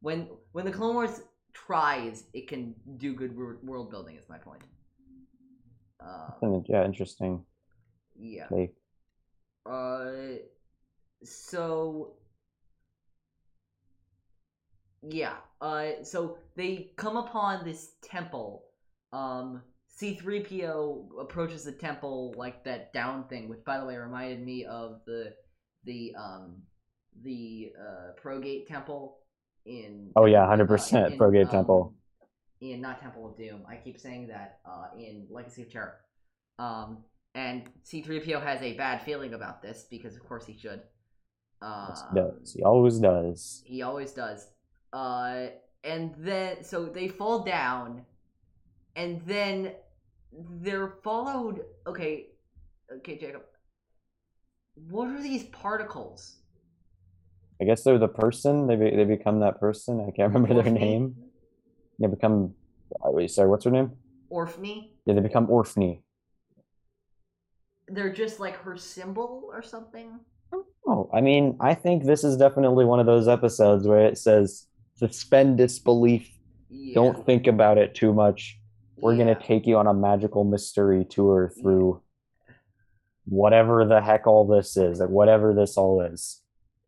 when 0.00 0.28
when 0.52 0.64
the 0.64 0.70
Clone 0.70 0.94
Wars 0.94 1.22
tries, 1.52 2.24
it 2.32 2.48
can 2.48 2.74
do 2.98 3.14
good 3.14 3.36
world 3.36 3.90
building. 3.90 4.16
Is 4.16 4.28
my 4.28 4.38
point. 4.38 4.62
Uh, 6.04 6.60
yeah, 6.66 6.84
interesting. 6.84 7.44
yeah. 8.18 8.46
Like 8.50 8.74
Uh, 9.64 10.38
so 11.22 12.16
yeah. 15.08 15.34
Uh, 15.60 16.02
so 16.02 16.38
they 16.56 16.90
come 16.96 17.16
upon 17.16 17.64
this 17.64 17.92
temple. 18.02 18.64
Um, 19.12 19.62
C-3PO 19.88 21.20
approaches 21.20 21.64
the 21.64 21.72
temple 21.72 22.34
like 22.36 22.64
that 22.64 22.92
down 22.92 23.24
thing, 23.28 23.48
which 23.48 23.64
by 23.64 23.78
the 23.78 23.86
way 23.86 23.96
reminded 23.96 24.44
me 24.44 24.64
of 24.64 25.00
the 25.06 25.34
the 25.84 26.14
um 26.18 26.56
the 27.22 27.72
uh 27.78 28.12
Progate 28.16 28.66
temple 28.66 29.18
in 29.66 30.10
Oh 30.16 30.26
yeah, 30.26 30.44
uh, 30.44 30.56
100% 30.56 31.12
in, 31.12 31.18
Progate 31.18 31.46
um, 31.46 31.52
Temple. 31.52 31.94
in 32.60 32.80
not 32.80 33.00
Temple 33.00 33.30
of 33.30 33.36
Doom. 33.36 33.62
I 33.68 33.76
keep 33.76 33.98
saying 33.98 34.28
that 34.28 34.58
uh, 34.66 34.88
in 34.96 35.26
Legacy 35.30 35.62
of 35.62 35.72
Terror. 35.72 35.96
Um, 36.58 36.98
and 37.34 37.64
C3PO 37.84 38.42
has 38.42 38.62
a 38.62 38.74
bad 38.74 39.02
feeling 39.02 39.34
about 39.34 39.60
this 39.60 39.86
because, 39.90 40.14
of 40.14 40.24
course, 40.26 40.46
he 40.46 40.56
should. 40.56 40.82
Um, 41.62 41.94
does. 42.14 42.52
He 42.54 42.62
always 42.62 42.98
does. 42.98 43.62
he 43.64 43.82
always 43.82 44.12
does. 44.12 44.46
Uh, 44.94 45.48
and 45.82 46.14
then, 46.18 46.62
so 46.62 46.86
they 46.86 47.08
fall 47.08 47.40
down, 47.40 48.02
and 48.94 49.20
then 49.26 49.72
they're 50.60 50.94
followed. 51.02 51.64
Okay, 51.84 52.28
okay, 52.98 53.18
Jacob. 53.18 53.42
What 54.88 55.08
are 55.08 55.20
these 55.20 55.44
particles? 55.44 56.36
I 57.60 57.64
guess 57.64 57.82
they're 57.82 57.98
the 57.98 58.06
person. 58.06 58.68
They 58.68 58.76
be, 58.76 58.94
they 58.94 59.04
become 59.04 59.40
that 59.40 59.58
person. 59.58 60.00
I 60.00 60.12
can't 60.12 60.32
remember 60.32 60.62
their 60.62 60.72
name. 60.72 61.16
They 61.98 62.06
become. 62.06 62.54
uh, 63.04 63.10
Wait, 63.10 63.32
sorry. 63.32 63.48
What's 63.48 63.64
her 63.64 63.72
name? 63.72 63.92
Orphne? 64.30 64.92
Yeah, 65.06 65.14
they 65.14 65.20
become 65.20 65.50
Orphne. 65.50 66.02
They're 67.88 68.12
just 68.12 68.38
like 68.38 68.56
her 68.58 68.76
symbol 68.76 69.50
or 69.52 69.60
something? 69.60 70.20
Oh, 70.86 71.10
I 71.12 71.20
mean, 71.20 71.56
I 71.60 71.74
think 71.74 72.04
this 72.04 72.22
is 72.22 72.36
definitely 72.36 72.84
one 72.84 73.00
of 73.00 73.06
those 73.06 73.26
episodes 73.26 73.88
where 73.88 74.06
it 74.06 74.18
says 74.18 74.66
suspend 75.08 75.58
disbelief. 75.58 76.30
Yeah. 76.70 76.94
Don't 76.94 77.24
think 77.26 77.46
about 77.46 77.78
it 77.78 77.94
too 77.94 78.12
much. 78.12 78.58
We're 78.96 79.14
yeah. 79.14 79.24
gonna 79.24 79.40
take 79.40 79.66
you 79.66 79.76
on 79.76 79.86
a 79.86 79.94
magical 79.94 80.44
mystery 80.44 81.04
tour 81.04 81.52
through 81.60 82.00
whatever 83.26 83.84
the 83.84 84.00
heck 84.00 84.26
all 84.26 84.46
this 84.46 84.76
is, 84.76 85.00
or 85.00 85.08
whatever 85.08 85.54
this 85.54 85.76
all 85.76 86.00
is. 86.00 86.42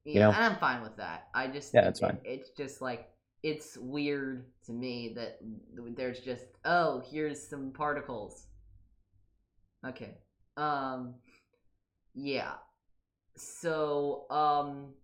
Yeah, 0.05 0.21
know? 0.21 0.31
and 0.31 0.45
I'm 0.45 0.57
fine 0.57 0.83
with 0.83 0.97
that. 0.99 1.29
I 1.35 1.49
just 1.49 1.75
Yeah, 1.75 1.89
it's 1.89 2.01
fine. 2.01 2.19
it- 2.25 2.41
it's 2.41 2.51
just 2.51 2.81
like 2.81 3.11
it's 3.43 3.77
weird 3.77 4.47
to 4.67 4.73
me 4.73 5.13
that 5.15 5.39
there's 5.97 6.21
just 6.21 6.45
oh 6.65 7.03
here's 7.11 7.47
some 7.49 7.73
particles. 7.73 8.47
Okay. 9.87 10.15
Um. 10.57 11.15
Yeah. 12.15 12.55
So 13.37 14.27
um. 14.31 14.95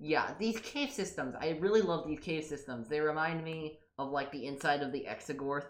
Yeah, 0.00 0.32
these 0.38 0.58
cave 0.60 0.90
systems. 0.90 1.34
I 1.38 1.58
really 1.60 1.82
love 1.82 2.06
these 2.06 2.20
cave 2.20 2.44
systems. 2.44 2.88
They 2.88 3.00
remind 3.00 3.44
me 3.44 3.78
of 3.98 4.10
like 4.10 4.32
the 4.32 4.46
inside 4.46 4.82
of 4.82 4.92
the 4.92 5.06
Exogorth, 5.08 5.66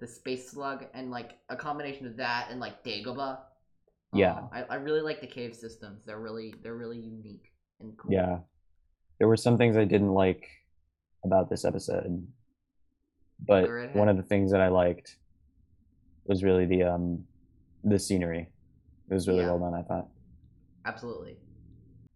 the 0.00 0.06
space 0.06 0.50
slug, 0.50 0.86
and 0.94 1.10
like 1.10 1.38
a 1.48 1.56
combination 1.56 2.06
of 2.06 2.16
that 2.16 2.48
and 2.50 2.58
like 2.58 2.82
Dagobah. 2.84 3.38
Yeah. 4.12 4.32
Um, 4.34 4.50
I, 4.52 4.62
I 4.62 4.74
really 4.76 5.00
like 5.00 5.20
the 5.20 5.26
cave 5.28 5.54
systems. 5.54 6.02
They're 6.04 6.18
really 6.18 6.54
they're 6.62 6.76
really 6.76 6.98
unique 6.98 7.52
and 7.80 7.96
cool. 7.96 8.12
Yeah. 8.12 8.38
There 9.18 9.28
were 9.28 9.36
some 9.36 9.56
things 9.58 9.76
I 9.76 9.84
didn't 9.84 10.12
like 10.12 10.48
about 11.24 11.50
this 11.50 11.64
episode. 11.64 12.26
But 13.46 13.68
one 13.94 14.08
of 14.08 14.16
the 14.16 14.22
things 14.24 14.50
that 14.50 14.60
I 14.60 14.68
liked 14.68 15.16
was 16.24 16.42
really 16.42 16.66
the 16.66 16.82
um 16.82 17.24
the 17.84 17.98
scenery. 17.98 18.50
It 19.10 19.14
was 19.14 19.28
really 19.28 19.40
Yeah. 19.40 19.50
well 19.50 19.58
done, 19.60 19.74
I 19.74 19.82
thought. 19.82 20.08
Absolutely. 20.84 21.36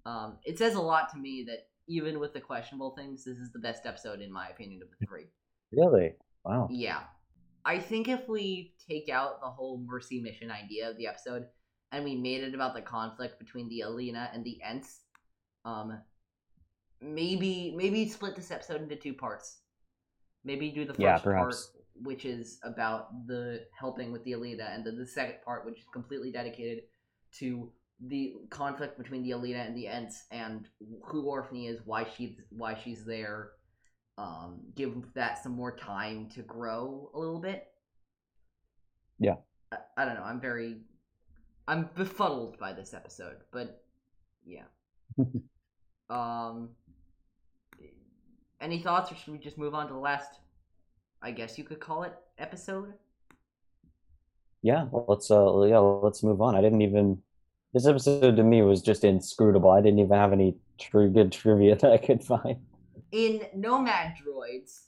Um, 0.04 0.38
it 0.44 0.58
says 0.58 0.74
a 0.74 0.80
lot 0.80 1.10
to 1.12 1.18
me 1.18 1.44
that 1.48 1.68
even 1.88 2.18
with 2.18 2.32
the 2.32 2.40
questionable 2.40 2.94
things, 2.96 3.24
this 3.24 3.38
is 3.38 3.52
the 3.52 3.58
best 3.58 3.86
episode 3.86 4.20
in 4.20 4.32
my 4.32 4.48
opinion 4.48 4.82
of 4.82 4.88
the 4.90 5.06
three. 5.06 5.26
Really? 5.72 6.14
Wow. 6.44 6.68
Yeah. 6.70 7.00
I 7.64 7.78
think 7.78 8.08
if 8.08 8.28
we 8.28 8.74
take 8.88 9.08
out 9.08 9.40
the 9.40 9.48
whole 9.48 9.78
mercy 9.86 10.20
mission 10.20 10.50
idea 10.50 10.90
of 10.90 10.96
the 10.96 11.06
episode 11.06 11.46
and 11.92 12.04
we 12.04 12.16
made 12.16 12.42
it 12.42 12.54
about 12.54 12.74
the 12.74 12.82
conflict 12.82 13.38
between 13.38 13.68
the 13.68 13.82
Aleena 13.86 14.30
and 14.34 14.44
the 14.44 14.58
Ents, 14.68 15.02
um, 15.64 15.98
maybe 17.00 17.74
maybe 17.76 18.08
split 18.08 18.34
this 18.34 18.50
episode 18.50 18.82
into 18.82 18.96
two 18.96 19.14
parts. 19.14 19.58
Maybe 20.44 20.70
do 20.70 20.84
the 20.84 20.94
first 20.94 21.00
Yeah, 21.00 21.18
part, 21.18 21.54
which 21.94 22.24
is 22.24 22.58
about 22.64 23.26
the 23.28 23.64
helping 23.78 24.10
with 24.10 24.24
the 24.24 24.32
Aleena, 24.32 24.74
and 24.74 24.84
then 24.84 24.98
the 24.98 25.06
second 25.06 25.36
part, 25.44 25.64
which 25.64 25.78
is 25.78 25.86
completely 25.92 26.32
dedicated 26.32 26.84
to 27.38 27.70
the 28.08 28.34
conflict 28.50 28.98
between 28.98 29.22
the 29.22 29.30
Aleena 29.30 29.66
and 29.66 29.76
the 29.76 29.86
Ents, 29.86 30.24
and 30.30 30.68
who 31.04 31.22
Orphne 31.22 31.66
is, 31.66 31.80
why 31.84 32.06
she's 32.16 32.36
why 32.50 32.78
she's 32.82 33.04
there. 33.04 33.52
Um, 34.18 34.60
give 34.74 34.94
that 35.14 35.42
some 35.42 35.52
more 35.52 35.74
time 35.74 36.28
to 36.34 36.42
grow 36.42 37.10
a 37.14 37.18
little 37.18 37.40
bit. 37.40 37.68
Yeah. 39.18 39.36
I, 39.72 39.78
I 39.96 40.04
don't 40.04 40.14
know. 40.14 40.24
I'm 40.24 40.40
very, 40.40 40.82
I'm 41.66 41.88
befuddled 41.94 42.58
by 42.58 42.72
this 42.72 42.92
episode, 42.92 43.36
but 43.52 43.82
yeah. 44.44 44.64
um, 46.10 46.70
any 48.60 48.80
thoughts, 48.80 49.10
or 49.10 49.16
should 49.16 49.32
we 49.32 49.38
just 49.38 49.58
move 49.58 49.74
on 49.74 49.86
to 49.86 49.92
the 49.92 49.98
last? 49.98 50.40
I 51.22 51.30
guess 51.30 51.56
you 51.56 51.64
could 51.64 51.80
call 51.80 52.02
it 52.02 52.14
episode. 52.38 52.92
Yeah, 54.62 54.86
well, 54.90 55.04
let's 55.08 55.30
uh 55.30 55.62
yeah, 55.62 55.78
let's 55.78 56.22
move 56.22 56.40
on. 56.40 56.54
I 56.54 56.60
didn't 56.60 56.82
even 56.82 57.22
this 57.72 57.86
episode 57.86 58.36
to 58.36 58.44
me 58.44 58.62
was 58.62 58.82
just 58.82 59.04
inscrutable. 59.04 59.70
I 59.70 59.80
didn't 59.80 60.00
even 60.00 60.16
have 60.16 60.32
any 60.32 60.56
true 60.78 61.10
good 61.10 61.32
trivia 61.32 61.76
that 61.80 61.92
I 61.92 61.98
could 61.98 62.22
find. 62.22 62.56
in 63.12 63.42
Nomad 63.54 64.14
Droids, 64.16 64.82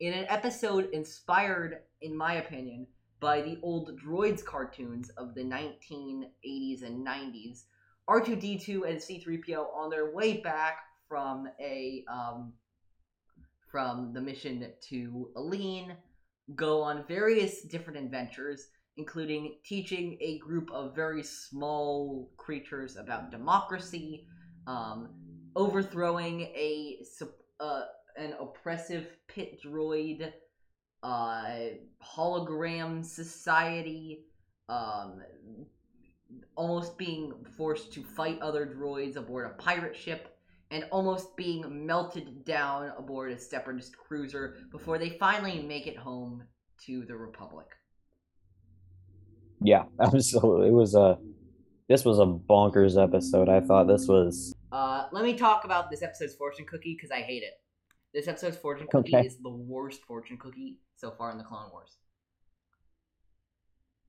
in 0.00 0.14
an 0.14 0.26
episode 0.28 0.88
inspired, 0.92 1.80
in 2.00 2.16
my 2.16 2.34
opinion, 2.34 2.86
by 3.20 3.42
the 3.42 3.58
old 3.62 4.00
Droids 4.00 4.42
cartoons 4.42 5.10
of 5.10 5.34
the 5.34 5.42
1980s 5.42 6.82
and 6.82 7.06
90s, 7.06 7.64
R2D2 8.08 8.88
and 8.88 8.98
C3PO 8.98 9.66
on 9.76 9.90
their 9.90 10.10
way 10.14 10.38
back 10.38 10.78
from 11.08 11.48
a 11.60 12.04
um, 12.10 12.54
from 13.70 14.12
the 14.12 14.20
mission 14.20 14.72
to 14.88 15.30
Aleen 15.36 15.96
go 16.56 16.82
on 16.82 17.04
various 17.06 17.62
different 17.62 17.98
adventures, 17.98 18.68
including 18.96 19.56
teaching 19.64 20.18
a 20.20 20.38
group 20.38 20.70
of 20.72 20.94
very 20.94 21.22
small 21.22 22.30
creatures 22.36 22.96
about 22.96 23.30
democracy, 23.30 24.26
um, 24.66 25.08
overthrowing 25.56 26.42
a 26.42 26.98
uh, 27.60 27.82
an 28.16 28.34
oppressive 28.40 29.06
pit 29.28 29.60
droid, 29.64 30.32
uh, 31.02 31.44
hologram 32.04 33.04
society, 33.04 34.26
um, 34.68 35.22
almost 36.56 36.98
being 36.98 37.32
forced 37.56 37.92
to 37.92 38.02
fight 38.02 38.40
other 38.40 38.66
droids 38.66 39.16
aboard 39.16 39.46
a 39.46 39.62
pirate 39.62 39.96
ship, 39.96 40.36
and 40.70 40.84
almost 40.92 41.36
being 41.36 41.86
melted 41.86 42.44
down 42.44 42.92
aboard 42.96 43.32
a 43.32 43.38
separatist 43.38 43.96
cruiser 43.96 44.56
before 44.70 44.98
they 44.98 45.10
finally 45.10 45.62
make 45.62 45.86
it 45.86 45.96
home 45.96 46.42
to 46.86 47.04
the 47.06 47.16
Republic. 47.16 47.66
Yeah, 49.62 49.84
absolutely. 50.00 50.68
It 50.68 50.72
was 50.72 50.94
a 50.94 51.18
this 51.88 52.04
was 52.04 52.18
a 52.18 52.24
bonkers 52.26 53.02
episode. 53.02 53.48
I 53.48 53.60
thought 53.60 53.86
this 53.88 54.06
was 54.06 54.54
Uh, 54.72 55.06
let 55.12 55.24
me 55.24 55.34
talk 55.34 55.64
about 55.64 55.90
this 55.90 56.02
episode's 56.02 56.34
fortune 56.34 56.64
cookie 56.66 56.94
because 56.94 57.10
I 57.10 57.20
hate 57.22 57.42
it. 57.42 57.54
This 58.14 58.26
episode's 58.28 58.56
fortune 58.56 58.86
cookie 58.90 59.16
Okay. 59.16 59.26
is 59.26 59.38
the 59.38 59.50
worst 59.50 60.02
fortune 60.02 60.36
cookie 60.38 60.78
so 60.96 61.10
far 61.12 61.30
in 61.30 61.38
the 61.38 61.44
Clone 61.44 61.70
Wars. 61.72 61.96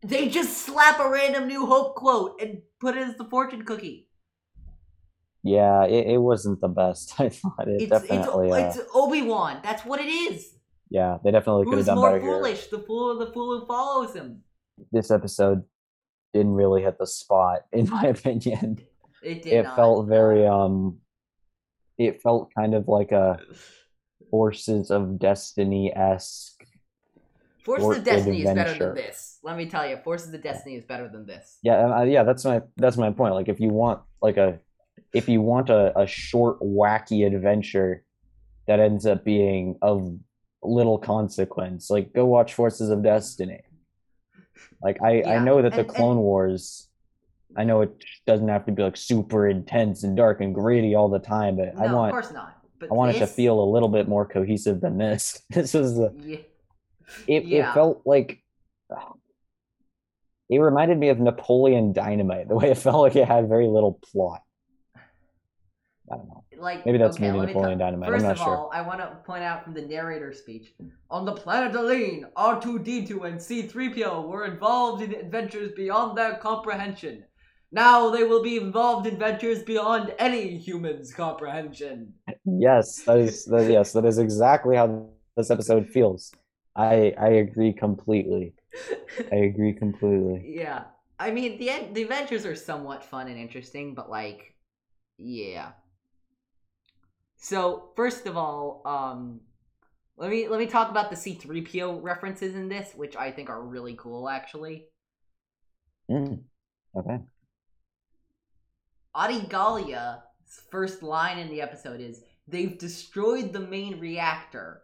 They 0.04 0.30
just 0.30 0.58
slap 0.66 1.00
a 1.00 1.08
random 1.10 1.48
New 1.48 1.66
Hope 1.68 1.96
quote 1.96 2.42
and 2.42 2.62
put 2.80 2.98
it 2.98 3.08
as 3.08 3.18
the 3.18 3.26
fortune 3.26 3.64
cookie. 3.64 4.08
yeah, 5.44 5.84
it, 5.86 6.08
it 6.08 6.18
wasn't 6.22 6.62
the 6.62 6.68
best. 6.68 7.14
I 7.20 7.30
thought 7.30 7.68
it 7.68 7.82
It's 7.84 7.90
definitely 7.92 8.48
it's 8.50 8.78
uh, 8.78 8.82
it's 8.82 8.90
Obi 8.96 9.22
Wan. 9.22 9.60
That's 9.64 9.86
what 9.86 10.00
it 10.00 10.10
is. 10.10 10.56
yeah, 10.90 11.18
they 11.24 11.32
definitely 11.32 11.66
could 11.66 11.78
have 11.78 11.86
done 11.88 11.98
more 11.98 12.10
better 12.12 12.22
here. 12.22 12.38
foolish, 12.38 12.68
the 12.68 12.80
fool 12.80 13.18
the 13.20 13.32
fool 13.32 13.60
who 13.60 13.66
follows 13.68 14.16
him? 14.16 14.44
This 14.92 15.12
episode 15.12 15.64
didn't 16.34 16.54
really 16.54 16.82
hit 16.82 16.98
the 16.98 17.08
spot, 17.08 17.62
in 17.72 17.90
my 17.90 18.04
opinion. 18.06 18.80
It 19.24 19.44
did 19.44 19.54
It 19.54 19.64
not. 19.64 19.76
felt 19.76 20.08
very 20.08 20.46
um 20.48 21.00
it 21.98 22.22
felt 22.22 22.52
kind 22.56 22.74
of 22.74 22.88
like 22.88 23.12
a 23.12 23.40
Forces 24.32 24.92
of 24.92 25.20
Destiny 25.20 25.94
esque. 25.94 26.64
Forces 27.66 27.98
of 27.98 28.04
Destiny 28.06 28.42
is 28.44 28.46
better 28.54 28.78
than 28.78 28.96
this. 28.96 29.40
Let 29.44 29.58
me 29.58 29.66
tell 29.66 29.88
you, 29.88 29.98
Forces 29.98 30.34
of 30.34 30.42
Destiny 30.42 30.76
is 30.76 30.86
better 30.86 31.10
than 31.10 31.26
this. 31.26 31.60
Yeah, 31.62 31.98
uh, 31.98 32.04
yeah, 32.04 32.24
that's 32.24 32.46
my 32.46 32.62
that's 32.78 32.98
my 32.98 33.12
point. 33.12 33.34
Like 33.36 33.50
if 33.50 33.60
you 33.60 33.70
want 33.70 34.02
like 34.22 34.38
a 34.38 34.60
if 35.14 35.28
you 35.28 35.42
want 35.42 35.70
a, 35.70 35.98
a 36.00 36.08
short 36.08 36.60
wacky 36.62 37.28
adventure 37.28 38.06
that 38.68 38.80
ends 38.80 39.06
up 39.06 39.26
being 39.26 39.78
of 39.82 40.18
little 40.64 40.98
consequence, 40.98 41.90
like 41.90 42.14
go 42.14 42.26
watch 42.26 42.54
Forces 42.54 42.90
of 42.90 43.04
Destiny. 43.04 43.62
Like 44.82 45.02
I 45.04 45.24
I 45.24 45.40
know 45.40 45.62
that 45.62 45.74
the 45.74 45.80
and- 45.80 45.88
and- 45.88 45.96
Clone 45.96 46.18
Wars 46.18 46.88
I 47.58 47.66
know 47.66 47.82
it 47.82 47.92
doesn't 48.26 48.48
have 48.48 48.66
to 48.68 48.72
be 48.72 48.82
like 48.82 48.96
super 48.96 49.46
intense 49.50 50.04
and 50.04 50.16
dark 50.16 50.40
and 50.40 50.56
gritty 50.56 50.96
all 50.96 51.10
the 51.10 51.20
time, 51.20 51.58
but 51.58 51.76
No, 51.76 52.00
I 52.00 52.08
of 52.08 52.12
course 52.14 52.32
not. 52.32 52.58
But 52.80 52.90
I 52.92 52.94
want 52.94 53.14
it 53.16 53.20
to 53.20 53.28
feel 53.28 53.62
a 53.62 53.68
little 53.70 53.90
bit 53.90 54.08
more 54.08 54.26
cohesive 54.26 54.80
than 54.82 54.98
this. 54.98 55.42
This 55.50 55.74
was 55.74 55.96
the 55.96 56.14
Yeah. 56.26 56.38
it, 57.28 57.44
Yeah. 57.46 57.70
it 57.72 57.74
felt 57.74 58.02
like 58.06 58.42
it 60.50 60.58
reminded 60.60 60.98
me 60.98 61.10
of 61.10 61.20
Napoleon 61.20 61.94
Dynamite, 61.94 62.48
the 62.50 62.56
way 62.56 62.72
it 62.72 62.78
felt 62.78 63.02
like 63.02 63.16
it 63.16 63.28
had 63.28 63.48
very 63.50 63.68
little 63.68 64.00
plot. 64.12 64.42
I 64.96 66.16
don't 66.18 66.28
know. 66.28 66.41
Like 66.62 66.86
Maybe 66.86 66.98
that's 67.00 67.18
okay, 67.18 67.32
maybe 67.32 67.48
Napoleon 67.48 67.80
tell- 67.80 67.88
Dynamite. 67.88 68.08
I'm 68.10 68.14
First 68.14 68.26
not 68.26 68.32
of 68.34 68.38
sure. 68.38 68.56
all, 68.56 68.70
I 68.74 68.82
want 68.82 69.00
to 69.00 69.08
point 69.26 69.44
out 69.44 69.64
from 69.64 69.74
the 69.74 69.82
narrator 69.82 70.32
speech 70.32 70.74
on 71.10 71.26
the 71.26 71.34
planet 71.34 71.76
Aleen, 71.76 72.26
R2D2 72.38 73.28
and 73.28 73.40
C3PO 73.40 74.28
were 74.28 74.46
involved 74.46 75.02
in 75.02 75.14
adventures 75.14 75.72
beyond 75.76 76.18
their 76.18 76.36
comprehension. 76.36 77.24
Now 77.72 78.10
they 78.10 78.24
will 78.24 78.44
be 78.44 78.58
involved 78.58 79.08
in 79.08 79.14
adventures 79.14 79.64
beyond 79.64 80.14
any 80.20 80.58
human's 80.58 81.14
comprehension. 81.14 82.14
Yes, 82.46 83.04
that 83.06 83.18
is 83.18 83.46
that, 83.46 83.70
yes, 83.70 83.94
that 83.94 84.06
is 84.06 84.18
exactly 84.20 84.76
how 84.76 85.10
this 85.38 85.50
episode 85.50 85.88
feels. 85.90 86.32
I 86.76 87.14
I 87.20 87.30
agree 87.46 87.74
completely. 87.74 88.54
I 89.32 89.36
agree 89.36 89.74
completely. 89.74 90.44
yeah, 90.62 90.84
I 91.20 91.32
mean 91.32 91.58
the 91.58 91.88
the 91.94 92.04
adventures 92.04 92.46
are 92.46 92.56
somewhat 92.56 93.04
fun 93.04 93.28
and 93.28 93.38
interesting, 93.38 93.96
but 93.96 94.10
like, 94.10 94.54
yeah. 95.18 95.72
So 97.42 97.90
first 97.96 98.28
of 98.28 98.38
all, 98.38 98.84
um, 98.86 99.42
let 100.16 100.30
me 100.30 100.48
let 100.48 100.60
me 100.60 100.68
talk 100.68 100.92
about 100.92 101.10
the 101.10 101.16
C3PO 101.16 102.02
references 102.04 102.54
in 102.54 102.70
this, 102.70 102.94
which 102.96 103.16
I 103.16 103.32
think 103.32 103.50
are 103.50 103.64
really 103.64 103.96
cool, 103.96 104.30
actually. 104.30 104.86
Mm, 106.10 106.44
Okay. 106.96 107.20
Adi 109.16 109.42
Gallia's 109.48 110.22
first 110.70 111.02
line 111.02 111.40
in 111.40 111.50
the 111.50 111.62
episode 111.62 112.00
is, 112.00 112.22
They've 112.48 112.78
destroyed 112.78 113.54
the 113.54 113.60
main 113.60 114.00
reactor. 114.00 114.84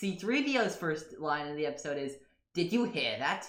C3PO's 0.00 0.76
first 0.76 1.18
line 1.18 1.46
in 1.46 1.56
the 1.56 1.66
episode 1.66 1.96
is, 1.96 2.16
Did 2.52 2.72
you 2.72 2.84
hear 2.84 3.18
that? 3.18 3.48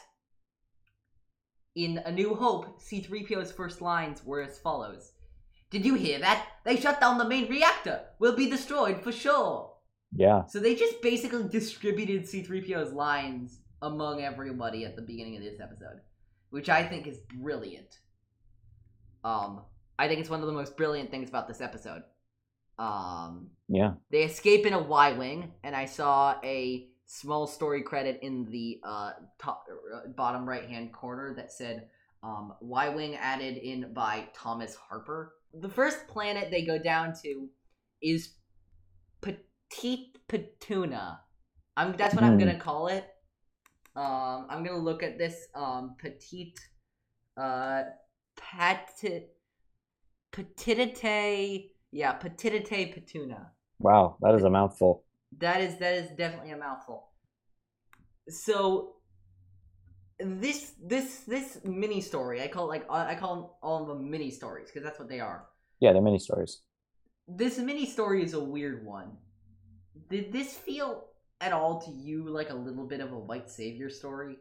In 1.76 1.98
A 2.06 2.12
New 2.12 2.34
Hope, 2.34 2.80
C3PO's 2.80 3.52
first 3.52 3.82
lines 3.82 4.24
were 4.24 4.42
as 4.42 4.58
follows 4.60 5.12
Did 5.70 5.86
you 5.86 5.96
hear 5.96 6.20
that? 6.20 6.46
They 6.64 6.78
shut 6.78 7.02
down 7.02 7.18
the 7.18 7.28
main 7.28 7.50
reactor! 7.50 8.02
We'll 8.20 8.36
be 8.36 8.50
destroyed 8.50 9.02
for 9.02 9.12
sure! 9.12 9.74
Yeah. 10.16 10.46
So 10.46 10.60
they 10.60 10.76
just 10.76 11.02
basically 11.02 11.48
distributed 11.50 12.24
C3PO's 12.24 12.94
lines 12.94 13.60
among 13.82 14.22
everybody 14.22 14.86
at 14.86 14.96
the 14.96 15.02
beginning 15.02 15.36
of 15.36 15.44
this 15.44 15.60
episode, 15.60 16.00
which 16.50 16.70
I 16.70 16.84
think 16.84 17.08
is 17.08 17.18
brilliant. 17.18 18.00
Um, 19.24 19.62
I 20.00 20.08
think 20.08 20.22
it's 20.22 20.30
one 20.30 20.40
of 20.40 20.48
the 20.48 20.54
most 20.54 20.78
brilliant 20.78 21.12
things 21.12 21.30
about 21.30 21.48
this 21.48 21.62
episode. 21.62 22.04
Um, 22.80 23.50
Yeah. 23.68 23.96
they 24.10 24.24
escape 24.24 24.66
in 24.66 24.74
a 24.74 24.82
Y 24.82 25.12
wing, 25.14 25.52
and 25.64 25.76
I 25.76 25.86
saw 25.86 26.40
a 26.44 26.90
small 27.06 27.48
story 27.48 27.82
credit 27.82 28.20
in 28.22 28.46
the 28.52 28.80
uh, 28.84 29.12
top 29.40 29.66
uh, 29.94 30.08
bottom 30.10 30.48
right 30.48 30.66
hand 30.66 30.94
corner 30.94 31.34
that 31.36 31.52
said 31.52 31.90
um, 32.24 32.54
Y 32.62 32.90
wing 32.90 33.16
added 33.16 33.58
in 33.58 33.94
by 33.94 34.28
Thomas 34.34 34.76
Harper. 34.76 35.34
The 35.60 35.70
first 35.70 36.08
planet 36.08 36.52
they 36.52 36.66
go 36.66 36.78
down 36.78 37.14
to 37.24 37.50
is 38.02 38.34
Petite 39.22 40.18
Petuna. 40.28 41.20
I'm 41.76 41.96
that's 41.98 42.16
what 42.16 42.24
I'm 42.24 42.34
Hmm. 42.34 42.40
gonna 42.40 42.60
call 42.60 42.88
it. 42.88 43.06
Um, 43.96 44.48
I'm 44.50 44.64
gonna 44.64 44.78
look 44.78 45.04
at 45.04 45.18
this 45.18 45.48
um 45.56 45.96
petite 45.98 46.60
uh 47.38 47.84
patit 48.36 49.28
petitite 50.32 51.72
yeah 51.92 52.14
petitite 52.20 52.94
petuna. 52.94 53.52
Wow, 53.80 54.18
that 54.22 54.36
is 54.36 54.44
a 54.44 54.50
mouthful. 54.50 55.04
That 55.40 55.62
is 55.62 55.78
that 55.80 55.94
is 55.96 56.12
definitely 56.18 56.52
a 56.52 56.58
mouthful. 56.58 57.10
So 58.30 58.97
this 60.20 60.74
this 60.84 61.20
this 61.28 61.60
mini 61.64 62.02
story 62.02 62.42
I 62.42 62.48
call 62.48 62.68
like 62.68 62.90
I 62.90 63.16
call 63.16 63.36
them 63.36 63.46
all 63.62 63.82
of 63.84 63.88
them 63.88 64.10
mini 64.10 64.32
stories 64.32 64.68
because 64.68 64.84
that's 64.84 65.00
what 65.00 65.10
they 65.10 65.20
are. 65.20 65.46
Yeah, 65.80 65.94
they're 65.94 66.02
mini 66.02 66.20
stories. 66.20 66.62
This 67.28 67.60
mini 67.60 67.86
story 67.86 68.24
is 68.24 68.34
a 68.34 68.44
weird 68.44 68.86
one. 68.86 69.12
Did 70.10 70.32
this 70.32 70.54
feel 70.54 71.06
at 71.40 71.54
all 71.54 71.82
to 71.82 71.92
you 71.92 72.28
like 72.30 72.50
a 72.50 72.56
little 72.56 72.86
bit 72.86 73.00
of 73.00 73.12
a 73.12 73.20
white 73.20 73.50
savior 73.50 73.90
story? 73.90 74.38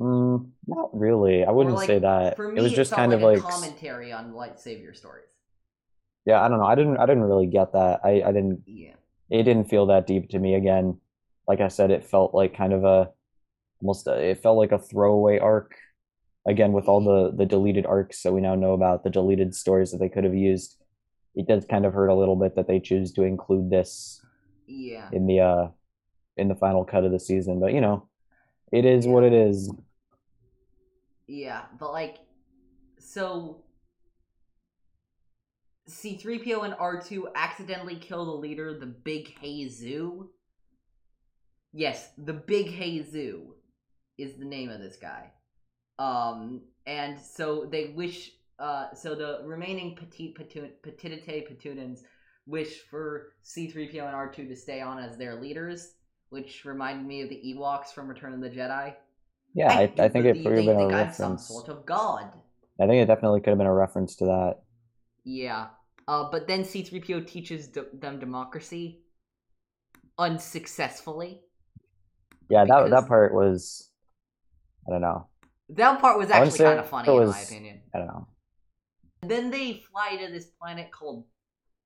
Mm, 0.00 0.50
not 0.66 0.90
really. 0.92 1.44
I 1.44 1.50
wouldn't 1.50 1.76
like, 1.76 1.86
say 1.86 1.98
that. 2.00 2.36
For 2.36 2.50
me, 2.50 2.58
it 2.58 2.62
was 2.62 2.72
just 2.72 2.92
kind 2.92 3.12
like 3.12 3.20
of 3.20 3.22
a 3.22 3.26
like 3.26 3.42
commentary 3.42 4.12
on 4.12 4.32
white 4.32 4.58
savior 4.58 4.92
stories. 4.92 5.28
yeah. 6.24 6.42
I 6.42 6.48
don't 6.48 6.58
know. 6.58 6.66
I 6.66 6.74
didn't. 6.74 6.96
I 6.98 7.06
didn't 7.06 7.24
really 7.24 7.46
get 7.46 7.72
that. 7.72 8.00
I 8.04 8.22
I 8.22 8.32
didn't. 8.32 8.62
Yeah. 8.66 8.94
It 9.30 9.44
didn't 9.44 9.70
feel 9.70 9.86
that 9.86 10.06
deep 10.06 10.30
to 10.30 10.38
me. 10.38 10.54
Again, 10.54 10.98
like 11.46 11.60
I 11.60 11.68
said, 11.68 11.90
it 11.90 12.04
felt 12.04 12.34
like 12.34 12.56
kind 12.56 12.72
of 12.72 12.84
a 12.84 13.10
almost. 13.80 14.06
A, 14.06 14.30
it 14.30 14.42
felt 14.42 14.58
like 14.58 14.72
a 14.72 14.78
throwaway 14.78 15.38
arc. 15.38 15.74
Again, 16.48 16.72
with 16.72 16.86
all 16.86 17.02
the 17.02 17.36
the 17.36 17.46
deleted 17.46 17.86
arcs 17.86 18.22
that 18.22 18.32
we 18.32 18.40
now 18.40 18.54
know 18.54 18.72
about, 18.72 19.02
the 19.04 19.10
deleted 19.10 19.54
stories 19.54 19.90
that 19.90 19.98
they 19.98 20.08
could 20.08 20.24
have 20.24 20.34
used, 20.34 20.76
it 21.34 21.46
does 21.48 21.64
kind 21.64 21.84
of 21.84 21.92
hurt 21.92 22.08
a 22.08 22.14
little 22.14 22.36
bit 22.36 22.54
that 22.56 22.68
they 22.68 22.78
choose 22.80 23.12
to 23.12 23.22
include 23.22 23.70
this 23.70 24.20
Yeah. 24.66 25.08
in 25.12 25.26
the 25.26 25.40
uh 25.40 25.68
in 26.36 26.48
the 26.48 26.54
final 26.54 26.84
cut 26.84 27.04
of 27.04 27.12
the 27.12 27.18
season. 27.20 27.58
But 27.60 27.72
you 27.72 27.80
know, 27.80 28.08
it 28.72 28.84
is 28.84 29.06
what 29.06 29.24
it 29.24 29.32
is. 29.32 29.72
Yeah, 31.26 31.62
but 31.80 31.90
like, 31.90 32.18
so 33.00 33.64
C3PO 35.88 36.64
and 36.64 36.74
R2 36.74 37.24
accidentally 37.34 37.96
kill 37.96 38.24
the 38.24 38.32
leader, 38.32 38.78
the 38.78 38.86
Big 38.86 39.36
Hazoo. 39.40 40.28
Yes, 41.72 42.10
the 42.16 42.32
Big 42.32 42.68
Hazoo 42.68 43.54
is 44.18 44.36
the 44.36 44.44
name 44.44 44.70
of 44.70 44.80
this 44.80 44.96
guy. 44.96 45.30
Um, 45.98 46.62
and 46.86 47.18
so 47.18 47.66
they 47.70 47.92
wish, 47.96 48.32
uh, 48.58 48.92
so 48.94 49.14
the 49.14 49.40
remaining 49.44 49.96
petite 49.96 50.36
Patun- 50.38 50.72
Petitite 50.84 51.48
Patunans 51.48 52.00
wish 52.46 52.80
for 52.80 53.32
C3PO 53.44 54.06
and 54.06 54.14
R2 54.14 54.48
to 54.48 54.56
stay 54.56 54.80
on 54.80 54.98
as 54.98 55.16
their 55.16 55.40
leaders, 55.40 55.94
which 56.30 56.64
reminded 56.64 57.06
me 57.06 57.22
of 57.22 57.28
the 57.28 57.42
Ewoks 57.56 57.88
from 57.88 58.08
Return 58.08 58.34
of 58.34 58.40
the 58.40 58.50
Jedi. 58.50 58.94
Yeah, 59.54 59.72
I, 59.72 59.92
I 59.98 60.08
think 60.08 60.26
it 60.26 60.42
could 60.42 60.56
have 60.56 60.66
been 60.66 60.76
a 60.78 60.88
I'm 60.88 61.12
some 61.12 61.32
reference. 61.32 61.48
sort 61.48 61.68
of 61.68 61.86
god. 61.86 62.32
I 62.80 62.86
think 62.86 63.02
it 63.02 63.06
definitely 63.06 63.40
could 63.40 63.50
have 63.50 63.58
been 63.58 63.66
a 63.66 63.74
reference 63.74 64.16
to 64.16 64.26
that. 64.26 64.56
Yeah. 65.24 65.68
Uh, 66.06 66.30
but 66.30 66.46
then 66.46 66.62
C3PO 66.62 67.26
teaches 67.26 67.68
d- 67.68 67.80
them 67.94 68.18
democracy 68.20 69.00
unsuccessfully. 70.18 71.40
Yeah, 72.48 72.64
that 72.64 72.90
that 72.90 73.08
part 73.08 73.34
was 73.34 73.90
I 74.86 74.92
don't 74.92 75.00
know. 75.00 75.26
That 75.70 76.00
part 76.00 76.18
was 76.18 76.30
actually 76.30 76.58
kind 76.58 76.78
of 76.78 76.88
funny, 76.88 77.08
it 77.08 77.20
in 77.20 77.28
my 77.28 77.40
opinion. 77.40 77.80
I 77.94 77.98
don't 77.98 78.06
know. 78.06 78.28
Then 79.22 79.50
they 79.50 79.82
fly 79.90 80.16
to 80.24 80.32
this 80.32 80.46
planet 80.46 80.90
called 80.92 81.24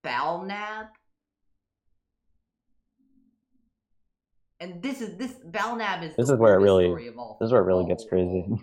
Balnab. 0.05 0.89
And 4.61 4.83
this 4.83 5.01
is 5.01 5.17
this 5.17 5.33
Balnab 5.33 6.03
is 6.03 6.15
This 6.17 6.27
the 6.29 6.35
is 6.35 6.39
where 6.39 6.55
it 6.55 6.63
really- 6.63 6.85
story 6.85 7.07
of 7.09 7.19
all. 7.19 7.39
This 7.41 7.47
is 7.47 7.53
where 7.53 7.63
it 7.63 7.67
really 7.67 7.87
gets 7.87 8.05
crazy. 8.05 8.47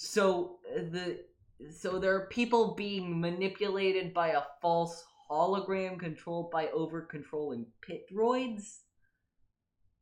So 0.00 0.58
uh, 0.72 0.82
the 0.92 1.24
so 1.72 1.98
there 1.98 2.14
are 2.14 2.28
people 2.28 2.76
being 2.76 3.20
manipulated 3.20 4.14
by 4.14 4.28
a 4.28 4.42
false 4.62 5.04
hologram 5.28 5.98
controlled 5.98 6.52
by 6.52 6.68
over 6.68 7.00
controlling 7.02 7.66
pit 7.82 8.02
droids. 8.08 8.82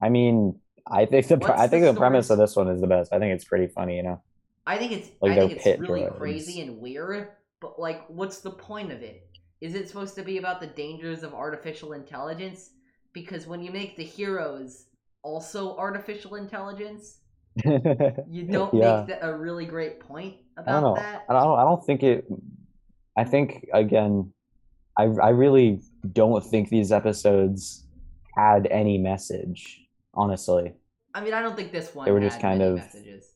I 0.03 0.11
mean, 0.11 0.61
I 0.91 1.05
think 1.05 1.27
the 1.27 1.37
What's 1.37 1.61
I 1.61 1.67
think 1.67 1.85
the 1.85 1.93
the, 1.93 1.99
premise 1.99 2.31
of 2.31 2.39
this 2.39 2.55
one 2.55 2.69
is 2.69 2.81
the 2.81 2.87
best. 2.87 3.13
I 3.13 3.19
think 3.19 3.35
it's 3.35 3.45
pretty 3.45 3.67
funny, 3.67 3.97
you 3.97 4.03
know. 4.03 4.23
I 4.67 4.79
think 4.79 4.93
it's 4.93 5.09
Like 5.21 5.33
I 5.33 5.49
think 5.49 5.53
it's 5.65 5.81
really 5.81 6.07
crazy 6.17 6.61
and 6.61 6.81
weird, 6.81 7.29
but 7.61 7.79
like 7.79 8.09
what's 8.09 8.41
the 8.41 8.51
point 8.51 8.93
of 8.93 9.03
it? 9.03 9.29
Is 9.61 9.75
it 9.75 9.89
supposed 9.89 10.15
to 10.17 10.23
be 10.23 10.39
about 10.39 10.61
the 10.61 10.67
dangers 10.67 11.23
of 11.23 11.35
artificial 11.35 11.93
intelligence? 11.93 12.71
Because 13.13 13.47
when 13.47 13.63
you 13.63 13.71
make 13.71 13.97
the 13.97 14.05
heroes 14.05 14.87
also 15.23 15.77
artificial 15.77 16.35
intelligence, 16.35 17.21
you 17.65 18.45
don't 18.45 18.75
yeah. 18.75 19.05
make 19.07 19.17
a 19.23 19.35
really 19.35 19.65
great 19.65 19.99
point 19.99 20.37
about 20.57 20.69
I 20.69 20.81
don't 20.81 20.83
know. 20.83 21.03
that. 21.03 21.25
I 21.29 21.33
don't. 21.33 21.59
I 21.59 21.63
don't 21.63 21.85
think 21.85 22.03
it. 22.03 22.27
I 23.17 23.25
think 23.25 23.67
again, 23.73 24.33
I 24.99 25.05
I 25.05 25.31
really 25.31 25.81
don't 26.13 26.45
think 26.45 26.69
these 26.69 26.93
episodes 26.93 27.87
had 28.37 28.67
any 28.67 28.99
message. 28.99 29.86
Honestly, 30.17 30.75
I 31.15 31.21
mean, 31.23 31.35
I 31.35 31.43
don't 31.43 31.55
think 31.57 31.73
this 31.73 31.95
one 31.95 32.07
They 32.07 32.13
were 32.13 32.21
just 32.21 32.41
kind 32.41 32.63
of- 32.63 32.77
messages. 32.77 33.27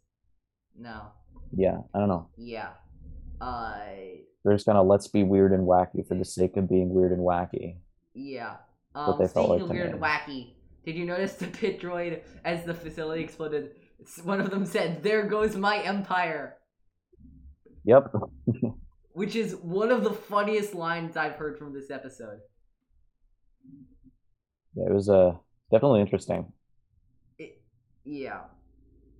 No. 0.78 1.08
yeah. 1.52 1.78
I 1.94 1.98
don't 1.98 2.08
know. 2.08 2.28
Yeah. 2.36 2.70
Uh 3.40 3.74
They're 4.44 4.54
just 4.54 4.66
gonna 4.66 4.82
let's 4.82 5.08
be 5.08 5.22
weird 5.22 5.52
and 5.52 5.66
wacky 5.66 6.06
for 6.06 6.14
the 6.14 6.24
sake 6.24 6.56
of 6.56 6.68
being 6.68 6.88
weird 6.94 7.12
and 7.12 7.20
wacky. 7.20 7.78
yeah. 8.14 8.56
what 8.92 9.02
Um 9.12 9.18
they 9.18 9.28
felt 9.28 9.50
like 9.50 9.60
of 9.62 9.68
weird 9.70 9.90
and 9.90 10.00
wacky, 10.00 10.54
did 10.84 10.96
you 10.96 11.04
notice 11.06 11.34
the 11.34 11.46
pit 11.46 11.80
droid 11.80 12.22
as 12.44 12.64
the 12.64 12.74
facility 12.74 13.22
exploded? 13.22 13.72
One 14.24 14.40
of 14.40 14.50
them 14.50 14.64
said, 14.64 15.02
There 15.02 15.26
goes 15.26 15.54
my 15.56 15.78
empire 15.82 16.56
Yep. 17.84 18.12
which 19.12 19.34
is 19.36 19.56
one 19.56 19.90
of 19.90 20.04
the 20.04 20.12
funniest 20.12 20.74
lines 20.74 21.16
I've 21.16 21.34
heard 21.34 21.58
from 21.58 21.72
this 21.74 21.90
episode. 21.90 22.40
Yeah, 24.74 24.86
it 24.86 24.94
was 24.94 25.08
uh, 25.08 25.32
definitely 25.72 26.00
interesting. 26.00 26.52
Yeah. 28.04 28.42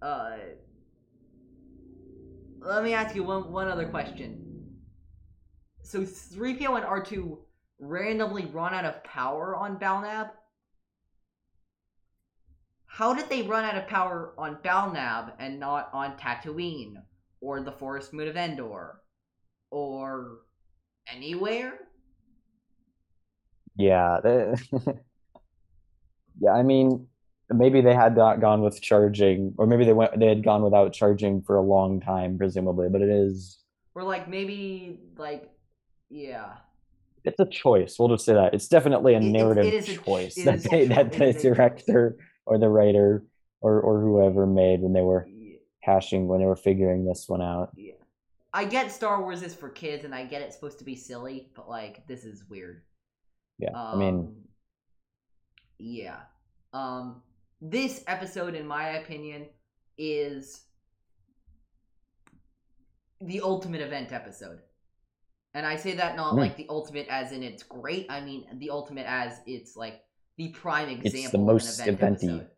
Uh 0.03 0.37
Let 2.61 2.85
me 2.85 2.95
ask 2.95 3.15
you 3.15 3.25
one 3.25 3.53
one 3.53 3.69
other 3.69 3.89
question. 3.89 4.47
So 5.83 6.03
3PO 6.03 6.77
and 6.77 6.85
R2 6.85 7.39
randomly 7.81 8.47
run 8.47 8.75
out 8.75 8.85
of 8.85 9.03
power 9.03 9.57
on 9.57 9.79
Balnab? 9.79 10.31
How 12.87 13.15
did 13.15 13.29
they 13.29 13.43
run 13.43 13.65
out 13.65 13.77
of 13.77 13.87
power 13.87 14.35
on 14.37 14.59
Balnab 14.63 15.33
and 15.39 15.59
not 15.59 15.91
on 15.93 16.19
Tatooine 16.19 16.97
or 17.41 17.63
the 17.63 17.73
forest 17.73 18.13
moon 18.13 18.29
of 18.29 18.37
Endor 18.37 19.01
or 19.71 20.41
anywhere? 21.07 21.79
Yeah. 23.77 24.19
yeah, 26.41 26.53
I 26.53 26.63
mean, 26.63 27.07
maybe 27.53 27.81
they 27.81 27.95
had 27.95 28.17
not 28.17 28.41
gone 28.41 28.63
with 28.63 28.81
charging, 28.81 29.55
or 29.59 29.67
maybe 29.67 29.85
they 29.85 29.93
went 29.93 30.19
they 30.19 30.27
had 30.29 30.43
gone 30.45 30.63
without 30.63 30.93
charging 30.93 31.43
for 31.43 31.57
a 31.57 31.63
long 31.63 32.01
time, 32.01 32.39
presumably. 32.39 32.89
But 32.89 33.03
it 33.03 33.11
is 33.11 33.59
Or 33.95 34.03
like 34.05 34.29
maybe 34.29 34.99
like 35.17 35.51
yeah. 36.09 36.55
it's 37.25 37.41
a 37.41 37.47
choice. 37.47 37.97
We'll 37.99 38.09
just 38.09 38.25
say 38.25 38.35
that 38.35 38.55
it's 38.55 38.69
definitely 38.69 39.15
a 39.15 39.19
It- 39.19 39.25
narrative 39.25 39.65
it 39.73 39.89
a 39.89 39.97
choice 39.97 40.35
that 40.45 40.63
they, 40.63 40.87
that 40.89 41.13
the 41.13 41.25
is 41.25 41.37
a 41.37 41.39
choice. 41.39 41.43
director 41.43 42.17
or 42.47 42.59
the 42.59 42.69
writer 42.69 43.25
or 43.61 43.81
or 43.81 44.01
whoever 44.01 44.47
made 44.47 44.81
when 44.81 44.93
they 44.93 45.03
were 45.03 45.29
hashing 45.83 46.29
when 46.29 46.41
they 46.41 46.47
were 46.47 46.57
figuring 46.57 47.05
this 47.05 47.29
one 47.29 47.43
out. 47.43 47.71
Yeah. 47.77 47.95
I 48.53 48.65
get 48.65 48.91
Star 48.91 49.21
Wars 49.23 49.43
is 49.43 49.55
for 49.55 49.69
kids 49.69 50.05
and 50.05 50.15
I 50.15 50.25
get 50.25 50.43
it's 50.43 50.55
supposed 50.57 50.79
to 50.81 50.85
be 50.85 50.97
silly, 50.97 51.51
but 51.55 51.69
like 51.69 52.07
this 52.07 52.25
is 52.25 52.45
weird. 52.49 52.83
Yeah, 53.59 53.71
Um, 53.71 53.77
I 53.77 53.97
mean, 53.97 54.35
yeah. 55.79 56.17
Um 56.73 57.23
this 57.61 58.03
episode 58.07 58.55
in 58.55 58.67
my 58.67 58.89
opinion 58.99 59.47
is 59.99 60.65
the 63.21 63.41
ultimate 63.43 63.81
event 63.83 64.13
episode. 64.13 64.61
And 65.53 65.67
I 65.67 65.77
say 65.77 65.95
that 65.97 66.17
not 66.17 66.35
Mm. 66.35 66.39
like 66.39 66.57
the 66.57 66.67
ultimate 66.69 67.09
as 67.09 67.33
in 67.33 67.43
it's 67.43 67.63
great, 67.63 68.07
I 68.11 68.21
mean 68.21 68.47
the 68.59 68.71
ultimate 68.71 69.07
as 69.07 69.41
it's 69.47 69.77
like 69.77 70.03
the 70.37 70.49
prime 70.51 70.89
example 70.89 71.41
most 71.41 71.81
of 71.81 71.87
an 71.87 71.95
event 71.95 72.01
The 72.01 72.07
most 72.11 72.23
eventy. 72.25 72.41
episode. 72.41 72.57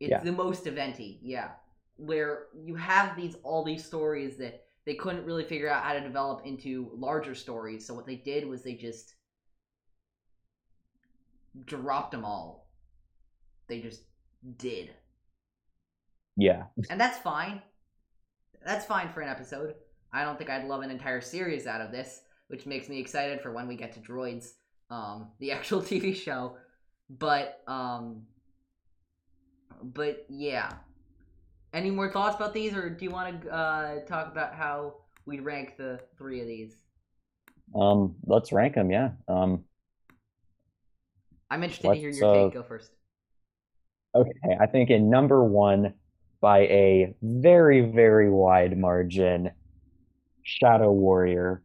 It's 0.00 0.10
Yeah. 0.10 0.20
the 0.22 0.32
most 0.32 0.66
eventy, 0.66 1.18
yeah. 1.22 1.56
Where 1.96 2.46
you 2.54 2.76
have 2.76 3.16
these 3.16 3.34
all 3.42 3.64
these 3.64 3.84
stories 3.84 4.36
that 4.38 4.64
they 4.84 4.94
couldn't 4.94 5.26
really 5.26 5.44
figure 5.44 5.68
out 5.68 5.82
how 5.82 5.92
to 5.92 6.00
develop 6.00 6.46
into 6.46 6.90
larger 6.94 7.34
stories. 7.34 7.84
So 7.84 7.92
what 7.94 8.06
they 8.06 8.16
did 8.16 8.46
was 8.46 8.62
they 8.62 8.74
just 8.74 9.16
dropped 11.64 12.12
them 12.12 12.24
all. 12.24 12.67
They 13.68 13.80
just 13.80 14.02
did. 14.56 14.90
yeah, 16.36 16.64
And 16.90 17.00
that's 17.00 17.18
fine. 17.18 17.62
That's 18.64 18.84
fine 18.84 19.10
for 19.10 19.20
an 19.20 19.28
episode. 19.28 19.74
I 20.12 20.24
don't 20.24 20.38
think 20.38 20.50
I'd 20.50 20.66
love 20.66 20.82
an 20.82 20.90
entire 20.90 21.20
series 21.20 21.66
out 21.66 21.80
of 21.80 21.92
this, 21.92 22.22
which 22.48 22.66
makes 22.66 22.88
me 22.88 22.98
excited 22.98 23.40
for 23.40 23.52
when 23.52 23.68
we 23.68 23.76
get 23.76 23.92
to 23.94 24.00
Droids, 24.00 24.52
um, 24.90 25.28
the 25.40 25.52
actual 25.52 25.80
TV 25.82 26.14
show. 26.14 26.56
But 27.10 27.62
um 27.66 28.26
but 29.82 30.26
yeah. 30.28 30.72
Any 31.72 31.90
more 31.90 32.10
thoughts 32.10 32.36
about 32.36 32.54
these 32.54 32.74
or 32.74 32.88
do 32.90 33.04
you 33.04 33.10
want 33.10 33.42
to 33.42 33.50
uh 33.52 34.00
talk 34.06 34.30
about 34.32 34.54
how 34.54 34.96
we 35.26 35.40
rank 35.40 35.76
the 35.76 36.00
3 36.16 36.40
of 36.40 36.46
these? 36.46 36.76
um, 37.74 38.16
let's 38.26 38.52
rank 38.52 38.74
them. 38.74 38.90
Yeah, 38.90 39.10
um, 39.28 39.64
I'm 41.50 41.62
interested 41.62 41.88
to 41.92 41.94
hear 41.94 42.10
your 42.10 42.26
uh, 42.26 42.44
take. 42.44 42.54
Go 42.54 42.62
first. 42.62 42.90
Okay, 44.18 44.56
I 44.60 44.66
think 44.66 44.90
in 44.90 45.08
number 45.08 45.44
one, 45.44 45.94
by 46.40 46.60
a 46.62 47.14
very, 47.22 47.82
very 47.82 48.28
wide 48.28 48.76
margin, 48.76 49.50
Shadow 50.42 50.90
Warrior. 50.90 51.62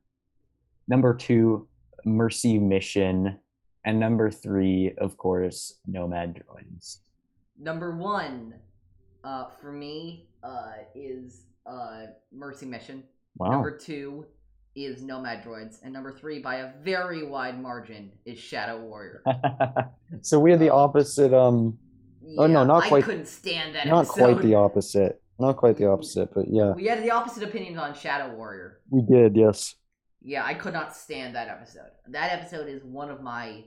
Number 0.87 1.15
two, 1.15 1.67
Mercy 2.05 2.59
Mission. 2.59 3.39
And 3.85 3.99
number 3.99 4.29
three, 4.29 4.93
of 4.99 5.17
course, 5.17 5.79
Nomad 5.87 6.35
Droids. 6.35 6.99
Number 7.59 7.95
one, 7.95 8.53
uh, 9.23 9.45
for 9.59 9.71
me, 9.71 10.27
uh, 10.43 10.73
is 10.93 11.45
uh, 11.65 12.05
Mercy 12.31 12.67
Mission. 12.67 13.03
Wow. 13.37 13.49
Number 13.49 13.75
two 13.75 14.27
is 14.75 15.01
Nomad 15.01 15.43
Droids, 15.43 15.77
and 15.83 15.91
number 15.91 16.11
three, 16.11 16.39
by 16.39 16.57
a 16.57 16.71
very 16.83 17.23
wide 17.23 17.61
margin, 17.61 18.11
is 18.25 18.39
Shadow 18.39 18.79
Warrior. 18.79 19.23
so 20.21 20.39
we're 20.39 20.57
the 20.57 20.71
opposite. 20.71 21.33
Um, 21.33 21.77
Oh, 22.37 22.47
no, 22.47 22.63
not 22.63 22.83
quite- 22.85 23.03
I 23.03 23.05
couldn't 23.05 23.27
stand 23.27 23.75
that. 23.75 23.87
not 23.87 24.07
quite 24.07 24.41
the 24.41 24.55
opposite. 24.55 25.21
Not 25.39 25.57
quite 25.57 25.77
the 25.77 25.87
opposite, 25.87 26.33
but 26.33 26.45
yeah, 26.47 26.73
We 26.73 26.85
had 26.85 27.03
the 27.03 27.11
opposite 27.11 27.43
opinions 27.43 27.77
on 27.77 27.93
Shadow 27.95 28.35
Warrior. 28.35 28.79
we 28.89 29.01
did. 29.01 29.35
Yes. 29.35 29.75
Yeah, 30.21 30.45
I 30.45 30.53
could 30.53 30.73
not 30.73 30.95
stand 30.95 31.35
that 31.35 31.49
episode. 31.49 31.89
That 32.07 32.31
episode 32.31 32.69
is 32.69 32.83
one 32.83 33.09
of 33.09 33.21
my 33.21 33.65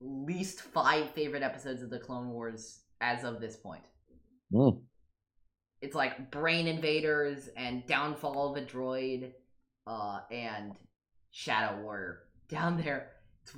least 0.00 0.60
five 0.60 1.10
favorite 1.10 1.42
episodes 1.42 1.82
of 1.82 1.88
the 1.90 1.98
Clone 2.00 2.30
Wars 2.30 2.80
as 3.00 3.24
of 3.24 3.40
this 3.40 3.56
point. 3.56 3.84
Mm. 4.52 4.82
It's 5.80 5.94
like 5.94 6.30
brain 6.30 6.66
invaders 6.66 7.48
and 7.56 7.86
downfall 7.86 8.50
of 8.54 8.62
a 8.62 8.66
droid, 8.66 9.32
uh, 9.86 10.20
and 10.30 10.72
Shadow 11.30 11.80
Warrior 11.80 12.24
down 12.48 12.76
there. 12.76 13.12
It's, 13.44 13.54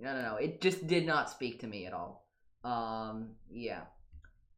I 0.00 0.12
don't 0.12 0.22
know. 0.22 0.36
It 0.36 0.60
just 0.60 0.86
did 0.86 1.06
not 1.06 1.30
speak 1.30 1.60
to 1.60 1.66
me 1.66 1.86
at 1.86 1.92
all. 1.92 2.23
Um, 2.64 3.30
yeah. 3.50 3.82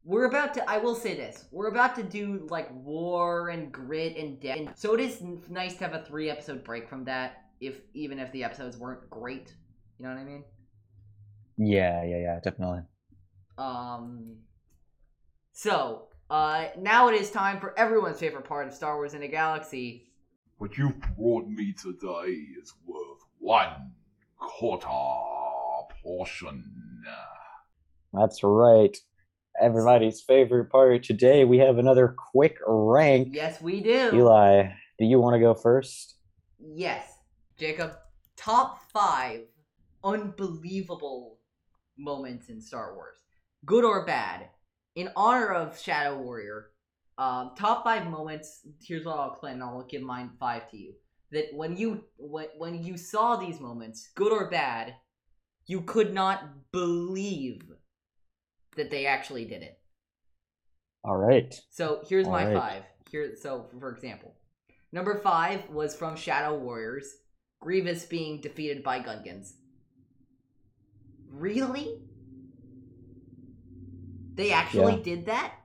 We're 0.03 0.25
about 0.25 0.53
to. 0.53 0.69
I 0.69 0.77
will 0.77 0.95
say 0.95 1.15
this. 1.15 1.45
We're 1.51 1.67
about 1.67 1.95
to 1.95 2.03
do 2.03 2.47
like 2.49 2.69
war 2.73 3.49
and 3.49 3.71
grit 3.71 4.15
and 4.15 4.39
death. 4.39 4.73
So 4.75 4.93
it 4.93 5.01
is 5.01 5.21
nice 5.49 5.73
to 5.75 5.83
have 5.83 5.93
a 5.93 6.05
three 6.05 6.29
episode 6.29 6.63
break 6.63 6.87
from 6.87 7.03
that. 7.05 7.43
If 7.59 7.81
even 7.93 8.17
if 8.17 8.31
the 8.31 8.43
episodes 8.43 8.77
weren't 8.77 9.09
great, 9.09 9.53
you 9.99 10.05
know 10.05 10.13
what 10.13 10.21
I 10.21 10.23
mean. 10.23 10.43
Yeah, 11.57 12.03
yeah, 12.05 12.19
yeah, 12.19 12.39
definitely. 12.39 12.83
Um. 13.57 14.37
So, 15.51 16.07
uh, 16.29 16.67
now 16.79 17.09
it 17.09 17.15
is 17.15 17.31
time 17.31 17.59
for 17.59 17.77
everyone's 17.77 18.19
favorite 18.19 18.45
part 18.45 18.67
of 18.67 18.73
Star 18.73 18.95
Wars 18.95 19.13
in 19.13 19.23
a 19.23 19.27
Galaxy. 19.27 20.11
What 20.59 20.77
you've 20.77 21.01
brought 21.17 21.47
me 21.49 21.73
today 21.73 22.31
is 22.61 22.73
worth 22.85 23.23
one 23.39 23.91
quarter 24.37 24.87
portion. 26.03 26.76
That's 28.13 28.43
right. 28.43 28.95
Everybody's 29.61 30.21
favorite 30.21 30.69
part 30.69 31.03
today. 31.03 31.43
We 31.43 31.57
have 31.59 31.77
another 31.77 32.15
quick 32.31 32.57
rank. 32.67 33.29
Yes, 33.31 33.61
we 33.61 33.81
do. 33.81 34.11
Eli, 34.13 34.69
do 34.99 35.05
you 35.05 35.19
want 35.19 35.33
to 35.33 35.39
go 35.39 35.53
first? 35.53 36.15
Yes, 36.59 37.11
Jacob. 37.57 37.93
Top 38.35 38.81
five 38.91 39.41
unbelievable 40.03 41.39
moments 41.97 42.49
in 42.49 42.61
Star 42.61 42.93
Wars, 42.95 43.17
good 43.65 43.83
or 43.83 44.05
bad. 44.05 44.49
In 44.95 45.09
honor 45.15 45.53
of 45.53 45.79
Shadow 45.79 46.17
Warrior, 46.17 46.71
um, 47.17 47.51
top 47.57 47.83
five 47.83 48.07
moments. 48.07 48.61
Here's 48.81 49.05
what 49.05 49.17
I'll 49.17 49.39
and 49.43 49.61
I'll 49.61 49.85
give 49.89 50.01
mine 50.01 50.31
five 50.39 50.69
to 50.71 50.77
you. 50.77 50.93
That 51.31 51.47
when 51.53 51.75
you 51.75 52.03
when 52.17 52.47
when 52.57 52.83
you 52.83 52.97
saw 52.97 53.35
these 53.35 53.59
moments, 53.59 54.09
good 54.15 54.31
or 54.31 54.49
bad, 54.49 54.95
you 55.65 55.81
could 55.81 56.13
not 56.13 56.71
believe 56.71 57.63
that 58.77 58.89
they 58.89 59.05
actually 59.05 59.45
did 59.45 59.61
it. 59.61 59.77
All 61.03 61.17
right. 61.17 61.53
So 61.69 62.01
here's 62.07 62.27
my 62.27 62.45
Alright. 62.45 62.57
five. 62.57 62.83
Here, 63.11 63.35
so 63.39 63.67
for 63.79 63.89
example, 63.91 64.33
number 64.91 65.19
five 65.21 65.69
was 65.69 65.95
from 65.95 66.15
Shadow 66.15 66.57
Warriors, 66.57 67.07
Grievous 67.61 68.05
being 68.05 68.41
defeated 68.41 68.83
by 68.83 68.99
Gungans. 68.99 69.53
Really? 71.31 72.01
They 74.35 74.51
actually 74.51 74.97
Yeah. 74.97 75.03
did 75.03 75.25
that. 75.27 75.55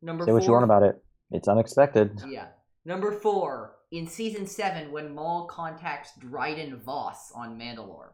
Number 0.00 0.24
Say 0.24 0.30
four. 0.30 0.34
what 0.38 0.46
you 0.46 0.52
want 0.52 0.64
about 0.64 0.82
it. 0.82 1.02
It's 1.30 1.48
unexpected. 1.48 2.20
Yeah. 2.28 2.48
Number 2.84 3.12
four 3.12 3.76
in 3.90 4.06
season 4.06 4.46
seven 4.46 4.92
when 4.92 5.14
Maul 5.14 5.46
contacts 5.46 6.14
Dryden 6.18 6.76
Voss 6.80 7.32
on 7.32 7.58
Mandalore. 7.58 8.10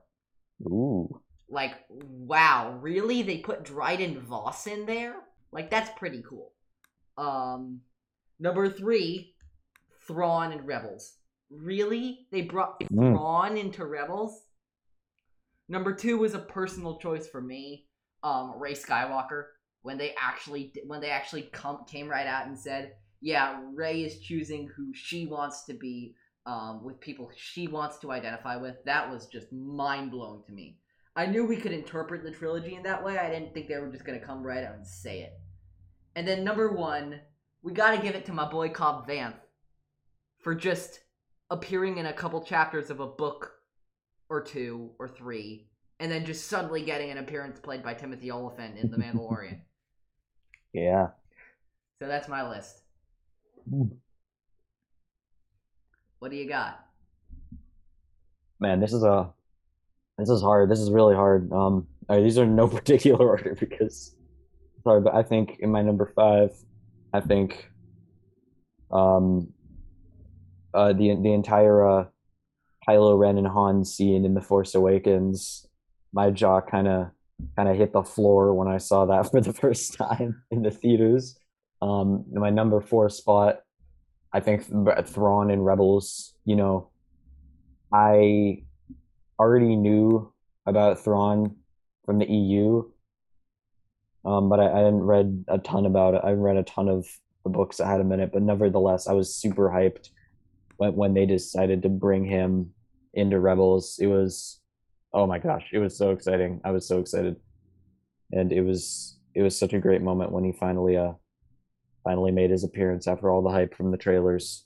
Ooh. 0.66 1.20
Like, 1.48 1.72
wow, 1.88 2.78
really? 2.80 3.22
They 3.22 3.38
put 3.38 3.64
Dryden 3.64 4.20
Voss 4.20 4.66
in 4.66 4.86
there? 4.86 5.14
Like, 5.50 5.70
that's 5.70 5.90
pretty 5.98 6.22
cool. 6.28 6.52
Um, 7.16 7.80
number 8.38 8.68
three, 8.68 9.34
Thrawn 10.06 10.52
and 10.52 10.66
Rebels. 10.66 11.14
Really? 11.50 12.26
They 12.30 12.42
brought 12.42 12.80
Mm. 12.80 13.12
Thrawn 13.12 13.56
into 13.56 13.86
Rebels? 13.86 14.44
Number 15.68 15.94
two 15.94 16.18
was 16.18 16.34
a 16.34 16.38
personal 16.38 16.98
choice 16.98 17.26
for 17.26 17.40
me. 17.40 17.86
Um, 18.22 18.58
Rey 18.58 18.74
Skywalker. 18.74 19.46
When 19.82 19.96
they 19.96 20.14
actually, 20.20 20.72
when 20.86 21.00
they 21.00 21.10
actually 21.10 21.42
come, 21.42 21.84
came 21.86 22.08
right 22.08 22.26
out 22.26 22.46
and 22.46 22.58
said, 22.58 22.96
"Yeah, 23.20 23.62
Rey 23.74 24.02
is 24.02 24.18
choosing 24.20 24.66
who 24.68 24.92
she 24.92 25.26
wants 25.26 25.64
to 25.66 25.72
be, 25.74 26.14
um, 26.46 26.82
with 26.82 27.00
people 27.00 27.30
she 27.36 27.68
wants 27.68 27.98
to 28.00 28.10
identify 28.10 28.56
with." 28.56 28.82
That 28.84 29.08
was 29.08 29.26
just 29.28 29.52
mind 29.52 30.10
blowing 30.10 30.42
to 30.46 30.52
me. 30.52 30.78
I 31.16 31.26
knew 31.26 31.44
we 31.44 31.56
could 31.56 31.72
interpret 31.72 32.22
the 32.22 32.30
trilogy 32.30 32.74
in 32.74 32.82
that 32.84 33.04
way. 33.04 33.18
I 33.18 33.30
didn't 33.30 33.52
think 33.52 33.68
they 33.68 33.78
were 33.78 33.90
just 33.90 34.04
gonna 34.04 34.20
come 34.20 34.42
right 34.42 34.64
out 34.64 34.76
and 34.76 34.86
say 34.86 35.22
it. 35.22 35.32
And 36.14 36.26
then 36.26 36.44
number 36.44 36.72
one, 36.72 37.20
we 37.62 37.72
gotta 37.72 37.98
give 38.00 38.14
it 38.14 38.24
to 38.26 38.32
my 38.32 38.48
boy 38.48 38.68
Cobb 38.68 39.08
Vanth 39.08 39.40
for 40.40 40.54
just 40.54 41.00
appearing 41.50 41.98
in 41.98 42.06
a 42.06 42.12
couple 42.12 42.40
chapters 42.42 42.90
of 42.90 43.00
a 43.00 43.06
book 43.06 43.52
or 44.28 44.42
two 44.42 44.90
or 44.98 45.08
three, 45.08 45.68
and 46.00 46.10
then 46.12 46.24
just 46.24 46.46
suddenly 46.46 46.82
getting 46.82 47.10
an 47.10 47.18
appearance 47.18 47.58
played 47.58 47.82
by 47.82 47.94
Timothy 47.94 48.30
Olyphant 48.30 48.78
in 48.78 48.90
The 48.90 48.96
Mandalorian. 48.96 49.60
Yeah. 50.72 51.08
so 51.98 52.06
that's 52.06 52.28
my 52.28 52.48
list. 52.48 52.82
Mm. 53.72 53.90
What 56.18 56.30
do 56.30 56.36
you 56.36 56.48
got? 56.48 56.84
Man, 58.60 58.80
this 58.80 58.92
is 58.92 59.02
a 59.02 59.30
this 60.18 60.28
is 60.28 60.42
hard. 60.42 60.70
This 60.70 60.80
is 60.80 60.90
really 60.90 61.14
hard. 61.14 61.50
Um, 61.52 61.86
these 62.08 62.38
are 62.38 62.44
in 62.44 62.56
no 62.56 62.68
particular 62.78 63.24
order 63.24 63.56
because 63.58 64.14
sorry, 64.82 65.00
but 65.00 65.14
I 65.14 65.22
think 65.22 65.58
in 65.60 65.70
my 65.70 65.82
number 65.82 66.12
five, 66.14 66.50
I 67.12 67.20
think 67.20 67.70
um 68.90 69.52
uh 70.72 70.92
the 70.92 71.14
the 71.14 71.32
entire 71.32 71.86
uh 71.86 72.04
Kylo 72.88 73.18
Ren 73.18 73.36
and 73.36 73.46
Han 73.46 73.84
scene 73.84 74.24
in 74.24 74.34
The 74.34 74.40
Force 74.40 74.74
Awakens, 74.74 75.66
my 76.12 76.30
jaw 76.30 76.60
kind 76.60 76.88
of 76.88 77.10
kind 77.56 77.68
of 77.68 77.76
hit 77.76 77.92
the 77.92 78.02
floor 78.02 78.54
when 78.54 78.68
I 78.68 78.78
saw 78.78 79.04
that 79.06 79.22
for 79.30 79.40
the 79.40 79.52
first 79.52 79.94
time 79.94 80.42
in 80.50 80.62
the 80.62 80.70
theaters. 80.70 81.38
Um, 81.80 82.24
my 82.32 82.50
number 82.50 82.80
four 82.80 83.08
spot, 83.08 83.60
I 84.32 84.40
think 84.40 84.66
Th- 84.66 85.06
Thrawn 85.06 85.50
and 85.50 85.64
Rebels. 85.64 86.34
You 86.44 86.56
know, 86.56 86.90
I 87.92 88.64
already 89.38 89.76
knew 89.76 90.32
about 90.66 91.02
Thrawn 91.02 91.56
from 92.04 92.18
the 92.18 92.26
EU, 92.26 92.84
um, 94.24 94.48
but 94.48 94.60
I, 94.60 94.70
I 94.72 94.78
hadn't 94.78 95.02
read 95.02 95.44
a 95.48 95.58
ton 95.58 95.86
about 95.86 96.14
it. 96.14 96.22
I 96.24 96.32
read 96.32 96.56
a 96.56 96.62
ton 96.62 96.88
of 96.88 97.06
the 97.44 97.50
books 97.50 97.78
that 97.78 97.86
had 97.86 98.00
him 98.00 98.12
in 98.12 98.20
it, 98.20 98.32
but 98.32 98.42
nevertheless, 98.42 99.06
I 99.06 99.12
was 99.12 99.34
super 99.34 99.70
hyped 99.70 100.10
when 100.76 100.94
when 100.94 101.14
they 101.14 101.26
decided 101.26 101.82
to 101.82 101.88
bring 101.88 102.24
him 102.24 102.72
into 103.14 103.40
Rebels. 103.40 103.98
It 104.00 104.06
was, 104.06 104.60
oh 105.12 105.26
my 105.26 105.38
gosh, 105.38 105.68
it 105.72 105.78
was 105.78 105.96
so 105.96 106.10
exciting. 106.10 106.60
I 106.64 106.70
was 106.70 106.86
so 106.86 107.00
excited, 107.00 107.36
and 108.32 108.52
it 108.52 108.62
was 108.62 109.18
it 109.34 109.42
was 109.42 109.58
such 109.58 109.72
a 109.72 109.78
great 109.78 110.02
moment 110.02 110.32
when 110.32 110.44
he 110.44 110.52
finally 110.52 110.96
uh 110.96 111.12
finally 112.04 112.32
made 112.32 112.50
his 112.50 112.64
appearance 112.64 113.06
after 113.06 113.30
all 113.30 113.42
the 113.42 113.50
hype 113.50 113.74
from 113.74 113.90
the 113.90 113.98
trailers. 113.98 114.64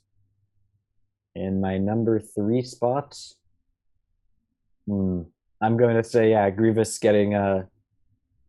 In 1.35 1.61
my 1.61 1.79
number 1.79 2.21
three 2.21 2.63
spot, 2.63 3.19
hmm, 4.87 5.23
I'm 5.61 5.77
going 5.77 5.97
to 5.97 6.05
say 6.05 6.31
yeah, 6.31 6.49
Grievous 6.51 6.99
getting 6.99 7.35
uh 7.35 7.65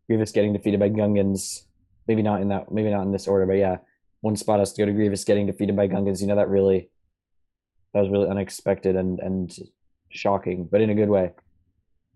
Grievous 0.07 0.31
getting 0.31 0.53
defeated 0.53 0.79
by 0.79 0.89
Gungans. 0.89 1.63
Maybe 2.07 2.21
not 2.21 2.41
in 2.41 2.49
that 2.49 2.71
maybe 2.71 2.89
not 2.89 3.03
in 3.03 3.11
this 3.11 3.27
order, 3.27 3.45
but 3.45 3.53
yeah. 3.53 3.77
One 4.21 4.35
spot 4.37 4.59
has 4.59 4.71
to 4.73 4.81
go 4.81 4.85
to 4.85 4.93
Grievous 4.93 5.25
getting 5.25 5.47
defeated 5.47 5.75
by 5.75 5.87
Gungans. 5.87 6.21
You 6.21 6.27
know 6.27 6.35
that 6.35 6.49
really 6.49 6.89
that 7.93 8.01
was 8.01 8.09
really 8.09 8.29
unexpected 8.29 8.95
and 8.95 9.19
and 9.19 9.55
shocking, 10.09 10.67
but 10.69 10.81
in 10.81 10.89
a 10.89 10.95
good 10.95 11.09
way. 11.09 11.31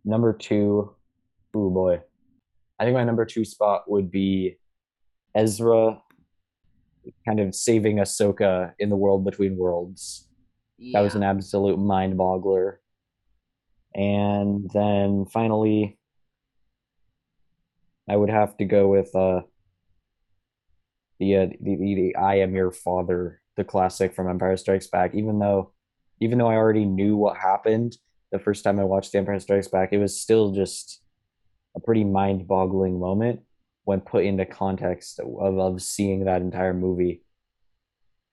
Number 0.05 0.33
two, 0.33 0.95
oh 1.55 1.69
boy. 1.69 2.01
I 2.79 2.83
think 2.83 2.95
my 2.95 3.03
number 3.03 3.25
two 3.25 3.43
spot 3.43 3.89
would 3.89 4.11
be 4.11 4.57
Ezra 5.35 5.99
kind 7.25 7.39
of 7.39 7.55
saving 7.55 7.97
Ahsoka 7.97 8.73
in 8.79 8.89
the 8.89 8.95
world 8.95 9.25
between 9.25 9.57
worlds. 9.57 10.27
Yeah. 10.77 10.99
That 10.99 11.03
was 11.03 11.15
an 11.15 11.23
absolute 11.23 11.77
mind 11.77 12.17
boggler. 12.17 12.77
And 13.97 14.69
then 14.71 15.25
finally, 15.25 15.97
I 18.07 18.15
would 18.15 18.29
have 18.29 18.55
to 18.57 18.65
go 18.65 18.87
with 18.87 19.13
uh, 19.15 19.41
the, 21.19 21.35
uh, 21.35 21.47
the 21.59 21.75
the 21.75 21.95
the 21.95 22.15
I 22.15 22.35
am 22.35 22.55
your 22.55 22.71
father, 22.71 23.41
the 23.55 23.63
classic 23.63 24.13
from 24.13 24.29
Empire 24.29 24.55
Strikes 24.55 24.87
Back. 24.87 25.15
Even 25.15 25.39
though, 25.39 25.73
even 26.21 26.37
though 26.37 26.47
I 26.47 26.55
already 26.55 26.85
knew 26.85 27.17
what 27.17 27.37
happened 27.37 27.97
the 28.31 28.39
first 28.39 28.63
time 28.63 28.79
I 28.79 28.83
watched 28.83 29.13
The 29.13 29.17
Empire 29.17 29.39
Strikes 29.39 29.67
Back, 29.67 29.93
it 29.93 29.97
was 29.97 30.21
still 30.21 30.51
just 30.51 31.01
a 31.75 31.79
pretty 31.79 32.03
mind-boggling 32.03 32.99
moment 32.99 33.41
when 33.85 34.01
put 34.01 34.25
into 34.25 34.45
context 34.45 35.19
of 35.19 35.57
of 35.57 35.81
seeing 35.81 36.25
that 36.25 36.41
entire 36.41 36.73
movie 36.73 37.23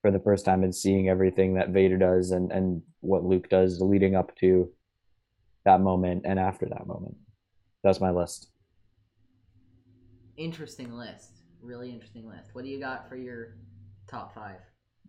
for 0.03 0.11
the 0.11 0.21
first 0.21 0.45
time 0.45 0.63
and 0.63 0.75
seeing 0.75 1.09
everything 1.09 1.55
that 1.55 1.71
Vader 1.71 1.97
does 1.97 2.33
and 2.33 2.53
and 2.53 2.83
what 3.01 3.25
Luke 3.25 3.49
does 3.49 3.81
leading 3.81 4.15
up 4.15 4.37
to 4.37 4.71
that 5.65 5.81
moment 5.81 6.23
and 6.25 6.39
after 6.39 6.67
that 6.67 6.87
moment. 6.87 7.17
That's 7.83 8.01
my 8.01 8.11
list. 8.11 8.51
Interesting 10.37 10.93
list. 10.93 11.43
Really 11.63 11.91
interesting 11.91 12.29
list. 12.29 12.51
What 12.55 12.65
do 12.65 12.71
you 12.71 12.81
got 12.81 13.09
for 13.09 13.17
your 13.17 13.57
top 14.09 14.35
five? 14.35 14.59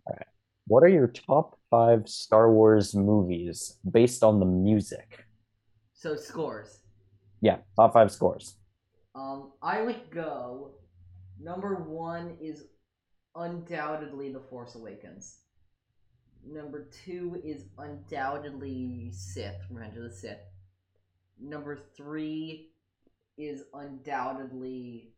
All 0.06 0.14
right. 0.14 0.26
What 0.66 0.82
are 0.82 0.88
your 0.88 1.08
top 1.08 1.58
five 1.70 2.08
Star 2.08 2.52
Wars 2.52 2.94
movies 2.94 3.78
based 3.90 4.22
on 4.22 4.40
the 4.40 4.46
music? 4.46 5.24
So 5.94 6.16
scores. 6.16 6.80
Yeah, 7.40 7.58
top 7.76 7.92
five 7.92 8.10
scores. 8.10 8.56
Um, 9.14 9.52
I 9.62 9.82
would 9.82 10.10
go. 10.10 10.72
Number 11.40 11.76
one 11.76 12.36
is 12.40 12.64
undoubtedly 13.34 14.32
The 14.32 14.40
Force 14.40 14.74
Awakens. 14.74 15.38
Number 16.48 16.88
two 17.04 17.40
is 17.44 17.64
undoubtedly 17.76 19.10
Sith, 19.12 19.56
Revenge 19.70 19.96
of 19.96 20.04
the 20.04 20.10
Sith. 20.10 20.38
Number 21.40 21.78
three 21.96 22.70
is 23.36 23.64
undoubtedly, 23.74 25.12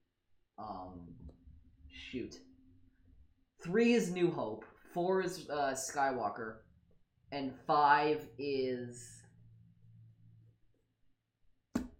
um, 0.58 1.08
shoot. 1.90 2.36
Three 3.62 3.92
is 3.92 4.10
New 4.10 4.30
Hope. 4.30 4.64
Four 4.94 5.22
is 5.22 5.48
uh, 5.50 5.74
Skywalker, 5.74 6.56
and 7.30 7.52
five 7.66 8.26
is 8.38 9.20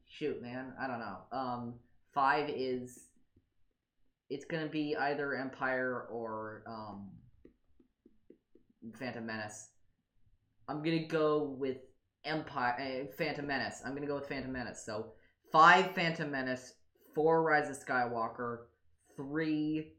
shoot, 0.07 0.41
man. 0.43 0.73
I 0.81 0.87
don't 0.87 1.01
know. 1.01 1.19
Um, 1.33 1.75
five 2.15 2.49
is 2.49 2.99
it's 4.31 4.45
gonna 4.45 4.69
be 4.69 4.97
either 4.97 5.37
Empire 5.37 6.07
or 6.11 6.63
um, 6.67 7.11
Phantom 8.99 9.25
Menace. 9.25 9.71
I'm 10.69 10.83
gonna 10.83 11.07
go 11.07 11.57
with 11.59 11.79
Empire, 12.25 13.07
uh, 13.09 13.13
Phantom 13.17 13.47
Menace. 13.47 13.83
I'm 13.85 13.95
gonna 13.95 14.07
go 14.07 14.17
with 14.17 14.29
Phantom 14.29 14.53
Menace. 14.53 14.85
So 14.85 15.13
five 15.53 15.93
Phantom 15.93 16.31
Menace, 16.31 16.75
four 17.15 17.43
Rise 17.43 17.71
of 17.71 17.77
Skywalker, 17.85 18.67
three. 19.17 19.95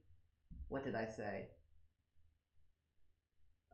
What 0.68 0.84
did 0.84 0.96
I 0.96 1.06
say? 1.06 1.48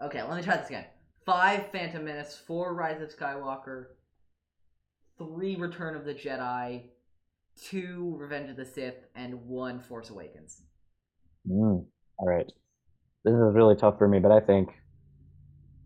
Okay, 0.01 0.23
let 0.23 0.37
me 0.37 0.43
try 0.43 0.57
this 0.57 0.67
again. 0.67 0.85
Five 1.25 1.71
Phantom 1.71 2.03
Menace, 2.03 2.41
four 2.45 2.73
Rise 2.73 3.01
of 3.01 3.15
Skywalker, 3.15 3.85
three 5.17 5.55
Return 5.55 5.95
of 5.95 6.05
the 6.05 6.13
Jedi, 6.13 6.83
two 7.61 8.15
Revenge 8.17 8.49
of 8.49 8.57
the 8.57 8.65
Sith, 8.65 9.05
and 9.15 9.45
one 9.45 9.79
Force 9.79 10.09
Awakens. 10.09 10.61
Mm, 11.49 11.85
all 12.17 12.27
right. 12.27 12.51
This 13.23 13.33
is 13.33 13.55
really 13.55 13.75
tough 13.75 13.97
for 13.97 14.07
me, 14.07 14.19
but 14.19 14.31
I 14.31 14.39
think 14.39 14.69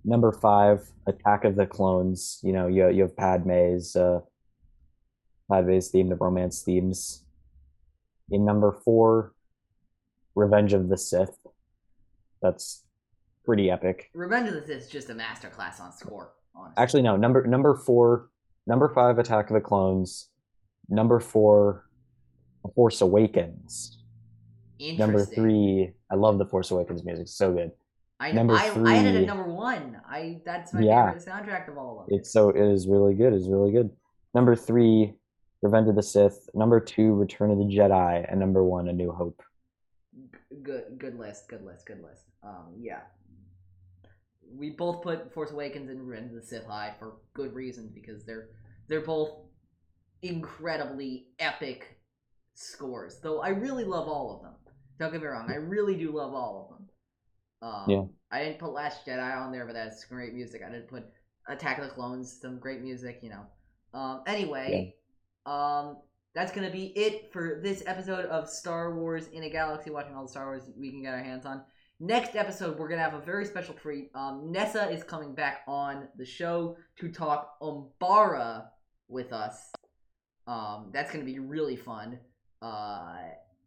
number 0.04 0.32
five, 0.32 0.90
Attack 1.08 1.46
of 1.46 1.56
the 1.56 1.66
Clones. 1.66 2.40
You 2.44 2.54
know, 2.54 2.68
you 2.68 2.90
you 2.90 3.04
have 3.04 3.16
Padme's 3.16 3.96
uh, 3.96 4.20
Padme's 5.52 5.90
theme, 5.90 6.10
the 6.10 6.16
romance 6.16 6.62
themes. 6.62 7.26
In 8.32 8.46
number 8.46 8.72
four, 8.86 9.34
Revenge 10.36 10.74
of 10.74 10.90
the 10.90 10.98
Sith. 10.98 11.38
That's 12.42 12.84
pretty 13.44 13.70
epic. 13.72 14.10
Revenge 14.14 14.50
of 14.50 14.56
the 14.56 14.62
Sith 14.62 14.84
is 14.84 14.88
just 14.88 15.10
a 15.10 15.14
masterclass 15.14 15.80
on 15.80 15.92
score. 15.92 16.34
Honestly. 16.56 16.82
Actually, 16.82 17.02
no. 17.04 17.16
Number 17.16 17.46
number 17.46 17.76
four, 17.76 18.30
number 18.68 18.90
five, 18.94 19.18
Attack 19.18 19.50
of 19.50 19.56
the 19.56 19.62
Clones. 19.62 20.30
Number 20.90 21.20
four, 21.20 21.86
Force 22.76 23.02
Awakens. 23.02 23.98
Number 24.98 25.26
three, 25.26 25.92
I 26.10 26.16
love 26.16 26.38
the 26.38 26.46
Force 26.46 26.72
Awakens 26.72 27.04
music. 27.04 27.24
It's 27.24 27.34
so 27.34 27.54
good. 27.54 27.72
I, 28.20 28.32
number 28.34 28.54
I, 28.54 28.70
I 28.86 28.94
had 28.96 29.16
it 29.16 29.22
at 29.22 29.28
number 29.28 29.48
one. 29.48 30.02
I 30.08 30.42
that's 30.46 30.74
my 30.74 30.82
Yeah. 30.82 31.14
favorite 31.14 31.26
soundtrack 31.26 31.70
of 31.70 31.78
all 31.78 32.02
of 32.02 32.08
them. 32.08 32.20
It's 32.20 32.32
so 32.32 32.50
it 32.50 32.58
is 32.62 32.88
really 32.88 33.14
good. 33.14 33.34
It's 33.34 33.48
really 33.48 33.72
good. 33.72 33.90
Number 34.36 34.56
three, 34.56 35.14
Revenge 35.62 35.88
of 35.90 35.96
the 35.96 36.04
Sith. 36.04 36.50
Number 36.54 36.80
two, 36.80 37.14
Return 37.14 37.52
of 37.52 37.58
the 37.58 37.64
Jedi, 37.64 38.26
and 38.30 38.40
number 38.40 38.64
one, 38.64 38.88
A 38.90 38.94
New 38.94 39.12
Hope. 39.12 39.42
good 40.64 40.84
good 40.98 41.18
list. 41.18 41.48
Good 41.48 41.64
list. 41.64 41.86
Good 41.86 42.02
list. 42.04 42.24
Um, 42.44 42.74
yeah. 42.80 43.02
We 44.52 44.72
both 44.72 45.04
put 45.04 45.32
Force 45.34 45.52
Awakens 45.52 45.90
and 45.90 46.06
Revenge 46.08 46.32
of 46.32 46.42
the 46.42 46.42
Sith 46.46 46.66
high 46.66 46.94
for 47.00 47.18
good 47.34 47.54
reasons 47.54 47.92
because 47.92 48.26
they're 48.26 48.50
they're 48.88 49.02
both 49.02 49.32
incredibly 50.24 51.28
epic 51.40 52.00
scores. 52.56 53.20
Though 53.22 53.42
I 53.42 53.50
really 53.50 53.86
love 53.86 54.08
all 54.08 54.36
of 54.36 54.42
them. 54.42 54.54
Don't 55.00 55.12
get 55.14 55.22
me 55.22 55.28
wrong, 55.28 55.50
I 55.50 55.56
really 55.56 55.96
do 55.96 56.12
love 56.12 56.34
all 56.34 56.68
of 56.70 56.78
them. 56.78 56.79
Um, 57.62 57.86
Yeah. 57.88 58.04
I 58.32 58.44
didn't 58.44 58.60
put 58.60 58.74
Last 58.74 59.06
Jedi 59.06 59.38
on 59.38 59.52
there, 59.52 59.66
but 59.66 59.74
that's 59.74 60.06
great 60.06 60.34
music. 60.34 60.62
I 60.66 60.70
didn't 60.70 60.88
put 60.88 61.06
Attack 61.48 61.80
of 61.80 61.86
the 61.86 61.90
Clones, 61.92 62.40
some 62.40 62.60
great 62.60 62.82
music, 62.82 63.20
you 63.24 63.30
know. 63.30 63.46
Um, 63.94 64.22
anyway, 64.28 64.96
um, 65.46 65.98
that's 66.36 66.52
gonna 66.52 66.70
be 66.70 66.88
it 66.96 67.34
for 67.34 67.60
this 67.64 67.82
episode 67.88 68.26
of 68.26 68.48
Star 68.48 68.96
Wars 68.96 69.28
in 69.30 69.44
a 69.44 69.50
Galaxy. 69.50 69.90
Watching 69.90 70.16
all 70.16 70.24
the 70.24 70.30
Star 70.30 70.46
Wars 70.46 70.70
we 70.78 70.92
can 70.92 71.02
get 71.02 71.14
our 71.14 71.24
hands 71.24 71.46
on. 71.46 71.64
Next 72.00 72.36
episode, 72.36 72.78
we're 72.78 72.88
gonna 72.88 73.02
have 73.02 73.16
a 73.16 73.20
very 73.20 73.46
special 73.46 73.74
treat. 73.74 74.12
Um, 74.14 74.52
Nessa 74.52 74.90
is 74.90 75.04
coming 75.04 75.34
back 75.34 75.62
on 75.68 76.08
the 76.18 76.26
show 76.26 76.78
to 77.00 77.12
talk 77.12 77.60
Umbara 77.62 78.68
with 79.08 79.34
us. 79.34 79.72
Um, 80.48 80.92
that's 80.94 81.12
gonna 81.12 81.26
be 81.26 81.40
really 81.40 81.76
fun. 81.76 82.20
Uh, 82.62 83.18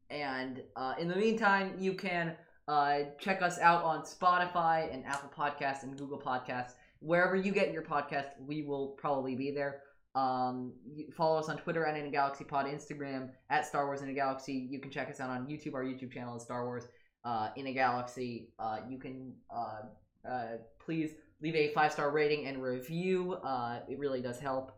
and 0.08 0.62
uh, 0.76 0.94
in 1.00 1.08
the 1.08 1.16
meantime, 1.16 1.74
you 1.78 1.94
can 1.94 2.36
uh, 2.72 3.04
check 3.18 3.42
us 3.42 3.58
out 3.58 3.84
on 3.84 4.00
Spotify 4.00 4.92
and 4.92 5.04
Apple 5.04 5.30
Podcasts 5.36 5.82
and 5.82 5.94
Google 5.98 6.18
Podcasts. 6.18 6.72
Wherever 7.00 7.36
you 7.36 7.52
get 7.52 7.70
your 7.70 7.82
podcast, 7.82 8.28
we 8.40 8.62
will 8.62 8.88
probably 8.98 9.34
be 9.34 9.50
there. 9.50 9.82
Um, 10.14 10.72
follow 11.14 11.38
us 11.38 11.50
on 11.50 11.58
Twitter 11.58 11.84
at 11.84 11.98
In 11.98 12.06
a 12.06 12.10
Galaxy 12.10 12.44
Pod, 12.44 12.64
Instagram 12.66 13.28
at 13.50 13.66
Star 13.66 13.84
Wars 13.84 14.00
in 14.00 14.08
a 14.08 14.14
Galaxy. 14.14 14.54
You 14.70 14.78
can 14.80 14.90
check 14.90 15.10
us 15.10 15.20
out 15.20 15.28
on 15.28 15.46
YouTube. 15.46 15.74
Our 15.74 15.84
YouTube 15.84 16.12
channel 16.12 16.36
is 16.36 16.44
Star 16.44 16.64
Wars 16.64 16.84
uh, 17.26 17.50
in 17.56 17.66
a 17.66 17.74
Galaxy. 17.74 18.48
Uh, 18.58 18.78
you 18.88 18.98
can 18.98 19.34
uh, 19.54 19.82
uh, 20.26 20.46
please 20.82 21.10
leave 21.42 21.54
a 21.54 21.74
five 21.74 21.92
star 21.92 22.10
rating 22.10 22.46
and 22.46 22.62
review. 22.62 23.34
Uh, 23.44 23.80
it 23.86 23.98
really 23.98 24.22
does 24.22 24.38
help. 24.38 24.72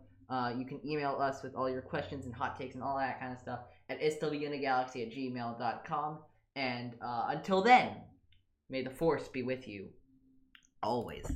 You 0.57 0.66
can 0.66 0.80
email 0.84 1.16
us 1.20 1.45
with 1.45 1.55
all 1.55 1.70
your 1.70 1.82
questions 1.82 2.26
and 2.26 2.34
hot 2.34 2.59
takes 2.59 2.74
and 2.74 2.82
all 2.82 2.99
that 2.99 3.20
kind 3.20 3.32
of 3.32 3.38
stuff 3.38 3.61
at 3.88 4.01
swinagalaxy 4.01 5.07
at 5.07 5.12
gmail.com. 5.12 6.18
And 6.57 6.94
uh, 7.02 7.26
until 7.28 7.62
then, 7.62 7.96
may 8.68 8.82
the 8.82 8.90
force 8.90 9.28
be 9.28 9.42
with 9.42 9.66
you 9.66 9.88
always. 10.82 11.26